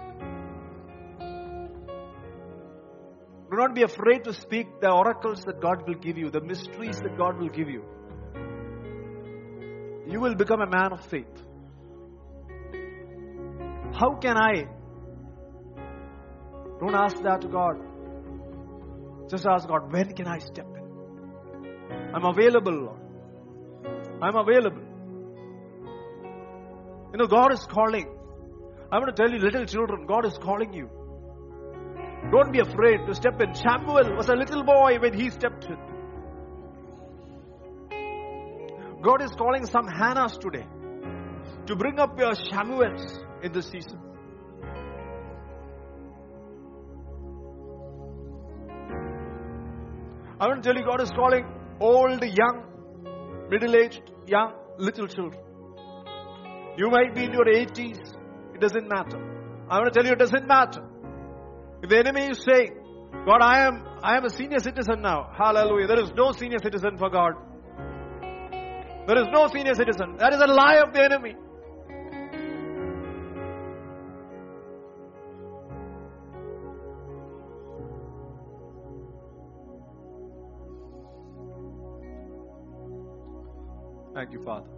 Do 3.51 3.57
not 3.57 3.75
be 3.75 3.83
afraid 3.83 4.25
to 4.25 4.33
speak 4.35 4.81
the 4.81 4.91
oracles 4.91 5.43
that 5.47 5.61
God 5.61 5.87
will 5.87 5.95
give 5.95 6.19
you, 6.19 6.31
the 6.31 6.41
mysteries 6.41 6.99
that 7.01 7.17
God 7.17 7.39
will 7.39 7.49
give 7.49 7.69
you. 7.69 7.85
You 10.09 10.21
will 10.21 10.35
become 10.35 10.61
a 10.61 10.67
man 10.67 10.93
of 10.93 11.05
faith. 11.07 11.45
How 13.93 14.15
can 14.17 14.37
I? 14.37 14.67
Don't 16.81 16.95
ask 16.95 17.23
that 17.23 17.41
to 17.43 17.49
God. 17.49 17.77
Just 19.31 19.47
ask 19.47 19.67
God, 19.69 19.93
when 19.93 20.13
can 20.15 20.27
I 20.27 20.39
step 20.39 20.67
in? 20.67 22.11
I'm 22.15 22.25
available, 22.25 22.73
Lord. 22.73 23.01
I'm 24.23 24.37
available. 24.37 24.83
You 27.13 27.19
know, 27.19 27.27
God 27.27 27.53
is 27.53 27.61
calling. 27.71 28.09
I 28.91 28.99
want 28.99 29.15
to 29.15 29.23
tell 29.23 29.31
you, 29.33 29.39
little 29.39 29.65
children, 29.67 30.07
God 30.07 30.27
is 30.27 30.37
calling 30.39 30.73
you. 30.73 30.91
Don't 32.31 32.53
be 32.53 32.61
afraid 32.61 33.07
to 33.07 33.15
step 33.15 33.41
in. 33.41 33.55
Samuel 33.55 34.17
was 34.17 34.29
a 34.29 34.35
little 34.35 34.65
boy 34.65 34.99
when 35.01 35.15
he 35.15 35.31
stepped 35.31 35.65
in. 35.67 35.77
God 39.03 39.23
is 39.23 39.31
calling 39.33 39.67
some 39.67 39.87
Hannahs 39.87 40.39
today 40.41 40.67
to 41.67 41.77
bring 41.77 41.99
up 41.99 42.19
your 42.19 42.35
Samuels 42.35 43.21
in 43.43 43.53
this 43.53 43.69
season. 43.69 44.01
I 50.39 50.49
want 50.49 50.63
to 50.63 50.69
tell 50.69 50.79
you, 50.79 50.85
God 50.85 51.01
is 51.01 51.11
calling 51.11 51.47
old, 51.81 52.23
young, 52.23 53.47
middle 53.49 53.75
aged, 53.75 54.11
young, 54.27 54.53
little 54.79 55.07
children. 55.07 55.41
You 56.77 56.91
might 56.91 57.15
be 57.15 57.25
in 57.25 57.33
your 57.33 57.47
80s, 57.47 57.99
it 58.55 58.61
doesn't 58.61 58.87
matter. 58.87 59.19
I 59.71 59.79
want 59.79 59.95
to 59.95 59.99
tell 59.99 60.07
you, 60.07 60.13
it 60.13 60.19
doesn't 60.19 60.47
matter. 60.47 60.83
If 61.83 61.91
the 61.91 61.99
enemy 61.99 62.27
is 62.27 62.43
saying, 62.43 62.75
God, 63.27 63.41
I 63.43 63.67
am, 63.67 63.85
I 64.03 64.17
am 64.17 64.25
a 64.25 64.31
senior 64.31 64.59
citizen 64.59 65.03
now. 65.03 65.31
Hallelujah. 65.37 65.87
There 65.87 66.01
is 66.01 66.11
no 66.17 66.33
senior 66.33 66.59
citizen 66.63 66.97
for 66.99 67.11
God. 67.11 67.35
There 69.07 69.19
is 69.19 69.29
no 69.33 69.49
senior 69.49 69.75
citizen. 69.75 70.17
That 70.19 70.33
is 70.33 70.41
a 70.41 70.47
lie 70.47 70.77
of 70.77 70.93
the 70.93 71.03
enemy. 71.03 71.37
Thank 84.15 84.33
you, 84.33 84.43
Father. 84.43 84.71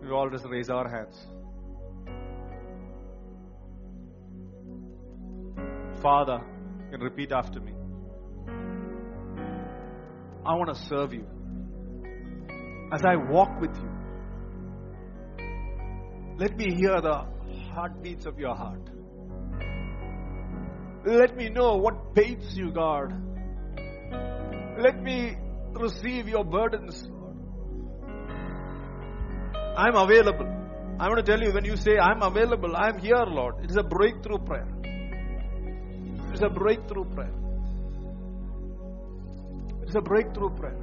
We 0.00 0.10
all 0.10 0.30
just 0.30 0.46
raise 0.46 0.70
our 0.70 0.88
hands. 0.88 1.26
Father, 6.06 6.40
can 6.92 7.00
repeat 7.00 7.32
after 7.32 7.58
me. 7.60 7.72
I 10.46 10.54
want 10.54 10.72
to 10.72 10.80
serve 10.84 11.12
you. 11.12 11.26
As 12.92 13.02
I 13.04 13.16
walk 13.16 13.60
with 13.60 13.74
you, 13.74 13.90
let 16.38 16.56
me 16.56 16.76
hear 16.76 17.00
the 17.00 17.26
heartbeats 17.74 18.24
of 18.24 18.38
your 18.38 18.54
heart. 18.54 18.88
Let 21.04 21.36
me 21.36 21.48
know 21.48 21.74
what 21.78 22.14
pains 22.14 22.56
you, 22.56 22.70
God. 22.70 23.12
Let 24.78 25.02
me 25.02 25.36
receive 25.72 26.28
your 26.28 26.44
burdens, 26.44 27.04
Lord. 27.08 27.36
I'm 29.76 29.96
available. 29.96 30.46
I 31.00 31.08
want 31.08 31.26
to 31.26 31.32
tell 31.32 31.42
you 31.42 31.52
when 31.52 31.64
you 31.64 31.76
say, 31.76 31.98
I'm 31.98 32.22
available, 32.22 32.76
I'm 32.76 33.00
here, 33.00 33.24
Lord. 33.26 33.64
It 33.64 33.70
is 33.72 33.76
a 33.76 33.82
breakthrough 33.82 34.38
prayer. 34.38 34.75
It 36.36 36.40
is 36.40 36.50
a 36.50 36.50
breakthrough 36.50 37.04
prayer. 37.14 37.32
It 39.80 39.88
is 39.88 39.94
a 39.94 40.02
breakthrough 40.02 40.50
prayer. 40.50 40.76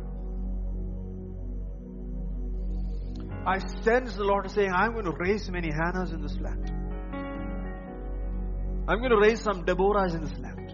I 3.46 3.60
sense 3.84 4.16
the 4.16 4.24
Lord 4.24 4.50
saying, 4.50 4.72
I'm 4.74 4.94
going 4.94 5.06
to 5.06 5.14
raise 5.16 5.48
many 5.52 5.70
Hannahs 5.70 6.12
in 6.12 6.24
this 6.24 6.36
land. 6.40 6.72
I'm 8.88 8.98
going 8.98 9.12
to 9.12 9.20
raise 9.20 9.42
some 9.44 9.64
Deborahs 9.64 10.16
in 10.16 10.22
this 10.24 10.40
land. 10.40 10.72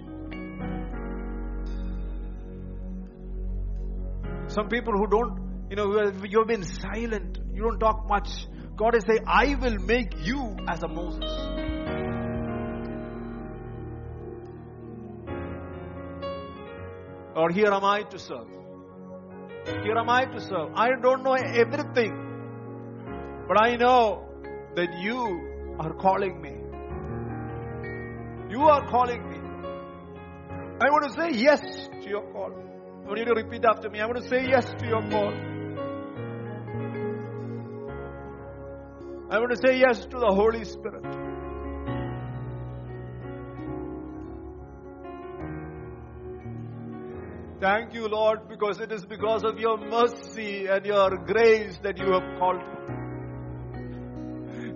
Some 4.47 4.69
people 4.69 4.93
who 4.93 5.07
don't, 5.07 5.67
you 5.69 5.75
know, 5.75 6.09
you've 6.23 6.47
been 6.47 6.63
silent, 6.63 7.37
you 7.51 7.63
don't 7.63 7.79
talk 7.79 8.07
much. 8.07 8.29
God 8.77 8.95
is 8.95 9.03
saying, 9.05 9.25
I 9.27 9.55
will 9.55 9.77
make 9.79 10.13
you 10.23 10.55
as 10.69 10.81
a 10.83 10.87
Moses. 10.87 11.48
Or 17.39 17.49
here 17.49 17.71
am 17.71 17.85
I 17.85 18.03
to 18.03 18.19
serve. 18.19 18.49
Here 19.83 19.97
am 19.97 20.09
I 20.09 20.25
to 20.25 20.41
serve. 20.41 20.71
I 20.75 20.89
don't 21.01 21.23
know 21.23 21.35
everything, 21.35 22.15
but 23.47 23.61
I 23.61 23.77
know 23.77 24.25
that 24.75 24.99
you 24.99 25.75
are 25.79 25.93
calling 25.93 26.41
me. 26.41 26.51
You 28.49 28.63
are 28.63 28.85
calling 28.89 29.23
me. 29.29 29.37
I 30.81 30.89
want 30.89 31.05
to 31.07 31.13
say 31.21 31.29
yes 31.41 31.61
to 32.01 32.09
your 32.09 32.23
call. 32.33 32.51
I 32.51 33.07
want 33.07 33.19
you 33.19 33.25
to 33.25 33.33
repeat 33.33 33.63
after 33.63 33.89
me. 33.89 34.01
I 34.01 34.05
want 34.05 34.21
to 34.21 34.27
say 34.27 34.45
yes 34.49 34.65
to 34.77 34.85
your 34.85 35.01
call. 35.09 35.33
I 39.31 39.39
want 39.39 39.51
to 39.51 39.61
say 39.65 39.79
yes 39.79 40.05
to 40.07 40.19
the 40.19 40.31
Holy 40.41 40.65
Spirit. 40.65 41.28
Thank 47.59 47.93
you, 47.93 48.07
Lord, 48.07 48.47
because 48.47 48.79
it 48.79 48.89
is 48.89 49.05
because 49.05 49.43
of 49.43 49.59
your 49.59 49.77
mercy 49.77 50.67
and 50.67 50.85
your 50.85 51.17
grace 51.17 51.77
that 51.83 51.97
you 51.97 52.13
have 52.13 52.39
called 52.39 52.61
me. 52.61 52.73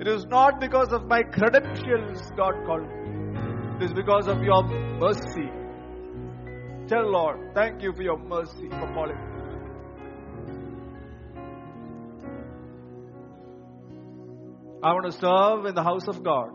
It 0.02 0.08
is 0.08 0.26
not 0.26 0.60
because 0.60 0.92
of 0.92 1.06
my 1.08 1.22
credentials 1.24 2.30
God 2.36 2.54
called 2.66 2.84
me. 2.84 3.78
It 3.78 3.84
is 3.84 3.94
because 3.94 4.28
of 4.28 4.44
your 4.44 4.64
mercy. 4.64 5.50
Tell 6.90 7.10
Lord, 7.10 7.54
thank 7.56 7.82
you 7.82 7.94
for 7.94 8.04
your 8.04 8.18
mercy 8.18 8.68
for 8.68 8.92
calling 8.94 9.16
me. 9.16 9.24
I 14.84 14.92
want 14.92 15.06
to 15.06 15.14
serve 15.14 15.66
in 15.66 15.76
the 15.76 15.84
house 15.84 16.10
of 16.10 16.22
God. 16.22 16.50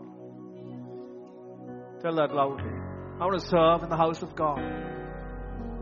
Tell 2.03 2.13
that 2.17 2.31
loudly. 2.35 2.69
I 3.19 3.25
want 3.25 3.41
to 3.41 3.47
serve 3.47 3.81
in 3.81 3.89
the 3.89 3.97
house 3.97 4.21
of 4.21 4.35
God. 4.35 4.88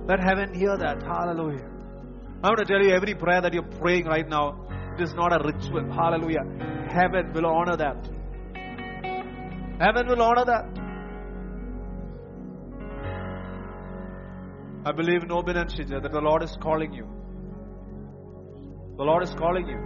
Let 0.08 0.22
heaven 0.24 0.54
hear 0.54 0.78
that. 0.78 1.04
Hallelujah. 1.04 1.70
I 2.42 2.48
want 2.48 2.60
to 2.60 2.66
tell 2.66 2.82
you 2.82 2.94
every 2.94 3.14
prayer 3.14 3.42
that 3.42 3.54
you're 3.54 3.64
praying 3.64 4.06
right 4.06 4.28
now, 4.28 4.68
it 4.98 5.02
is 5.04 5.14
not 5.14 5.34
a 5.34 5.44
ritual. 5.44 5.92
Hallelujah. 5.92 6.46
Heaven 6.90 7.34
will 7.34 7.46
honor 7.46 7.76
that. 7.76 8.08
Heaven 9.82 10.08
will 10.08 10.22
honor 10.22 10.46
that. 10.46 10.66
I 14.86 14.94
believe 14.94 15.24
in 15.24 15.32
Obin 15.32 15.58
and 15.58 15.70
Shija 15.70 16.02
that 16.02 16.12
the 16.14 16.22
Lord 16.22 16.42
is 16.42 16.56
calling 16.62 16.94
you. 16.94 17.06
The 18.96 19.04
Lord 19.04 19.24
is 19.24 19.32
calling 19.36 19.68
you. 19.68 19.80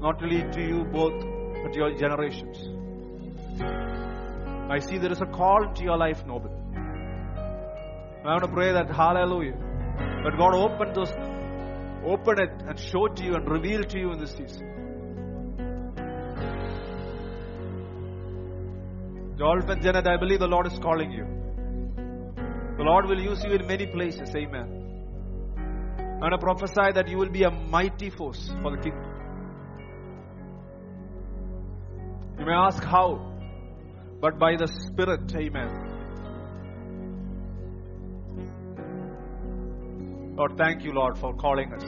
Not 0.00 0.22
only 0.22 0.42
to 0.52 0.60
you 0.62 0.84
both, 0.84 1.22
but 1.62 1.74
your 1.74 1.94
generations. 1.94 2.56
I 4.70 4.78
see 4.78 4.96
there 4.96 5.12
is 5.12 5.20
a 5.20 5.26
call 5.26 5.72
to 5.74 5.82
your 5.84 5.98
life, 5.98 6.24
Noble. 6.26 6.55
I 8.26 8.30
want 8.30 8.42
to 8.42 8.48
pray 8.48 8.72
that 8.72 8.90
hallelujah. 8.90 9.54
But 10.24 10.36
God 10.36 10.54
open 10.54 10.92
those 10.94 11.12
open 12.04 12.40
it 12.40 12.50
and 12.68 12.78
show 12.78 13.06
to 13.06 13.24
you 13.24 13.34
and 13.34 13.48
reveal 13.48 13.84
to 13.84 13.98
you 13.98 14.12
in 14.12 14.18
this 14.18 14.32
season. 14.32 14.66
Dolph 19.38 19.68
and 19.68 19.82
Janet, 19.82 20.06
I 20.08 20.16
believe 20.16 20.40
the 20.40 20.48
Lord 20.48 20.66
is 20.66 20.78
calling 20.80 21.12
you. 21.12 21.24
The 22.76 22.82
Lord 22.82 23.06
will 23.06 23.20
use 23.20 23.44
you 23.44 23.52
in 23.52 23.66
many 23.66 23.86
places. 23.86 24.34
Amen. 24.34 24.72
I 25.98 26.18
want 26.18 26.32
to 26.32 26.38
prophesy 26.38 26.92
that 26.94 27.08
you 27.08 27.18
will 27.18 27.30
be 27.30 27.44
a 27.44 27.50
mighty 27.50 28.10
force 28.10 28.50
for 28.62 28.74
the 28.74 28.82
kingdom. 28.82 29.04
You 32.38 32.46
may 32.46 32.52
ask 32.52 32.82
how, 32.82 33.34
but 34.20 34.38
by 34.38 34.56
the 34.56 34.66
Spirit. 34.66 35.32
Amen. 35.36 35.85
Lord, 40.36 40.58
thank 40.58 40.84
you, 40.84 40.92
Lord, 40.92 41.16
for 41.16 41.34
calling 41.34 41.72
us. 41.72 41.82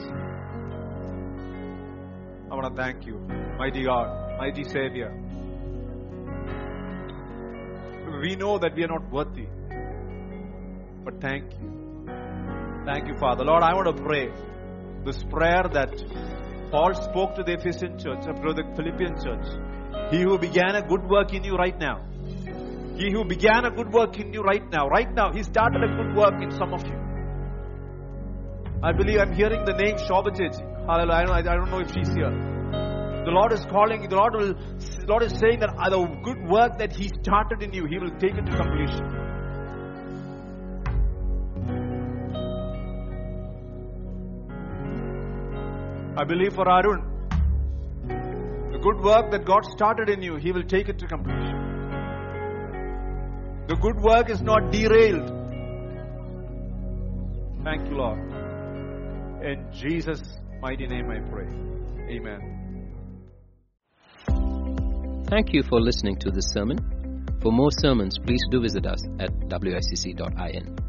I 2.51 2.55
want 2.55 2.75
to 2.75 2.81
thank 2.81 3.05
you, 3.05 3.19
mighty 3.59 3.83
God, 3.83 4.39
mighty 4.39 4.63
Savior. 4.63 5.11
We 8.23 8.35
know 8.35 8.57
that 8.57 8.73
we 8.75 8.83
are 8.85 8.87
not 8.87 9.11
worthy, 9.11 9.45
but 11.05 11.21
thank 11.21 11.51
you. 11.51 12.09
Thank 12.85 13.07
you, 13.07 13.15
Father. 13.19 13.45
Lord, 13.45 13.61
I 13.61 13.75
want 13.75 13.95
to 13.95 14.03
pray 14.03 14.31
this 15.05 15.21
prayer 15.29 15.69
that 15.71 15.93
Paul 16.71 16.95
spoke 16.95 17.35
to 17.35 17.43
the 17.43 17.53
Ephesian 17.53 17.99
church, 17.99 18.23
uh, 18.27 18.33
to 18.33 18.53
the 18.53 18.63
Philippian 18.75 19.15
church. 19.23 19.45
He 20.11 20.21
who 20.21 20.39
began 20.39 20.75
a 20.75 20.81
good 20.81 21.07
work 21.07 21.35
in 21.35 21.43
you 21.43 21.55
right 21.55 21.77
now, 21.77 22.01
He 22.97 23.11
who 23.11 23.25
began 23.25 23.65
a 23.65 23.69
good 23.69 23.93
work 23.93 24.19
in 24.19 24.33
you 24.33 24.41
right 24.41 24.67
now, 24.71 24.87
right 24.87 25.13
now, 25.13 25.31
He 25.31 25.43
started 25.43 25.83
a 25.83 25.95
good 25.95 26.15
work 26.15 26.41
in 26.41 26.49
some 26.49 26.73
of 26.73 26.83
you. 26.87 27.08
I 28.81 28.93
believe 28.93 29.19
I'm 29.19 29.33
hearing 29.33 29.65
the 29.65 29.73
name 29.73 29.97
Shobha 29.97 30.31
Hallelujah. 30.87 31.33
I 31.33 31.41
don't, 31.41 31.69
know 31.69 31.79
if 31.79 31.93
she's 31.93 32.07
here. 32.13 32.31
The 32.31 33.31
Lord 33.31 33.51
is 33.51 33.65
calling, 33.65 34.07
the 34.07 34.15
Lord, 34.15 34.33
will, 34.33 34.53
the 34.53 35.05
Lord 35.05 35.23
is 35.23 35.37
saying 35.37 35.59
that 35.59 35.75
uh, 35.77 35.89
the 35.89 36.07
good 36.23 36.47
work 36.49 36.77
that 36.77 36.93
He 36.93 37.09
started 37.21 37.61
in 37.61 37.73
you, 37.73 37.85
He 37.85 37.97
will 37.97 38.11
take 38.11 38.35
it 38.35 38.45
to 38.45 38.55
completion. 38.55 39.05
I 46.17 46.23
believe 46.23 46.53
for 46.53 46.69
Arun, 46.69 47.03
the 48.71 48.79
good 48.79 49.03
work 49.03 49.29
that 49.31 49.43
God 49.45 49.65
started 49.65 50.07
in 50.07 50.21
you, 50.21 50.37
He 50.37 50.53
will 50.53 50.63
take 50.63 50.87
it 50.87 50.97
to 50.99 51.07
completion. 51.07 51.57
The 53.67 53.75
good 53.75 53.99
work 54.01 54.29
is 54.29 54.41
not 54.41 54.71
derailed. 54.71 55.27
Thank 57.65 57.89
you, 57.89 57.97
Lord. 57.97 58.38
In 59.41 59.65
Jesus' 59.71 60.21
mighty 60.61 60.87
name 60.87 61.09
I 61.09 61.19
pray. 61.29 61.47
Amen. 62.09 62.59
Thank 65.27 65.53
you 65.53 65.63
for 65.63 65.79
listening 65.79 66.17
to 66.19 66.31
this 66.31 66.51
sermon. 66.51 67.25
For 67.41 67.51
more 67.51 67.71
sermons, 67.71 68.17
please 68.17 68.43
do 68.51 68.61
visit 68.61 68.85
us 68.85 69.01
at 69.19 69.31
wicc.in. 69.31 70.88